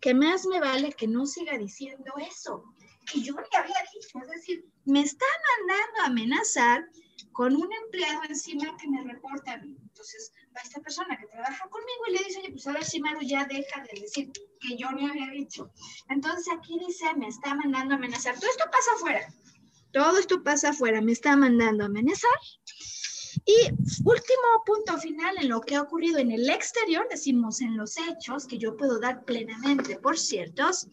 que 0.00 0.14
más 0.14 0.46
me 0.46 0.60
vale 0.60 0.92
que 0.92 1.08
no 1.08 1.26
siga 1.26 1.58
diciendo 1.58 2.12
eso, 2.30 2.62
que 3.04 3.20
yo 3.20 3.34
le 3.34 3.58
había 3.58 3.76
dicho. 3.92 4.18
Es 4.20 4.30
decir, 4.30 4.64
me 4.84 5.02
está 5.02 5.26
mandando 5.58 6.00
a 6.02 6.06
amenazar 6.06 6.88
con 7.32 7.54
un 7.54 7.68
empleado 7.84 8.22
encima 8.28 8.76
que 8.76 8.88
me 8.88 9.02
reporta 9.02 9.54
a 9.54 9.58
mí. 9.58 9.76
Entonces 9.80 10.32
va 10.56 10.60
esta 10.62 10.80
persona 10.80 11.16
que 11.18 11.26
trabaja 11.26 11.68
conmigo 11.68 12.02
y 12.08 12.12
le 12.12 12.24
dice, 12.24 12.40
oye, 12.40 12.50
pues 12.50 12.66
a 12.66 12.72
ver 12.72 12.84
si 12.84 13.00
Maru 13.00 13.20
ya 13.22 13.44
deja 13.44 13.82
de 13.82 14.00
decir 14.00 14.30
que 14.60 14.76
yo 14.76 14.90
no 14.90 15.08
había 15.08 15.30
dicho. 15.30 15.70
Entonces 16.08 16.46
aquí 16.56 16.78
dice, 16.78 17.04
me 17.16 17.28
está 17.28 17.54
mandando 17.54 17.94
a 17.94 17.96
amenazar. 17.98 18.34
Todo 18.38 18.50
esto 18.50 18.64
pasa 18.70 18.90
afuera. 18.96 19.34
Todo 19.92 20.18
esto 20.18 20.42
pasa 20.42 20.70
afuera. 20.70 21.00
Me 21.00 21.12
está 21.12 21.36
mandando 21.36 21.84
a 21.84 21.86
amenazar. 21.86 22.38
Y 23.46 23.70
último 24.04 24.64
punto 24.64 24.96
final 24.98 25.36
en 25.38 25.48
lo 25.48 25.60
que 25.60 25.74
ha 25.74 25.82
ocurrido 25.82 26.18
en 26.18 26.30
el 26.30 26.48
exterior, 26.48 27.06
decimos 27.10 27.60
en 27.60 27.76
los 27.76 27.96
hechos, 27.98 28.46
que 28.46 28.58
yo 28.58 28.76
puedo 28.76 28.98
dar 28.98 29.24
plenamente 29.24 29.98
por 29.98 30.18
ciertos, 30.18 30.88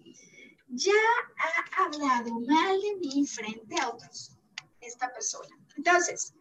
ya 0.71 0.91
ha 1.37 1.83
hablado 1.83 2.39
mal 2.41 2.81
de 2.81 2.95
mí 2.97 3.25
frente 3.27 3.75
a 3.81 3.89
otros, 3.89 4.31
esta 4.79 5.11
persona. 5.13 5.55
Entonces, 5.75 6.33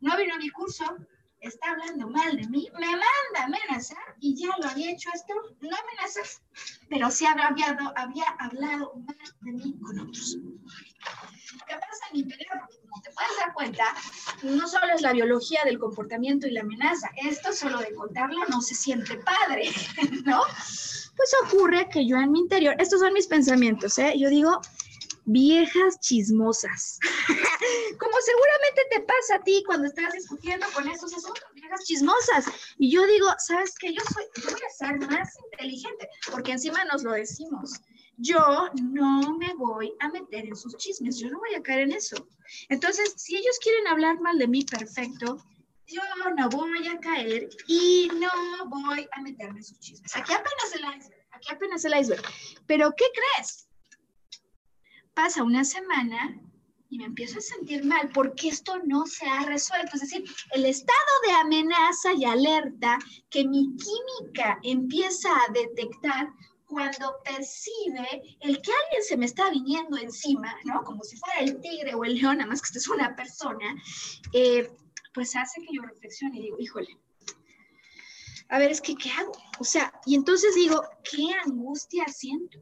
no 0.00 0.16
vino 0.16 0.34
a 0.34 0.38
mi 0.38 0.50
curso, 0.50 0.84
está 1.40 1.72
hablando 1.72 2.08
mal 2.08 2.36
de 2.36 2.46
mí, 2.48 2.68
me 2.78 2.86
manda 2.86 3.04
a 3.38 3.44
amenazar 3.44 4.16
y 4.20 4.34
ya 4.34 4.56
lo 4.58 4.68
había 4.68 4.92
hecho 4.92 5.10
esto, 5.12 5.34
no 5.60 5.76
amenazas, 5.76 6.42
pero 6.88 7.10
sí 7.10 7.26
había, 7.26 7.76
había 7.96 8.24
hablado 8.38 8.94
mal 8.94 9.16
de 9.40 9.52
mí 9.52 9.78
con 9.80 9.98
otros. 9.98 10.38
¿Qué 11.66 11.74
pasa 11.74 12.06
en 12.12 12.18
mi? 12.18 12.24
Porque 12.24 12.46
como 12.46 13.02
te 13.02 13.10
puedes 13.10 13.36
dar 13.38 13.52
cuenta, 13.54 13.94
no 14.42 14.68
solo 14.68 14.94
es 14.94 15.02
la 15.02 15.12
biología 15.12 15.64
del 15.64 15.78
comportamiento 15.78 16.46
y 16.46 16.52
la 16.52 16.60
amenaza, 16.60 17.10
esto 17.16 17.52
solo 17.52 17.78
de 17.78 17.94
contarlo 17.94 18.44
no 18.48 18.60
se 18.60 18.74
siente 18.74 19.16
padre, 19.18 19.70
¿no? 20.24 20.42
Pues 21.16 21.34
ocurre 21.44 21.88
que 21.88 22.06
yo 22.06 22.16
en 22.16 22.32
mi 22.32 22.40
interior, 22.40 22.74
estos 22.78 23.00
son 23.00 23.12
mis 23.12 23.26
pensamientos, 23.26 23.98
¿eh? 23.98 24.14
Yo 24.16 24.28
digo, 24.28 24.60
viejas 25.24 26.00
chismosas. 26.00 26.98
Como 27.98 28.16
seguramente 28.20 28.82
te 28.90 29.00
pasa 29.00 29.36
a 29.36 29.44
ti 29.44 29.62
cuando 29.66 29.86
estás 29.86 30.12
discutiendo 30.12 30.66
con 30.74 30.88
estos 30.88 31.12
asuntos, 31.14 31.44
viejas 31.54 31.84
chismosas. 31.84 32.46
Y 32.78 32.90
yo 32.90 33.06
digo, 33.06 33.26
¿sabes 33.38 33.74
qué? 33.78 33.92
Yo 33.92 34.02
soy, 34.12 34.24
yo 34.36 34.50
voy 34.50 34.60
a 34.60 34.70
ser 34.70 34.98
más 35.10 35.36
inteligente, 35.52 36.08
porque 36.30 36.52
encima 36.52 36.84
nos 36.84 37.02
lo 37.02 37.12
decimos. 37.12 37.80
Yo 38.18 38.68
no 38.82 39.36
me 39.38 39.54
voy 39.54 39.94
a 40.00 40.08
meter 40.08 40.46
en 40.46 40.56
sus 40.56 40.76
chismes, 40.76 41.18
yo 41.18 41.30
no 41.30 41.38
voy 41.38 41.54
a 41.54 41.62
caer 41.62 41.80
en 41.80 41.92
eso. 41.92 42.16
Entonces, 42.68 43.14
si 43.16 43.36
ellos 43.36 43.58
quieren 43.60 43.86
hablar 43.86 44.20
mal 44.20 44.38
de 44.38 44.48
mí, 44.48 44.64
perfecto, 44.64 45.38
yo 45.92 46.00
no 46.36 46.48
voy 46.48 46.88
a 46.88 46.98
caer 46.98 47.48
y 47.66 48.10
no 48.14 48.68
voy 48.68 49.08
a 49.12 49.20
meterme 49.20 49.58
en 49.58 49.64
sus 49.64 49.78
chismes. 49.80 50.14
Aquí 50.16 50.32
apenas 50.32 50.74
el 50.74 50.98
iceberg, 50.98 51.26
aquí 51.32 51.48
apenas 51.52 51.84
el 51.84 52.00
iceberg. 52.00 52.22
Pero 52.66 52.92
¿qué 52.96 53.04
crees? 53.14 53.68
Pasa 55.14 55.42
una 55.42 55.64
semana 55.64 56.40
y 56.88 56.98
me 56.98 57.04
empiezo 57.04 57.38
a 57.38 57.42
sentir 57.42 57.84
mal 57.84 58.10
porque 58.12 58.48
esto 58.48 58.78
no 58.84 59.06
se 59.06 59.26
ha 59.26 59.44
resuelto. 59.44 59.92
Es 59.94 60.02
decir, 60.02 60.24
el 60.50 60.66
estado 60.66 61.12
de 61.26 61.32
amenaza 61.32 62.12
y 62.14 62.24
alerta 62.24 62.98
que 63.30 63.46
mi 63.46 63.76
química 63.76 64.58
empieza 64.62 65.30
a 65.30 65.52
detectar 65.52 66.28
cuando 66.66 67.16
percibe 67.24 68.36
el 68.40 68.60
que 68.62 68.72
alguien 68.84 69.02
se 69.06 69.16
me 69.16 69.26
está 69.26 69.50
viniendo 69.50 69.98
encima, 69.98 70.54
¿no? 70.64 70.82
Como 70.84 71.02
si 71.04 71.16
fuera 71.18 71.40
el 71.40 71.60
tigre 71.60 71.94
o 71.94 72.04
el 72.04 72.14
león, 72.14 72.38
nada 72.38 72.48
más 72.48 72.62
que 72.62 72.66
esto 72.66 72.78
es 72.78 72.88
una 72.88 73.14
persona, 73.14 73.74
eh, 74.32 74.70
pues 75.12 75.36
hace 75.36 75.60
que 75.60 75.74
yo 75.74 75.82
reflexione 75.82 76.38
y 76.38 76.42
digo, 76.42 76.56
híjole, 76.58 76.98
a 78.48 78.58
ver, 78.58 78.70
es 78.70 78.80
que, 78.80 78.94
¿qué 78.94 79.10
hago? 79.10 79.32
O 79.58 79.64
sea, 79.64 79.92
y 80.04 80.14
entonces 80.14 80.54
digo, 80.54 80.82
¿qué 81.10 81.32
angustia 81.44 82.06
siento? 82.08 82.60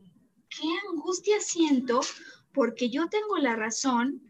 ¿Qué 0.48 0.68
angustia 0.88 1.40
siento? 1.40 2.00
Porque 2.52 2.90
yo 2.90 3.08
tengo 3.08 3.38
la 3.38 3.56
razón, 3.56 4.22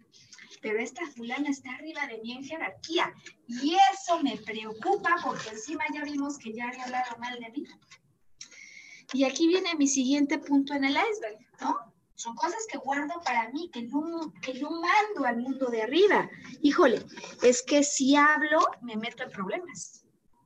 pero 0.63 0.79
esta 0.81 1.07
fulana 1.11 1.51
está 1.51 1.73
arriba 1.73 2.07
de 2.07 2.19
mí 2.23 2.33
en 2.33 2.45
jerarquía. 2.45 3.13
Y 3.47 3.77
eso 3.93 4.23
me 4.23 4.37
preocupa 4.39 5.17
porque 5.23 5.51
encima 5.51 5.85
ya 5.93 6.03
vimos 6.03 6.39
que 6.39 6.53
ya 6.53 6.69
había 6.69 6.85
hablado 6.85 7.19
mal 7.19 7.39
de 7.39 7.51
mí. 7.51 7.65
Y 9.13 9.25
aquí 9.25 9.49
viene 9.49 9.75
mi 9.75 9.89
siguiente 9.89 10.39
punto 10.39 10.73
en 10.75 10.85
el 10.85 10.93
iceberg, 10.93 11.39
¿no? 11.61 11.90
Son 12.21 12.35
cosas 12.37 12.67
que 12.71 12.77
guardo 12.77 13.15
para 13.25 13.49
mí, 13.49 13.71
que 13.73 13.81
no, 13.81 14.31
que 14.43 14.53
no 14.61 14.71
mando 14.71 15.25
al 15.25 15.39
mundo 15.39 15.71
de 15.71 15.81
arriba. 15.81 16.29
Híjole, 16.61 17.03
es 17.43 17.63
que 17.63 17.83
si 17.83 18.15
hablo, 18.15 18.61
me 18.83 18.95
meto 18.95 19.23
en 19.23 19.31
problemas. 19.31 20.05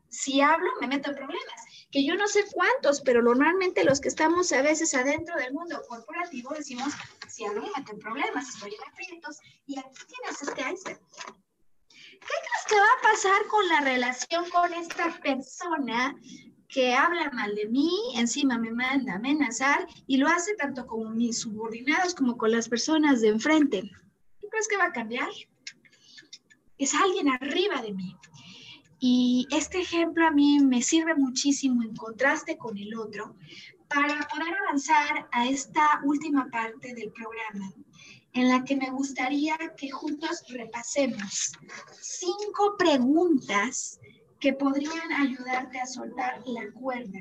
Si 0.09 0.41
hablo, 0.41 0.71
me 0.81 0.87
meto 0.87 1.11
en 1.11 1.17
problemas. 1.17 1.61
Que 1.91 2.07
yo 2.07 2.15
no 2.15 2.29
sé 2.29 2.45
cuántos, 2.53 3.01
pero 3.01 3.23
normalmente 3.23 3.83
los 3.83 4.01
que 4.01 4.07
estamos 4.07 4.53
a 4.53 4.63
veces 4.63 4.95
adentro 4.95 5.35
del 5.35 5.53
mundo 5.53 5.83
corporativo 5.89 6.55
decimos, 6.55 6.93
si 7.29 7.45
hablo, 7.45 7.63
me 7.63 7.71
meto 7.77 7.91
en 7.91 7.99
problemas, 7.99 8.51
estoy 8.51 8.73
en 8.73 8.93
aprietos. 8.93 9.41
Y 9.67 9.77
aquí 9.77 10.01
tienes 10.07 10.43
este 10.43 10.61
iceberg. 10.61 11.01
¿Qué 11.89 12.19
crees 12.21 12.65
que 12.69 12.77
va 12.77 12.87
a 12.87 13.03
pasar 13.03 13.47
con 13.49 13.69
la 13.69 13.81
relación 13.81 14.49
con 14.49 14.73
esta 14.75 15.11
persona 15.21 16.15
que 16.75 16.93
habla 16.93 17.31
mal 17.31 17.55
de 17.55 17.69
mí, 17.69 17.89
encima 18.17 18.59
me 18.59 18.73
manda 18.73 19.13
a 19.13 19.17
amenazar 19.17 19.87
y 20.09 20.17
lo 20.17 20.27
hace 20.27 20.57
tanto 20.57 20.89
con 20.89 21.17
mis 21.17 21.39
subordinados 21.39 22.17
como 22.17 22.37
con 22.37 22.51
las 22.51 22.69
personas 22.69 23.21
de 23.21 23.29
enfrente. 23.29 23.83
¿Tú 24.41 24.49
crees 24.51 24.67
que 24.67 24.77
va 24.77 24.87
a 24.87 24.93
cambiar? 24.93 25.29
Es 26.77 26.93
alguien 26.93 27.29
arriba 27.29 27.81
de 27.81 27.93
mí. 27.93 28.17
Y 28.99 29.47
este 29.53 29.83
ejemplo 29.83 30.27
a 30.27 30.33
mí 30.33 30.59
me 30.59 30.83
sirve 30.83 31.15
muchísimo 31.15 31.81
en 31.85 31.95
contraste 31.95 32.59
con 32.59 32.77
el 32.77 32.99
otro 32.99 33.37
para 33.89 34.27
poder 34.27 34.55
avanzar 34.67 35.29
a 35.31 35.47
esta 35.47 36.01
última 36.03 36.51
parte 36.51 36.93
del 36.93 37.13
programa 37.13 37.73
en 38.33 38.49
la 38.49 38.65
que 38.65 38.75
me 38.75 38.91
gustaría 38.91 39.57
que 39.77 39.91
juntos 39.91 40.43
repasemos 40.49 41.53
cinco 42.01 42.75
preguntas 42.77 44.01
que 44.45 44.53
podrían 44.53 45.11
ayudarte 45.11 45.81
a 45.81 45.87
soltar 45.87 46.43
la 46.45 46.71
cuerda. 46.73 47.21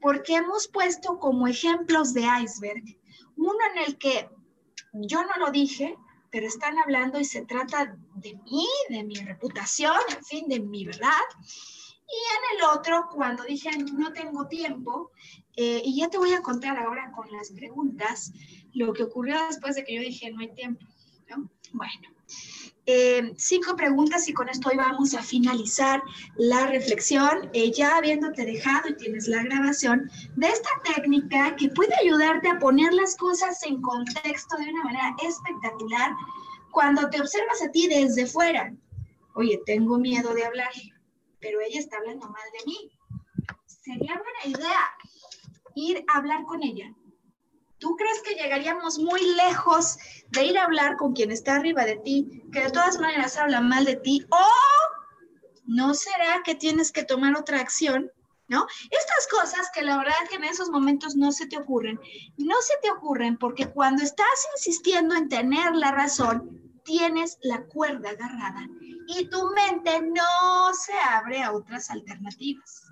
Porque 0.00 0.36
hemos 0.36 0.68
puesto 0.68 1.18
como 1.18 1.46
ejemplos 1.46 2.14
de 2.14 2.22
iceberg 2.42 2.82
uno 3.36 3.58
en 3.74 3.84
el 3.84 3.98
que 3.98 4.30
yo 4.94 5.22
no 5.22 5.44
lo 5.44 5.52
dije, 5.52 5.94
pero 6.30 6.46
están 6.46 6.78
hablando 6.78 7.20
y 7.20 7.26
se 7.26 7.44
trata 7.44 7.94
de 8.14 8.40
mí, 8.44 8.66
de 8.88 9.04
mi 9.04 9.16
reputación, 9.16 10.00
en 10.16 10.24
fin, 10.24 10.48
de 10.48 10.60
mi 10.60 10.86
verdad. 10.86 11.26
Y 12.08 12.18
en 12.36 12.56
el 12.56 12.64
otro, 12.74 13.06
cuando 13.14 13.44
dije 13.44 13.68
no 13.92 14.14
tengo 14.14 14.48
tiempo, 14.48 15.10
eh, 15.56 15.82
y 15.84 16.00
ya 16.00 16.08
te 16.08 16.16
voy 16.16 16.32
a 16.32 16.40
contar 16.40 16.78
ahora 16.78 17.12
con 17.12 17.30
las 17.32 17.50
preguntas 17.50 18.32
lo 18.72 18.94
que 18.94 19.02
ocurrió 19.02 19.46
después 19.46 19.76
de 19.76 19.84
que 19.84 19.96
yo 19.96 20.00
dije 20.00 20.30
no 20.30 20.40
hay 20.40 20.54
tiempo. 20.54 20.86
¿no? 21.28 21.50
Bueno, 21.74 22.15
eh, 22.88 23.32
cinco 23.36 23.74
preguntas 23.74 24.28
y 24.28 24.32
con 24.32 24.48
esto 24.48 24.68
hoy 24.68 24.76
vamos 24.76 25.12
a 25.14 25.22
finalizar 25.22 26.00
la 26.36 26.68
reflexión, 26.68 27.50
eh, 27.52 27.72
ya 27.72 27.96
habiéndote 27.96 28.44
dejado 28.44 28.88
y 28.88 28.96
tienes 28.96 29.26
la 29.26 29.42
grabación 29.42 30.08
de 30.36 30.46
esta 30.46 30.68
técnica 30.94 31.56
que 31.56 31.68
puede 31.70 31.92
ayudarte 32.00 32.48
a 32.48 32.60
poner 32.60 32.92
las 32.92 33.16
cosas 33.16 33.60
en 33.64 33.82
contexto 33.82 34.56
de 34.56 34.70
una 34.70 34.84
manera 34.84 35.16
espectacular 35.26 36.12
cuando 36.70 37.10
te 37.10 37.20
observas 37.20 37.60
a 37.62 37.72
ti 37.72 37.88
desde 37.88 38.26
fuera. 38.26 38.72
Oye, 39.34 39.60
tengo 39.66 39.98
miedo 39.98 40.32
de 40.32 40.44
hablar, 40.44 40.70
pero 41.40 41.60
ella 41.60 41.80
está 41.80 41.96
hablando 41.96 42.28
mal 42.28 42.48
de 42.56 42.66
mí. 42.66 42.92
Sería 43.66 44.14
buena 44.14 44.58
idea 44.58 44.80
ir 45.74 46.04
a 46.06 46.18
hablar 46.18 46.44
con 46.44 46.62
ella. 46.62 46.94
¿Tú 47.78 47.94
crees 47.96 48.22
que 48.22 48.34
llegaríamos 48.34 48.98
muy 48.98 49.20
lejos 49.34 49.98
de 50.30 50.44
ir 50.44 50.58
a 50.58 50.64
hablar 50.64 50.96
con 50.96 51.12
quien 51.12 51.30
está 51.30 51.56
arriba 51.56 51.84
de 51.84 51.96
ti, 51.96 52.42
que 52.52 52.60
de 52.60 52.70
todas 52.70 52.98
maneras 52.98 53.36
habla 53.36 53.60
mal 53.60 53.84
de 53.84 53.96
ti? 53.96 54.24
¿O 54.30 54.46
no 55.66 55.92
será 55.94 56.42
que 56.44 56.54
tienes 56.54 56.90
que 56.90 57.04
tomar 57.04 57.36
otra 57.36 57.60
acción? 57.60 58.10
¿No? 58.48 58.64
Estas 58.90 59.26
cosas 59.28 59.68
que 59.74 59.82
la 59.82 59.98
verdad 59.98 60.14
que 60.30 60.36
en 60.36 60.44
esos 60.44 60.70
momentos 60.70 61.16
no 61.16 61.32
se 61.32 61.48
te 61.48 61.58
ocurren, 61.58 61.98
no 62.36 62.54
se 62.60 62.74
te 62.80 62.90
ocurren 62.90 63.36
porque 63.36 63.66
cuando 63.66 64.04
estás 64.04 64.46
insistiendo 64.56 65.16
en 65.16 65.28
tener 65.28 65.74
la 65.74 65.90
razón, 65.90 66.62
tienes 66.84 67.38
la 67.42 67.64
cuerda 67.64 68.10
agarrada 68.10 68.68
y 69.08 69.28
tu 69.28 69.50
mente 69.50 70.00
no 70.00 70.72
se 70.74 70.92
abre 70.92 71.42
a 71.42 71.52
otras 71.52 71.90
alternativas. 71.90 72.84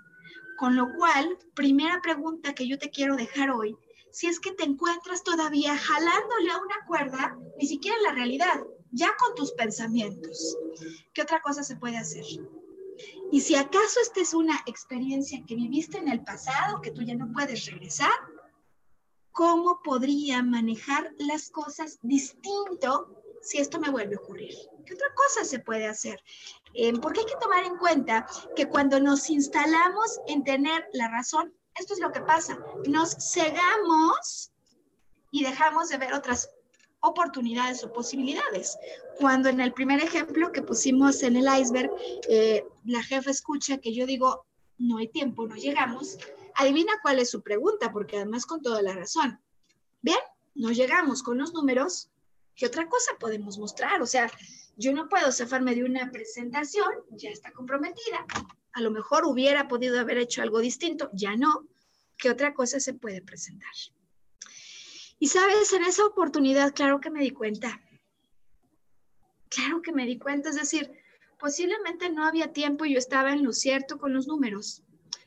Con 0.58 0.74
lo 0.74 0.92
cual, 0.96 1.38
primera 1.54 2.00
pregunta 2.02 2.54
que 2.54 2.66
yo 2.66 2.78
te 2.78 2.90
quiero 2.90 3.16
dejar 3.16 3.50
hoy, 3.50 3.76
si 4.14 4.28
es 4.28 4.38
que 4.38 4.52
te 4.52 4.62
encuentras 4.62 5.24
todavía 5.24 5.76
jalándole 5.76 6.52
a 6.52 6.58
una 6.58 6.86
cuerda, 6.86 7.36
ni 7.58 7.66
siquiera 7.66 7.96
en 7.96 8.02
la 8.04 8.12
realidad, 8.12 8.60
ya 8.92 9.08
con 9.16 9.34
tus 9.34 9.50
pensamientos, 9.54 10.56
¿qué 11.12 11.22
otra 11.22 11.42
cosa 11.42 11.64
se 11.64 11.74
puede 11.74 11.96
hacer? 11.96 12.24
Y 13.32 13.40
si 13.40 13.56
acaso 13.56 13.98
esta 14.00 14.20
es 14.20 14.32
una 14.32 14.56
experiencia 14.66 15.42
que 15.44 15.56
viviste 15.56 15.98
en 15.98 16.08
el 16.08 16.22
pasado, 16.22 16.80
que 16.80 16.92
tú 16.92 17.02
ya 17.02 17.16
no 17.16 17.32
puedes 17.32 17.66
regresar, 17.66 18.12
¿cómo 19.32 19.82
podría 19.82 20.44
manejar 20.44 21.12
las 21.18 21.50
cosas 21.50 21.98
distinto 22.02 23.20
si 23.42 23.58
esto 23.58 23.80
me 23.80 23.90
vuelve 23.90 24.14
a 24.14 24.20
ocurrir? 24.20 24.54
¿Qué 24.86 24.94
otra 24.94 25.12
cosa 25.16 25.44
se 25.44 25.58
puede 25.58 25.88
hacer? 25.88 26.22
Eh, 26.72 26.92
porque 27.00 27.20
hay 27.20 27.26
que 27.26 27.40
tomar 27.40 27.64
en 27.64 27.78
cuenta 27.78 28.28
que 28.54 28.68
cuando 28.68 29.00
nos 29.00 29.28
instalamos 29.28 30.20
en 30.28 30.44
tener 30.44 30.86
la 30.92 31.08
razón, 31.08 31.52
esto 31.78 31.94
es 31.94 32.00
lo 32.00 32.12
que 32.12 32.20
pasa. 32.20 32.58
Nos 32.86 33.16
cegamos 33.32 34.52
y 35.30 35.44
dejamos 35.44 35.88
de 35.88 35.98
ver 35.98 36.14
otras 36.14 36.50
oportunidades 37.00 37.84
o 37.84 37.92
posibilidades. 37.92 38.78
Cuando 39.18 39.48
en 39.48 39.60
el 39.60 39.72
primer 39.72 40.00
ejemplo 40.00 40.52
que 40.52 40.62
pusimos 40.62 41.22
en 41.22 41.36
el 41.36 41.46
iceberg, 41.60 41.90
eh, 42.28 42.64
la 42.84 43.02
jefa 43.02 43.30
escucha 43.30 43.78
que 43.78 43.94
yo 43.94 44.06
digo, 44.06 44.46
no 44.78 44.98
hay 44.98 45.08
tiempo, 45.08 45.46
no 45.46 45.54
llegamos, 45.54 46.18
adivina 46.54 46.92
cuál 47.02 47.18
es 47.18 47.30
su 47.30 47.42
pregunta, 47.42 47.92
porque 47.92 48.16
además 48.16 48.46
con 48.46 48.62
toda 48.62 48.80
la 48.80 48.94
razón. 48.94 49.38
Bien, 50.00 50.18
no 50.54 50.70
llegamos 50.70 51.22
con 51.22 51.38
los 51.38 51.52
números, 51.52 52.10
¿qué 52.54 52.66
otra 52.66 52.88
cosa 52.88 53.12
podemos 53.18 53.58
mostrar? 53.58 54.00
O 54.00 54.06
sea, 54.06 54.30
yo 54.76 54.92
no 54.92 55.08
puedo 55.08 55.30
zafarme 55.30 55.74
de 55.74 55.84
una 55.84 56.10
presentación, 56.10 56.88
ya 57.10 57.30
está 57.30 57.52
comprometida. 57.52 58.24
A 58.74 58.80
lo 58.80 58.90
mejor 58.90 59.24
hubiera 59.24 59.68
podido 59.68 59.98
haber 60.00 60.18
hecho 60.18 60.42
algo 60.42 60.58
distinto, 60.58 61.10
ya 61.12 61.36
no. 61.36 61.68
¿Qué 62.16 62.28
otra 62.28 62.54
cosa 62.54 62.80
se 62.80 62.94
puede 62.94 63.22
presentar? 63.22 63.72
Y 65.20 65.28
sabes, 65.28 65.72
en 65.72 65.84
esa 65.84 66.04
oportunidad, 66.04 66.74
claro 66.74 67.00
que 67.00 67.10
me 67.10 67.22
di 67.22 67.30
cuenta. 67.30 67.80
Claro 69.48 69.80
que 69.80 69.92
me 69.92 70.06
di 70.06 70.18
cuenta, 70.18 70.50
es 70.50 70.56
decir, 70.56 70.90
posiblemente 71.38 72.10
no 72.10 72.26
había 72.26 72.52
tiempo 72.52 72.84
y 72.84 72.94
yo 72.94 72.98
estaba 72.98 73.32
en 73.32 73.44
lo 73.44 73.52
cierto 73.52 73.96
con 73.96 74.12
los 74.12 74.26
números. 74.26 74.82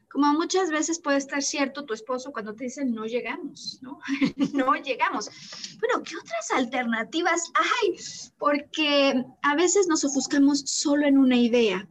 Como 0.10 0.34
muchas 0.34 0.70
veces 0.70 1.00
puede 1.00 1.18
estar 1.18 1.42
cierto 1.42 1.86
tu 1.86 1.94
esposo 1.94 2.34
cuando 2.34 2.54
te 2.54 2.66
dicen 2.66 2.94
no 2.94 3.06
llegamos, 3.06 3.80
¿no? 3.82 4.00
no 4.54 4.76
llegamos. 4.76 5.30
Bueno, 5.80 6.04
¿qué 6.04 6.18
otras 6.18 6.52
alternativas 6.52 7.44
hay? 7.56 7.96
Porque 8.38 9.24
a 9.42 9.56
veces 9.56 9.88
nos 9.88 10.04
ofuscamos 10.04 10.62
solo 10.66 11.08
en 11.08 11.18
una 11.18 11.38
idea 11.38 11.88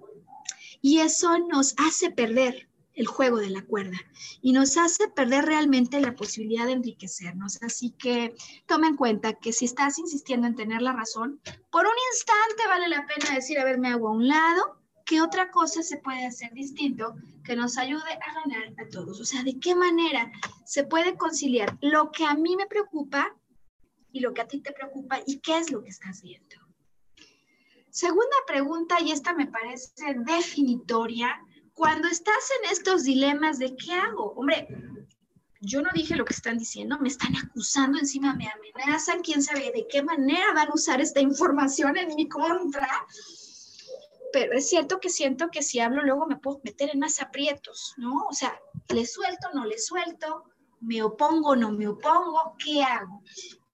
y 0.87 1.01
eso 1.01 1.37
nos 1.41 1.74
hace 1.78 2.12
perder 2.12 2.68
el 2.95 3.09
juego 3.09 3.39
de 3.39 3.51
la 3.51 3.66
cuerda 3.66 3.99
y 4.41 4.53
nos 4.53 4.76
hace 4.76 5.09
perder 5.09 5.45
realmente 5.45 6.01
la 6.01 6.14
posibilidad 6.14 6.64
de 6.64 6.74
enriquecernos. 6.74 7.61
Así 7.61 7.91
que 7.99 8.37
toma 8.66 8.87
en 8.87 8.95
cuenta 8.95 9.32
que 9.32 9.53
si 9.53 9.64
estás 9.64 9.99
insistiendo 9.99 10.47
en 10.47 10.55
tener 10.55 10.82
la 10.82 10.93
razón, 10.93 11.41
por 11.72 11.84
un 11.87 11.93
instante 12.12 12.68
vale 12.68 12.87
la 12.87 13.05
pena 13.05 13.34
decir, 13.34 13.59
a 13.59 13.64
ver, 13.64 13.78
me 13.78 13.89
hago 13.89 14.07
a 14.07 14.12
un 14.12 14.28
lado, 14.28 14.78
¿qué 15.05 15.20
otra 15.20 15.51
cosa 15.51 15.82
se 15.82 15.97
puede 15.97 16.24
hacer 16.24 16.53
distinto 16.53 17.16
que 17.43 17.57
nos 17.57 17.78
ayude 17.78 18.12
a 18.12 18.45
ganar 18.45 18.72
a 18.78 18.89
todos? 18.89 19.20
O 19.20 19.24
sea, 19.24 19.43
¿de 19.43 19.59
qué 19.59 19.74
manera 19.74 20.30
se 20.64 20.84
puede 20.84 21.16
conciliar 21.16 21.76
lo 21.80 22.12
que 22.12 22.24
a 22.24 22.34
mí 22.34 22.55
me 22.55 22.68
preocupa 22.68 23.34
y 24.12 24.20
lo 24.20 24.32
que 24.32 24.43
a 24.43 24.47
ti 24.47 24.61
te 24.61 24.70
preocupa 24.70 25.18
y 25.26 25.41
qué 25.41 25.59
es 25.59 25.72
lo 25.72 25.82
que 25.82 25.91
estás 25.91 26.22
viendo? 26.22 26.66
Segunda 27.97 28.36
pregunta, 28.47 29.01
y 29.01 29.11
esta 29.11 29.32
me 29.32 29.47
parece 29.47 30.16
definitoria, 30.18 31.40
cuando 31.72 32.09
estás 32.09 32.51
en 32.61 32.70
estos 32.70 33.05
dilemas 33.05 33.59
de 33.59 33.74
qué 33.74 33.94
hago, 33.94 34.32
hombre, 34.32 34.68
yo 35.62 35.80
no 35.80 35.88
dije 35.94 36.14
lo 36.14 36.26
que 36.26 36.34
están 36.34 36.59
diciendo, 36.59 36.99
me 37.01 37.09
están 37.09 37.34
acusando, 37.34 37.99
encima 37.99 38.34
me 38.34 38.51
amenazan, 38.51 39.22
quién 39.22 39.42
sabe 39.42 39.72
de 39.74 39.86
qué 39.88 40.03
manera 40.03 40.53
van 40.53 40.68
a 40.68 40.74
usar 40.74 41.01
esta 41.01 41.20
información 41.20 41.97
en 41.97 42.14
mi 42.14 42.28
contra. 42.28 42.86
Pero 44.30 44.53
es 44.59 44.68
cierto 44.68 45.01
que 45.01 45.09
siento 45.09 45.49
que 45.51 45.62
si 45.62 45.80
hablo 45.80 46.03
luego 46.03 46.26
me 46.26 46.36
puedo 46.36 46.61
meter 46.64 46.90
en 46.92 46.99
más 46.99 47.22
aprietos, 47.22 47.94
¿no? 47.97 48.26
O 48.28 48.34
sea, 48.34 48.61
le 48.90 49.07
suelto, 49.07 49.49
no 49.55 49.64
le 49.64 49.78
suelto, 49.78 50.44
me 50.80 51.03
opongo, 51.03 51.57
no 51.57 51.72
me 51.72 51.88
opongo, 51.88 52.57
¿qué 52.62 52.82
hago? 52.82 53.22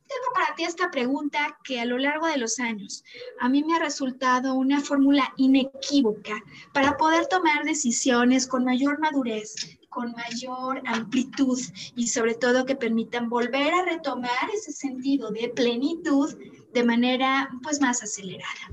Tengo 0.09 0.33
para 0.35 0.55
ti 0.55 0.65
esta 0.65 0.91
pregunta 0.91 1.59
que 1.65 1.81
a 1.81 1.85
lo 1.85 1.99
largo 1.99 2.27
de 2.27 2.37
los 2.37 2.59
años 2.59 3.05
a 3.41 3.49
mí 3.49 3.65
me 3.65 3.75
ha 3.75 3.79
resultado 3.79 4.55
una 4.55 4.81
fórmula 4.81 5.33
inequívoca 5.37 6.43
para 6.73 6.97
poder 6.97 7.27
tomar 7.27 7.65
decisiones 7.65 8.47
con 8.47 8.65
mayor 8.65 8.99
madurez, 8.99 9.79
con 9.89 10.13
mayor 10.13 10.83
amplitud 10.87 11.59
y 11.97 12.09
sobre 12.09 12.35
todo 12.35 12.65
que 12.65 12.77
permitan 12.77 13.29
volver 13.29 13.75
a 13.75 13.85
retomar 13.85 14.51
ese 14.53 14.73
sentido 14.73 15.31
de 15.31 15.49
plenitud 15.49 16.35
de 16.73 16.85
manera 16.85 17.51
pues 17.63 17.81
más 17.81 18.03
acelerada. 18.03 18.73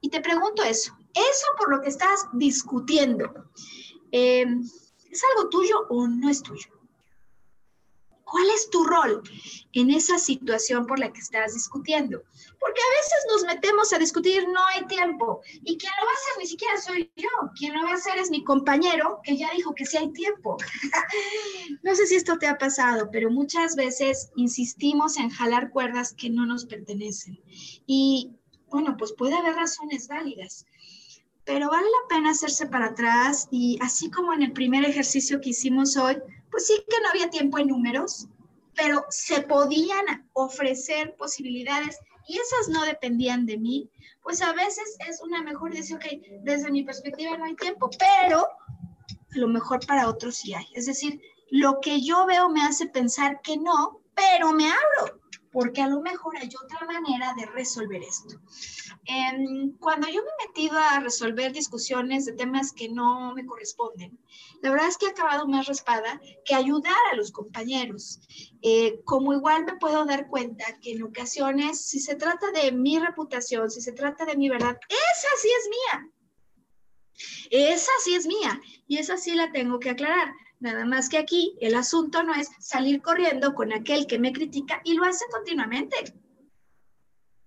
Y 0.00 0.10
te 0.10 0.20
pregunto 0.20 0.62
eso, 0.62 0.96
eso 1.14 1.46
por 1.58 1.70
lo 1.70 1.80
que 1.80 1.88
estás 1.88 2.26
discutiendo, 2.32 3.32
eh, 4.12 4.46
¿es 5.10 5.22
algo 5.30 5.48
tuyo 5.48 5.86
o 5.88 6.06
no 6.06 6.28
es 6.28 6.42
tuyo? 6.42 6.68
¿Cuál 8.24 8.46
es 8.54 8.70
tu 8.70 8.84
rol 8.84 9.22
en 9.72 9.90
esa 9.90 10.18
situación 10.18 10.86
por 10.86 10.98
la 10.98 11.12
que 11.12 11.20
estás 11.20 11.54
discutiendo? 11.54 12.22
Porque 12.58 12.80
a 12.80 12.96
veces 12.96 13.26
nos 13.30 13.54
metemos 13.54 13.92
a 13.92 13.98
discutir, 13.98 14.48
no 14.48 14.60
hay 14.66 14.86
tiempo. 14.86 15.40
Y 15.62 15.76
quien 15.76 15.92
lo 16.00 16.06
va 16.06 16.10
a 16.10 16.14
hacer 16.14 16.38
ni 16.38 16.46
siquiera 16.46 16.80
soy 16.80 17.12
yo. 17.16 17.28
Quien 17.56 17.74
lo 17.74 17.82
va 17.82 17.90
a 17.90 17.94
hacer 17.94 18.18
es 18.18 18.30
mi 18.30 18.42
compañero 18.42 19.20
que 19.22 19.36
ya 19.36 19.50
dijo 19.54 19.74
que 19.74 19.86
sí 19.86 19.96
hay 19.96 20.10
tiempo. 20.12 20.56
no 21.82 21.94
sé 21.94 22.06
si 22.06 22.16
esto 22.16 22.38
te 22.38 22.46
ha 22.46 22.58
pasado, 22.58 23.10
pero 23.10 23.30
muchas 23.30 23.76
veces 23.76 24.30
insistimos 24.36 25.16
en 25.16 25.30
jalar 25.30 25.70
cuerdas 25.70 26.14
que 26.14 26.30
no 26.30 26.46
nos 26.46 26.64
pertenecen. 26.64 27.38
Y 27.86 28.32
bueno, 28.68 28.96
pues 28.96 29.12
puede 29.12 29.34
haber 29.34 29.54
razones 29.54 30.08
válidas 30.08 30.66
pero 31.44 31.68
vale 31.68 31.84
la 31.84 32.16
pena 32.16 32.30
hacerse 32.30 32.66
para 32.66 32.86
atrás 32.86 33.48
y 33.50 33.78
así 33.82 34.10
como 34.10 34.32
en 34.32 34.42
el 34.42 34.52
primer 34.52 34.84
ejercicio 34.84 35.40
que 35.40 35.50
hicimos 35.50 35.96
hoy, 35.96 36.16
pues 36.54 36.68
sí 36.68 36.84
que 36.88 37.00
no 37.02 37.08
había 37.08 37.30
tiempo 37.30 37.58
en 37.58 37.66
números, 37.66 38.28
pero 38.76 39.04
se 39.10 39.40
podían 39.42 40.30
ofrecer 40.34 41.16
posibilidades 41.16 41.98
y 42.28 42.38
esas 42.38 42.68
no 42.68 42.84
dependían 42.84 43.44
de 43.44 43.58
mí, 43.58 43.90
pues 44.22 44.40
a 44.40 44.52
veces 44.52 44.96
es 45.08 45.20
una 45.20 45.42
mejor 45.42 45.74
decir, 45.74 45.96
ok, 45.96 46.04
desde 46.44 46.70
mi 46.70 46.84
perspectiva 46.84 47.36
no 47.36 47.46
hay 47.46 47.56
tiempo, 47.56 47.90
pero 47.98 48.46
lo 49.30 49.48
mejor 49.48 49.84
para 49.84 50.08
otros 50.08 50.36
sí 50.36 50.54
hay. 50.54 50.66
Es 50.74 50.86
decir, 50.86 51.20
lo 51.50 51.80
que 51.80 52.00
yo 52.02 52.24
veo 52.24 52.48
me 52.48 52.62
hace 52.62 52.86
pensar 52.86 53.40
que 53.42 53.56
no, 53.56 54.00
pero 54.14 54.52
me 54.52 54.68
abro 54.68 55.20
porque 55.54 55.80
a 55.80 55.86
lo 55.86 56.00
mejor 56.00 56.36
hay 56.36 56.48
otra 56.48 56.84
manera 56.84 57.32
de 57.38 57.46
resolver 57.46 58.02
esto. 58.02 58.40
cuando 59.78 60.08
yo 60.08 60.20
me 60.20 60.28
he 60.28 60.48
metido 60.48 60.76
a 60.76 60.98
resolver 60.98 61.52
discusiones 61.52 62.24
de 62.24 62.32
temas 62.32 62.72
que 62.72 62.88
no 62.88 63.32
me 63.34 63.46
corresponden, 63.46 64.18
la 64.64 64.70
verdad 64.70 64.88
es 64.88 64.96
que 64.96 65.04
he 65.04 65.10
acabado 65.10 65.46
más 65.46 65.66
raspada 65.66 66.18
que 66.42 66.54
ayudar 66.54 66.96
a 67.12 67.16
los 67.16 67.30
compañeros. 67.32 68.18
Eh, 68.62 69.02
como 69.04 69.34
igual 69.34 69.66
me 69.66 69.76
puedo 69.76 70.06
dar 70.06 70.26
cuenta 70.26 70.64
que 70.80 70.92
en 70.92 71.02
ocasiones, 71.02 71.84
si 71.84 72.00
se 72.00 72.14
trata 72.14 72.50
de 72.50 72.72
mi 72.72 72.98
reputación, 72.98 73.70
si 73.70 73.82
se 73.82 73.92
trata 73.92 74.24
de 74.24 74.38
mi 74.38 74.48
verdad, 74.48 74.80
esa 74.88 75.28
sí 75.36 75.48
es 75.60 75.68
mía. 75.68 76.10
Esa 77.50 77.92
sí 78.02 78.14
es 78.14 78.26
mía 78.26 78.58
y 78.88 78.96
esa 78.96 79.18
sí 79.18 79.34
la 79.34 79.52
tengo 79.52 79.78
que 79.78 79.90
aclarar. 79.90 80.32
Nada 80.60 80.86
más 80.86 81.10
que 81.10 81.18
aquí 81.18 81.58
el 81.60 81.74
asunto 81.74 82.22
no 82.22 82.34
es 82.34 82.48
salir 82.58 83.02
corriendo 83.02 83.54
con 83.54 83.70
aquel 83.70 84.06
que 84.06 84.18
me 84.18 84.32
critica 84.32 84.80
y 84.82 84.94
lo 84.94 85.04
hace 85.04 85.26
continuamente. 85.30 85.94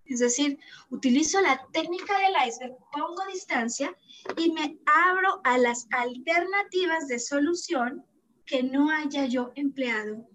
Es 0.06 0.20
decir, 0.20 0.60
utilizo 0.92 1.42
la 1.42 1.66
técnica 1.74 2.20
del 2.20 2.48
iceberg, 2.48 2.78
pongo 2.92 3.26
distancia 3.26 3.98
y 4.36 4.52
me 4.52 4.80
abro 4.86 5.42
a 5.44 5.58
las 5.58 5.88
alternativas 5.92 7.08
de 7.08 7.20
solución 7.20 8.06
que 8.46 8.64
no 8.64 8.90
haya 8.92 9.26
yo 9.26 9.52
empleado 9.56 10.28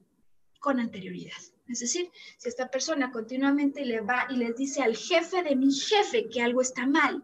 con 0.61 0.81
anterioridad. 0.81 1.37
Es 1.69 1.81
decir, 1.81 2.11
si 2.39 2.49
esta 2.49 2.69
persona 2.69 3.11
continuamente 3.11 3.85
le 3.85 4.01
va 4.01 4.27
y 4.29 4.37
les 4.37 4.57
dice 4.57 4.83
al 4.83 4.97
jefe 4.97 5.43
de 5.43 5.57
mi 5.57 5.73
jefe 5.73 6.29
que 6.29 6.43
algo 6.43 6.61
está 6.61 6.87
mal, 6.87 7.23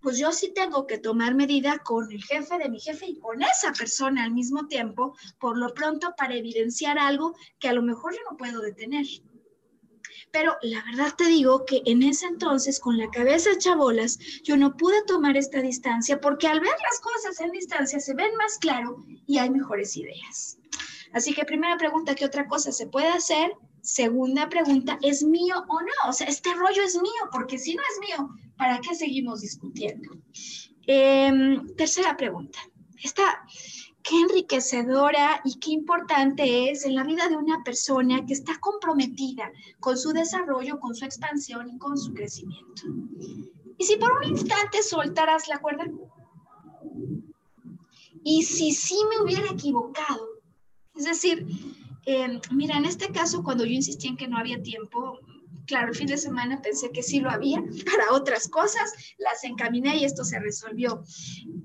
pues 0.00 0.18
yo 0.18 0.32
sí 0.32 0.52
tengo 0.54 0.86
que 0.86 0.98
tomar 0.98 1.34
medida 1.34 1.78
con 1.78 2.10
el 2.10 2.22
jefe 2.22 2.58
de 2.58 2.68
mi 2.68 2.80
jefe 2.80 3.06
y 3.06 3.18
con 3.18 3.42
esa 3.42 3.72
persona 3.72 4.24
al 4.24 4.32
mismo 4.32 4.66
tiempo, 4.66 5.16
por 5.38 5.58
lo 5.58 5.74
pronto 5.74 6.14
para 6.16 6.34
evidenciar 6.34 6.98
algo 6.98 7.34
que 7.58 7.68
a 7.68 7.72
lo 7.72 7.82
mejor 7.82 8.14
yo 8.14 8.20
no 8.30 8.36
puedo 8.36 8.60
detener. 8.60 9.06
Pero 10.32 10.56
la 10.62 10.82
verdad 10.84 11.14
te 11.16 11.26
digo 11.26 11.64
que 11.64 11.82
en 11.86 12.02
ese 12.02 12.26
entonces, 12.26 12.78
con 12.78 12.96
la 12.96 13.10
cabeza 13.10 13.50
hecha 13.52 13.74
bolas, 13.74 14.18
yo 14.44 14.56
no 14.56 14.76
pude 14.76 15.02
tomar 15.04 15.36
esta 15.36 15.60
distancia 15.60 16.20
porque 16.20 16.46
al 16.46 16.60
ver 16.60 16.70
las 16.70 17.00
cosas 17.00 17.40
en 17.40 17.50
distancia 17.50 17.98
se 17.98 18.14
ven 18.14 18.34
más 18.36 18.58
claro 18.58 19.04
y 19.26 19.38
hay 19.38 19.50
mejores 19.50 19.96
ideas. 19.96 20.58
Así 21.12 21.34
que 21.34 21.44
primera 21.44 21.76
pregunta, 21.76 22.14
¿qué 22.14 22.24
otra 22.24 22.46
cosa 22.46 22.70
se 22.70 22.86
puede 22.86 23.08
hacer? 23.08 23.52
Segunda 23.82 24.48
pregunta, 24.48 24.98
¿es 25.02 25.22
mío 25.22 25.64
o 25.68 25.80
no? 25.80 26.08
O 26.08 26.12
sea, 26.12 26.28
este 26.28 26.54
rollo 26.54 26.82
es 26.82 26.94
mío, 26.94 27.28
porque 27.32 27.58
si 27.58 27.74
no 27.74 27.82
es 27.82 28.08
mío, 28.08 28.28
¿para 28.56 28.78
qué 28.80 28.94
seguimos 28.94 29.40
discutiendo? 29.40 30.10
Em, 30.86 31.74
tercera 31.76 32.16
pregunta, 32.16 32.58
esta, 33.02 33.44
qué 34.02 34.20
enriquecedora 34.20 35.40
y 35.44 35.58
qué 35.58 35.72
importante 35.72 36.70
es 36.70 36.84
en 36.84 36.94
la 36.94 37.04
vida 37.04 37.28
de 37.28 37.36
una 37.36 37.62
persona 37.64 38.24
que 38.26 38.32
está 38.32 38.58
comprometida 38.60 39.50
con 39.78 39.96
su 39.98 40.12
desarrollo, 40.12 40.80
con 40.80 40.94
su 40.94 41.04
expansión 41.04 41.68
y 41.68 41.78
con 41.78 41.98
su 41.98 42.12
crecimiento. 42.14 42.82
Y 43.78 43.84
si 43.84 43.96
por 43.96 44.12
un 44.12 44.24
instante 44.24 44.82
soltaras 44.82 45.48
la 45.48 45.58
cuerda, 45.58 45.84
y 48.22 48.42
si 48.42 48.72
sí 48.72 48.96
me 49.08 49.22
hubiera 49.22 49.50
equivocado, 49.50 50.26
es 50.94 51.04
decir, 51.04 51.46
eh, 52.06 52.40
mira, 52.50 52.76
en 52.76 52.84
este 52.84 53.10
caso, 53.10 53.42
cuando 53.42 53.64
yo 53.64 53.72
insistí 53.72 54.08
en 54.08 54.16
que 54.16 54.28
no 54.28 54.36
había 54.36 54.62
tiempo, 54.62 55.18
claro, 55.66 55.88
el 55.88 55.94
fin 55.94 56.06
de 56.06 56.16
semana 56.16 56.60
pensé 56.60 56.90
que 56.90 57.02
sí 57.02 57.20
lo 57.20 57.30
había 57.30 57.62
para 57.90 58.12
otras 58.12 58.48
cosas, 58.48 58.92
las 59.18 59.44
encaminé 59.44 59.96
y 59.96 60.04
esto 60.04 60.24
se 60.24 60.38
resolvió. 60.38 61.02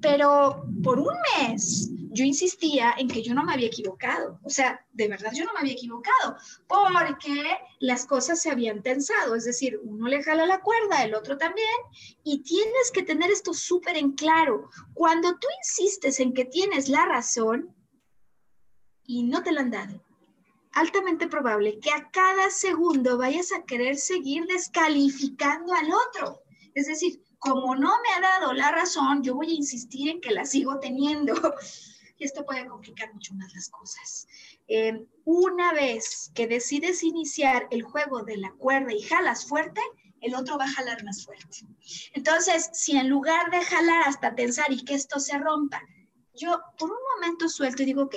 Pero 0.02 0.66
por 0.84 1.00
un 1.00 1.16
mes 1.40 1.92
yo 2.16 2.24
insistía 2.24 2.96
en 2.98 3.10
que 3.10 3.22
yo 3.22 3.34
no 3.36 3.44
me 3.44 3.54
había 3.54 3.68
equivocado. 3.68 4.40
O 4.44 4.50
sea, 4.50 4.84
de 4.94 5.08
verdad 5.10 5.32
yo 5.34 5.44
no 5.44 5.54
me 5.54 5.60
había 5.60 5.74
equivocado, 5.74 6.38
porque 6.68 7.58
las 7.80 8.06
cosas 8.06 8.42
se 8.42 8.50
habían 8.50 8.82
tensado. 8.82 9.36
Es 9.36 9.44
decir, 9.44 9.80
uno 9.84 10.08
le 10.08 10.24
jala 10.24 10.46
la 10.46 10.62
cuerda, 10.62 11.04
el 11.04 11.14
otro 11.14 11.38
también, 11.38 11.68
y 12.24 12.42
tienes 12.44 12.92
que 12.94 13.04
tener 13.04 13.30
esto 13.30 13.54
súper 13.54 13.98
en 13.98 14.14
claro. 14.14 14.70
Cuando 14.94 15.34
tú 15.34 15.48
insistes 15.62 16.20
en 16.22 16.34
que 16.34 16.46
tienes 16.46 16.88
la 16.88 17.06
razón 17.06 17.76
y 19.06 19.24
no 19.24 19.44
te 19.44 19.52
la 19.52 19.62
han 19.62 19.72
dado, 19.72 20.02
altamente 20.72 21.28
probable 21.28 21.80
que 21.80 21.92
a 21.92 22.10
cada 22.12 22.50
segundo 22.50 23.18
vayas 23.18 23.52
a 23.52 23.64
querer 23.64 23.98
seguir 23.98 24.46
descalificando 24.46 25.74
al 25.74 25.90
otro. 26.08 26.42
Es 26.74 26.88
decir, 26.88 27.22
como 27.40 27.76
no 27.76 27.92
me 28.02 28.14
ha 28.16 28.22
dado 28.22 28.54
la 28.54 28.72
razón, 28.72 29.22
yo 29.22 29.36
voy 29.36 29.52
a 29.52 29.56
insistir 29.56 30.10
en 30.10 30.22
que 30.22 30.32
la 30.32 30.46
sigo 30.46 30.80
teniendo. 30.80 31.34
Y 32.18 32.26
esto 32.26 32.46
puede 32.46 32.66
complicar 32.68 33.14
mucho 33.14 33.34
más 33.36 33.54
las 33.54 33.70
cosas. 33.70 34.28
Eh, 34.68 35.06
una 35.26 35.74
vez 35.74 36.32
que 36.34 36.48
decides 36.48 37.04
iniciar 37.04 37.68
el 37.72 37.84
juego 37.84 38.24
de 38.24 38.38
la 38.38 38.52
cuerda 38.54 38.94
y 38.94 39.02
jalas 39.02 39.46
fuerte, 39.46 39.82
el 40.22 40.34
otro 40.34 40.58
va 40.58 40.66
a 40.66 40.72
jalar 40.72 41.04
más 41.04 41.26
fuerte. 41.26 41.66
Entonces, 42.14 42.70
si 42.74 42.98
en 42.98 43.10
lugar 43.10 43.52
de 43.52 43.64
jalar 43.64 44.08
hasta 44.08 44.34
tensar 44.34 44.72
y 44.72 44.84
que 44.84 44.96
esto 44.96 45.20
se 45.20 45.38
rompa, 45.38 45.82
yo 46.34 46.60
por 46.78 46.90
un 46.90 46.98
momento 47.16 47.50
suelto 47.50 47.84
y 47.84 47.86
digo, 47.86 48.04
ok, 48.04 48.16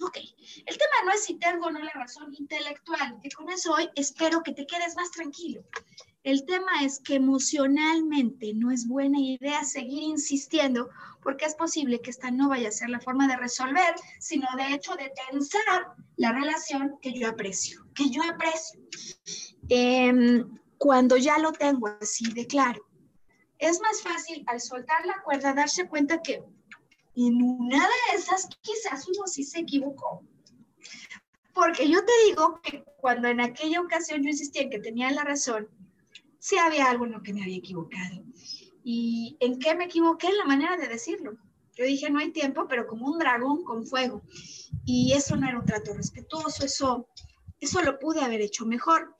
Ok, 0.00 0.18
el 0.66 0.76
tema 0.76 1.04
no 1.04 1.12
es 1.12 1.24
si 1.24 1.38
tengo 1.38 1.66
o 1.66 1.70
no 1.70 1.78
la 1.78 1.92
razón 1.92 2.34
intelectual, 2.34 3.20
que 3.22 3.30
con 3.30 3.48
eso 3.48 3.72
hoy 3.72 3.88
espero 3.94 4.42
que 4.42 4.52
te 4.52 4.66
quedes 4.66 4.96
más 4.96 5.10
tranquilo. 5.12 5.62
El 6.24 6.46
tema 6.46 6.82
es 6.82 7.00
que 7.00 7.16
emocionalmente 7.16 8.54
no 8.54 8.70
es 8.70 8.88
buena 8.88 9.20
idea 9.20 9.62
seguir 9.62 10.02
insistiendo 10.02 10.88
porque 11.22 11.44
es 11.44 11.54
posible 11.54 12.00
que 12.00 12.10
esta 12.10 12.30
no 12.30 12.48
vaya 12.48 12.68
a 12.68 12.72
ser 12.72 12.88
la 12.88 12.98
forma 12.98 13.28
de 13.28 13.36
resolver, 13.36 13.94
sino 14.20 14.48
de 14.56 14.74
hecho 14.74 14.94
de 14.94 15.12
tensar 15.30 15.94
la 16.16 16.32
relación 16.32 16.96
que 17.02 17.12
yo 17.12 17.28
aprecio, 17.28 17.86
que 17.94 18.08
yo 18.08 18.22
aprecio. 18.22 18.80
Em, 19.68 20.58
cuando 20.78 21.18
ya 21.18 21.36
lo 21.36 21.52
tengo 21.52 21.88
así 22.00 22.32
de 22.32 22.46
claro, 22.46 22.82
es 23.58 23.78
más 23.82 24.00
fácil 24.00 24.44
al 24.46 24.62
soltar 24.62 25.04
la 25.04 25.20
cuerda 25.22 25.52
darse 25.52 25.86
cuenta 25.86 26.22
que 26.22 26.42
en 27.16 27.42
una 27.42 27.80
de 27.86 28.16
esas 28.16 28.48
quizás 28.62 29.06
uno 29.08 29.26
sí 29.26 29.44
se 29.44 29.60
equivocó. 29.60 30.22
Porque 31.52 31.88
yo 31.88 32.02
te 32.04 32.12
digo 32.26 32.60
que 32.62 32.82
cuando 32.96 33.28
en 33.28 33.40
aquella 33.40 33.82
ocasión 33.82 34.22
yo 34.22 34.30
insistí 34.30 34.60
en 34.60 34.70
que 34.70 34.80
tenía 34.80 35.10
la 35.12 35.22
razón, 35.22 35.68
sí 36.44 36.58
había 36.58 36.90
algo 36.90 37.06
en 37.06 37.12
lo 37.12 37.22
que 37.22 37.32
me 37.32 37.42
había 37.42 37.56
equivocado. 37.56 38.22
¿Y 38.84 39.34
en 39.40 39.58
qué 39.58 39.74
me 39.74 39.86
equivoqué? 39.86 40.26
En 40.26 40.36
la 40.36 40.44
manera 40.44 40.76
de 40.76 40.88
decirlo. 40.88 41.38
Yo 41.74 41.86
dije, 41.86 42.10
no 42.10 42.18
hay 42.18 42.32
tiempo, 42.32 42.66
pero 42.68 42.86
como 42.86 43.06
un 43.06 43.18
dragón 43.18 43.64
con 43.64 43.86
fuego. 43.86 44.20
Y 44.84 45.14
eso 45.14 45.36
no 45.36 45.48
era 45.48 45.58
un 45.58 45.64
trato 45.64 45.94
respetuoso, 45.94 46.66
eso, 46.66 47.08
eso 47.60 47.80
lo 47.80 47.98
pude 47.98 48.20
haber 48.20 48.42
hecho 48.42 48.66
mejor. 48.66 49.16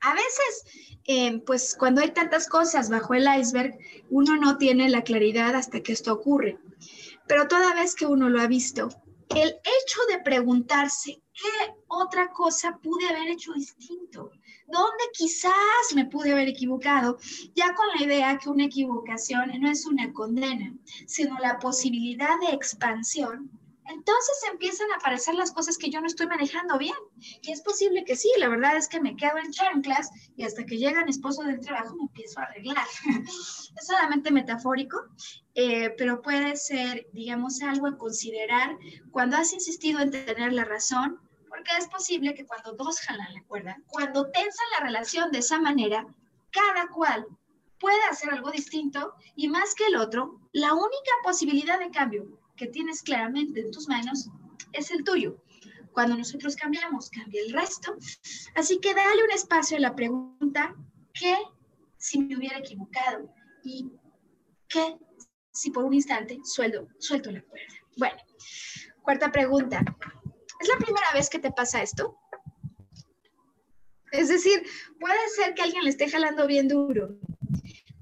A 0.00 0.14
veces, 0.14 0.98
eh, 1.04 1.40
pues 1.46 1.76
cuando 1.78 2.00
hay 2.00 2.10
tantas 2.10 2.48
cosas 2.48 2.90
bajo 2.90 3.14
el 3.14 3.28
iceberg, 3.38 3.78
uno 4.10 4.34
no 4.34 4.58
tiene 4.58 4.88
la 4.88 5.02
claridad 5.02 5.54
hasta 5.54 5.80
que 5.80 5.92
esto 5.92 6.12
ocurre. 6.12 6.58
Pero 7.28 7.46
toda 7.46 7.72
vez 7.72 7.94
que 7.94 8.06
uno 8.06 8.28
lo 8.28 8.40
ha 8.40 8.48
visto, 8.48 8.88
el 9.30 9.48
hecho 9.48 10.00
de 10.10 10.18
preguntarse 10.24 11.22
qué 11.32 11.74
otra 11.86 12.32
cosa 12.32 12.80
pude 12.82 13.08
haber 13.08 13.28
hecho 13.28 13.52
distinto, 13.52 14.32
dónde 14.68 15.04
quizás 15.12 15.52
me 15.94 16.06
pude 16.06 16.32
haber 16.32 16.48
equivocado, 16.48 17.18
ya 17.54 17.74
con 17.74 17.86
la 17.96 18.04
idea 18.04 18.38
que 18.38 18.50
una 18.50 18.64
equivocación 18.64 19.50
no 19.60 19.70
es 19.70 19.86
una 19.86 20.12
condena, 20.12 20.74
sino 21.06 21.38
la 21.38 21.58
posibilidad 21.58 22.38
de 22.40 22.54
expansión 22.54 23.50
entonces 23.88 24.36
empiezan 24.52 24.90
a 24.90 24.96
aparecer 24.96 25.34
las 25.34 25.50
cosas 25.50 25.78
que 25.78 25.90
yo 25.90 26.00
no 26.00 26.06
estoy 26.06 26.26
manejando 26.26 26.76
bien. 26.78 26.94
Y 27.42 27.50
es 27.50 27.62
posible 27.62 28.04
que 28.04 28.16
sí, 28.16 28.30
la 28.38 28.48
verdad 28.48 28.76
es 28.76 28.86
que 28.88 29.00
me 29.00 29.16
quedo 29.16 29.38
en 29.38 29.50
chanclas 29.50 30.10
y 30.36 30.44
hasta 30.44 30.64
que 30.64 30.76
llega 30.76 31.04
mi 31.04 31.10
esposo 31.10 31.42
del 31.42 31.60
trabajo 31.60 31.96
me 31.96 32.04
empiezo 32.04 32.40
a 32.40 32.44
arreglar. 32.44 32.86
es 33.24 33.86
solamente 33.86 34.30
metafórico, 34.30 34.98
eh, 35.54 35.94
pero 35.96 36.20
puede 36.20 36.56
ser, 36.56 37.06
digamos, 37.12 37.62
algo 37.62 37.86
a 37.86 37.96
considerar 37.96 38.76
cuando 39.10 39.38
has 39.38 39.52
insistido 39.54 40.00
en 40.00 40.10
tener 40.10 40.52
la 40.52 40.64
razón, 40.64 41.18
porque 41.48 41.72
es 41.78 41.88
posible 41.88 42.34
que 42.34 42.46
cuando 42.46 42.72
dos 42.72 43.00
jalan 43.00 43.34
la 43.34 43.42
cuerda, 43.44 43.76
cuando 43.86 44.30
tensan 44.30 44.66
la 44.78 44.86
relación 44.86 45.30
de 45.30 45.38
esa 45.38 45.60
manera, 45.60 46.06
cada 46.50 46.88
cual 46.88 47.26
puede 47.78 48.02
hacer 48.10 48.30
algo 48.30 48.50
distinto 48.50 49.14
y 49.36 49.48
más 49.48 49.74
que 49.74 49.86
el 49.86 49.96
otro, 49.96 50.40
la 50.52 50.74
única 50.74 51.12
posibilidad 51.22 51.78
de 51.78 51.90
cambio 51.90 52.26
que 52.56 52.66
tienes 52.66 53.02
claramente 53.02 53.60
en 53.60 53.70
tus 53.70 53.88
manos 53.88 54.28
es 54.72 54.90
el 54.90 55.04
tuyo. 55.04 55.42
Cuando 55.92 56.16
nosotros 56.16 56.54
cambiamos, 56.56 57.10
cambia 57.10 57.42
el 57.42 57.52
resto. 57.52 57.96
Así 58.54 58.78
que 58.80 58.94
dale 58.94 59.24
un 59.24 59.30
espacio 59.30 59.76
a 59.76 59.80
la 59.80 59.94
pregunta, 59.94 60.74
¿qué 61.14 61.36
si 61.96 62.20
me 62.20 62.36
hubiera 62.36 62.58
equivocado? 62.58 63.32
¿Y 63.64 63.90
qué 64.68 64.96
si 65.50 65.70
por 65.70 65.84
un 65.84 65.94
instante 65.94 66.38
suelto, 66.44 66.88
suelto 66.98 67.30
la 67.30 67.42
cuerda? 67.42 67.74
Bueno, 67.96 68.16
cuarta 69.02 69.32
pregunta. 69.32 69.82
¿Es 70.60 70.68
la 70.68 70.76
primera 70.76 71.06
vez 71.14 71.30
que 71.30 71.38
te 71.38 71.50
pasa 71.50 71.82
esto? 71.82 72.18
Es 74.10 74.28
decir, 74.28 74.62
puede 74.98 75.28
ser 75.36 75.54
que 75.54 75.62
alguien 75.62 75.84
le 75.84 75.90
esté 75.90 76.08
jalando 76.08 76.46
bien 76.46 76.68
duro 76.68 77.18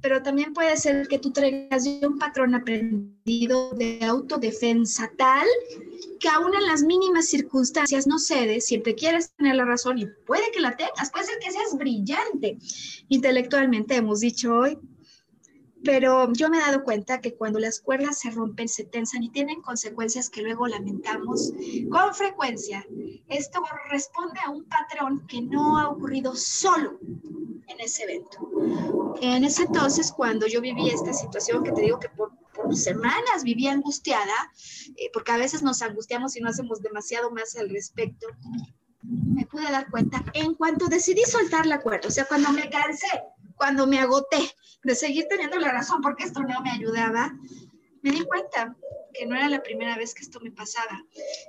pero 0.06 0.22
también 0.22 0.52
puede 0.52 0.76
ser 0.76 1.08
que 1.08 1.18
tú 1.18 1.32
traigas 1.32 1.84
un 1.84 2.16
patrón 2.16 2.54
aprendido 2.54 3.72
de 3.72 3.98
autodefensa 4.04 5.10
tal 5.16 5.48
que 6.20 6.28
aún 6.28 6.54
en 6.54 6.64
las 6.64 6.82
mínimas 6.82 7.26
circunstancias 7.26 8.06
no 8.06 8.20
cede, 8.20 8.60
siempre 8.60 8.94
quieres 8.94 9.32
tener 9.34 9.56
la 9.56 9.64
razón 9.64 9.98
y 9.98 10.06
puede 10.24 10.48
que 10.52 10.60
la 10.60 10.76
tengas, 10.76 11.10
puede 11.10 11.26
ser 11.26 11.38
que 11.40 11.50
seas 11.50 11.76
brillante 11.76 12.56
intelectualmente, 13.08 13.96
hemos 13.96 14.20
dicho 14.20 14.54
hoy, 14.54 14.78
pero 15.84 16.32
yo 16.32 16.48
me 16.48 16.58
he 16.58 16.60
dado 16.60 16.82
cuenta 16.82 17.20
que 17.20 17.34
cuando 17.34 17.58
las 17.58 17.80
cuerdas 17.80 18.18
se 18.18 18.30
rompen, 18.30 18.68
se 18.68 18.84
tensan 18.84 19.22
y 19.22 19.30
tienen 19.30 19.62
consecuencias 19.62 20.30
que 20.30 20.42
luego 20.42 20.66
lamentamos 20.66 21.52
con 21.90 22.14
frecuencia, 22.14 22.86
esto 23.28 23.62
responde 23.90 24.40
a 24.44 24.50
un 24.50 24.64
patrón 24.64 25.26
que 25.26 25.42
no 25.42 25.78
ha 25.78 25.88
ocurrido 25.88 26.34
solo 26.34 26.98
en 27.68 27.80
ese 27.80 28.04
evento. 28.04 28.50
En 29.20 29.44
ese 29.44 29.64
entonces, 29.64 30.12
cuando 30.12 30.46
yo 30.46 30.60
viví 30.60 30.88
esta 30.90 31.12
situación 31.12 31.62
que 31.62 31.72
te 31.72 31.82
digo 31.82 31.98
que 31.98 32.08
por, 32.10 32.32
semanas 32.74 33.44
vivía 33.44 33.72
angustiada, 33.72 34.52
eh, 34.96 35.10
porque 35.12 35.30
a 35.30 35.36
veces 35.36 35.62
nos 35.62 35.82
angustiamos 35.82 36.36
y 36.36 36.40
no 36.40 36.48
hacemos 36.48 36.82
demasiado 36.82 37.30
más 37.30 37.54
al 37.56 37.68
respecto, 37.68 38.26
me 39.02 39.46
pude 39.46 39.70
dar 39.70 39.88
cuenta 39.90 40.24
en 40.32 40.54
cuanto 40.54 40.86
decidí 40.86 41.22
soltar 41.22 41.66
la 41.66 41.80
cuerda, 41.80 42.08
o 42.08 42.10
sea, 42.10 42.24
cuando 42.24 42.50
me 42.50 42.68
cansé, 42.68 43.22
cuando 43.56 43.86
me 43.86 43.98
agoté 43.98 44.54
de 44.84 44.94
seguir 44.94 45.26
teniendo 45.28 45.58
la 45.58 45.72
razón 45.72 46.00
porque 46.00 46.24
esto 46.24 46.40
no 46.40 46.60
me 46.60 46.70
ayudaba, 46.70 47.34
me 48.02 48.10
di 48.12 48.24
cuenta 48.24 48.76
que 49.12 49.26
no 49.26 49.34
era 49.34 49.48
la 49.48 49.62
primera 49.62 49.96
vez 49.96 50.14
que 50.14 50.22
esto 50.22 50.38
me 50.40 50.52
pasaba, 50.52 51.04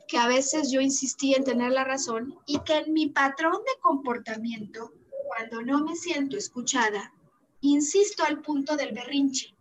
que 0.07 0.17
a 0.17 0.27
veces 0.27 0.71
yo 0.71 0.81
insistía 0.81 1.37
en 1.37 1.43
tener 1.43 1.71
la 1.71 1.83
razón 1.83 2.35
y 2.47 2.59
que 2.59 2.77
en 2.77 2.93
mi 2.93 3.07
patrón 3.07 3.57
de 3.65 3.79
comportamiento, 3.81 4.93
cuando 5.27 5.61
no 5.61 5.83
me 5.83 5.95
siento 5.95 6.37
escuchada, 6.37 7.13
insisto 7.61 8.23
al 8.23 8.41
punto 8.41 8.75
del 8.75 8.93
berrinche. 8.93 9.53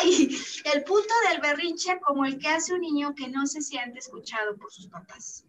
¡Ay! 0.00 0.38
El 0.72 0.84
punto 0.84 1.12
del 1.28 1.40
berrinche 1.40 2.00
como 2.00 2.24
el 2.24 2.38
que 2.38 2.48
hace 2.48 2.72
un 2.72 2.80
niño 2.80 3.14
que 3.14 3.28
no 3.28 3.46
se 3.46 3.60
siente 3.60 3.98
escuchado 3.98 4.56
por 4.56 4.72
sus 4.72 4.88
papás. 4.88 5.44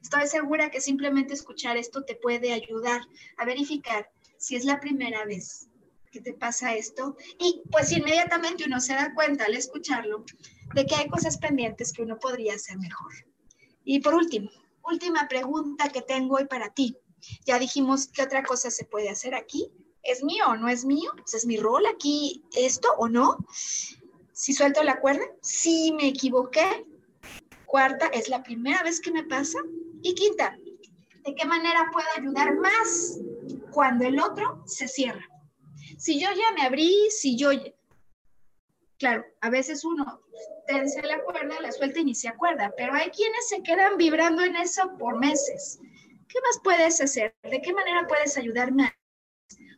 Estoy 0.00 0.26
segura 0.26 0.70
que 0.70 0.80
simplemente 0.80 1.34
escuchar 1.34 1.76
esto 1.76 2.04
te 2.04 2.14
puede 2.14 2.52
ayudar 2.52 3.02
a 3.36 3.44
verificar 3.44 4.10
si 4.38 4.56
es 4.56 4.64
la 4.64 4.80
primera 4.80 5.24
vez 5.24 5.68
que 6.10 6.20
te 6.20 6.32
pasa 6.32 6.74
esto 6.74 7.16
y 7.38 7.62
pues 7.70 7.92
inmediatamente 7.92 8.64
uno 8.66 8.80
se 8.80 8.94
da 8.94 9.12
cuenta 9.14 9.44
al 9.44 9.54
escucharlo 9.54 10.24
de 10.74 10.86
que 10.86 10.94
hay 10.94 11.08
cosas 11.08 11.36
pendientes 11.36 11.92
que 11.92 12.02
uno 12.02 12.18
podría 12.18 12.54
hacer 12.54 12.78
mejor. 12.78 13.12
Y 13.84 14.00
por 14.00 14.14
último, 14.14 14.50
última 14.84 15.28
pregunta 15.28 15.88
que 15.90 16.02
tengo 16.02 16.36
hoy 16.36 16.46
para 16.46 16.72
ti. 16.72 16.96
Ya 17.44 17.58
dijimos 17.58 18.08
qué 18.08 18.22
otra 18.22 18.42
cosa 18.42 18.70
se 18.70 18.84
puede 18.84 19.10
hacer 19.10 19.34
aquí. 19.34 19.70
¿Es 20.02 20.22
mío 20.22 20.44
o 20.48 20.56
no 20.56 20.68
es 20.68 20.84
mío? 20.84 21.10
¿Es 21.32 21.44
mi 21.44 21.56
rol 21.56 21.84
aquí 21.86 22.44
esto 22.56 22.88
o 22.96 23.08
no? 23.08 23.38
Si 24.32 24.52
suelto 24.52 24.82
la 24.82 25.00
cuerda, 25.00 25.24
si 25.42 25.92
me 25.92 26.08
equivoqué. 26.08 26.86
Cuarta, 27.66 28.06
¿es 28.06 28.28
la 28.28 28.42
primera 28.42 28.82
vez 28.82 29.00
que 29.00 29.10
me 29.10 29.24
pasa? 29.24 29.58
Y 30.02 30.14
quinta, 30.14 30.56
¿de 31.24 31.34
qué 31.34 31.44
manera 31.44 31.90
puedo 31.92 32.06
ayudar 32.16 32.54
más 32.56 33.18
cuando 33.70 34.06
el 34.06 34.20
otro 34.20 34.62
se 34.66 34.88
cierra? 34.88 35.26
Si 35.98 36.20
yo 36.20 36.28
ya 36.30 36.52
me 36.52 36.62
abrí, 36.62 37.10
si 37.10 37.36
yo... 37.36 37.50
Claro, 38.98 39.24
a 39.40 39.50
veces 39.50 39.84
uno 39.84 40.22
tensa 40.66 41.00
la 41.02 41.22
cuerda, 41.22 41.60
la 41.60 41.72
suelta 41.72 42.00
y 42.00 42.04
ni 42.04 42.14
se 42.14 42.28
acuerda, 42.28 42.72
pero 42.76 42.94
hay 42.94 43.10
quienes 43.10 43.48
se 43.48 43.62
quedan 43.62 43.96
vibrando 43.96 44.42
en 44.42 44.56
eso 44.56 44.96
por 44.98 45.18
meses. 45.18 45.78
¿Qué 46.28 46.38
más 46.42 46.60
puedes 46.62 47.00
hacer? 47.00 47.34
¿De 47.42 47.62
qué 47.62 47.72
manera 47.72 48.06
puedes 48.06 48.36
ayudar 48.36 48.72
más? 48.72 48.92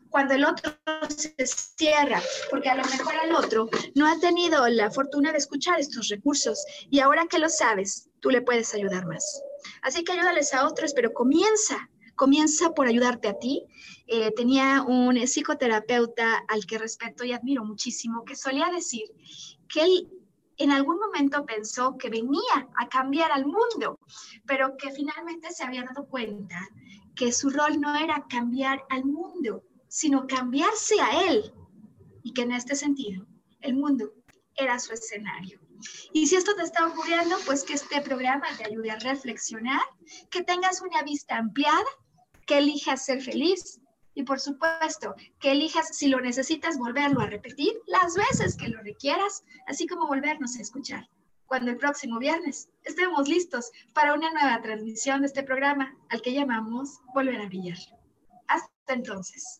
Cuando 0.08 0.34
el 0.34 0.44
otro 0.44 0.72
se 1.08 1.32
cierra, 1.46 2.20
porque 2.50 2.68
a 2.68 2.74
lo 2.74 2.82
mejor 2.82 3.14
el 3.22 3.32
otro 3.32 3.70
no 3.94 4.06
ha 4.06 4.18
tenido 4.18 4.66
la 4.68 4.90
fortuna 4.90 5.30
de 5.30 5.38
escuchar 5.38 5.78
estos 5.78 6.08
recursos 6.08 6.64
y 6.90 6.98
ahora 6.98 7.26
que 7.30 7.38
lo 7.38 7.48
sabes, 7.48 8.10
tú 8.18 8.30
le 8.30 8.42
puedes 8.42 8.74
ayudar 8.74 9.06
más. 9.06 9.42
Así 9.82 10.02
que 10.02 10.12
ayúdales 10.12 10.52
a 10.52 10.66
otros, 10.66 10.92
pero 10.94 11.12
comienza, 11.12 11.88
comienza 12.20 12.74
por 12.74 12.86
ayudarte 12.86 13.28
a 13.28 13.38
ti. 13.38 13.64
Eh, 14.06 14.30
tenía 14.36 14.82
un 14.82 15.16
psicoterapeuta 15.26 16.44
al 16.48 16.66
que 16.66 16.76
respeto 16.76 17.24
y 17.24 17.32
admiro 17.32 17.64
muchísimo, 17.64 18.26
que 18.26 18.36
solía 18.36 18.68
decir 18.68 19.06
que 19.66 19.80
él 19.80 20.10
en 20.58 20.70
algún 20.70 20.98
momento 20.98 21.46
pensó 21.46 21.96
que 21.96 22.10
venía 22.10 22.68
a 22.76 22.90
cambiar 22.90 23.32
al 23.32 23.46
mundo, 23.46 23.98
pero 24.46 24.76
que 24.76 24.90
finalmente 24.90 25.50
se 25.50 25.64
había 25.64 25.82
dado 25.84 26.06
cuenta 26.08 26.60
que 27.16 27.32
su 27.32 27.48
rol 27.48 27.80
no 27.80 27.96
era 27.96 28.26
cambiar 28.28 28.84
al 28.90 29.06
mundo, 29.06 29.64
sino 29.88 30.26
cambiarse 30.26 31.00
a 31.00 31.24
él. 31.26 31.54
Y 32.22 32.34
que 32.34 32.42
en 32.42 32.52
este 32.52 32.76
sentido, 32.76 33.26
el 33.62 33.76
mundo 33.76 34.12
era 34.56 34.78
su 34.78 34.92
escenario. 34.92 35.58
Y 36.12 36.26
si 36.26 36.36
esto 36.36 36.54
te 36.54 36.64
está 36.64 36.86
ocurriendo, 36.86 37.36
pues 37.46 37.64
que 37.64 37.72
este 37.72 38.02
programa 38.02 38.46
te 38.58 38.66
ayude 38.66 38.90
a 38.90 38.98
reflexionar, 38.98 39.80
que 40.30 40.42
tengas 40.42 40.82
una 40.82 41.02
vista 41.02 41.38
ampliada, 41.38 41.90
que 42.50 42.58
elijas 42.58 43.04
ser 43.04 43.22
feliz 43.22 43.80
y 44.12 44.24
por 44.24 44.40
supuesto 44.40 45.14
que 45.38 45.52
elijas 45.52 45.96
si 45.96 46.08
lo 46.08 46.20
necesitas 46.20 46.78
volverlo 46.78 47.20
a 47.20 47.26
repetir 47.26 47.72
las 47.86 48.16
veces 48.16 48.56
que 48.56 48.66
lo 48.66 48.82
requieras, 48.82 49.44
así 49.68 49.86
como 49.86 50.08
volvernos 50.08 50.56
a 50.56 50.62
escuchar. 50.62 51.08
Cuando 51.46 51.70
el 51.70 51.76
próximo 51.76 52.18
viernes 52.18 52.68
estemos 52.82 53.28
listos 53.28 53.70
para 53.94 54.14
una 54.14 54.32
nueva 54.32 54.60
transmisión 54.62 55.20
de 55.20 55.28
este 55.28 55.44
programa 55.44 55.96
al 56.08 56.22
que 56.22 56.32
llamamos 56.32 56.98
Volver 57.14 57.40
a 57.40 57.46
Brillar. 57.46 57.78
Hasta 58.48 58.94
entonces. 58.94 59.59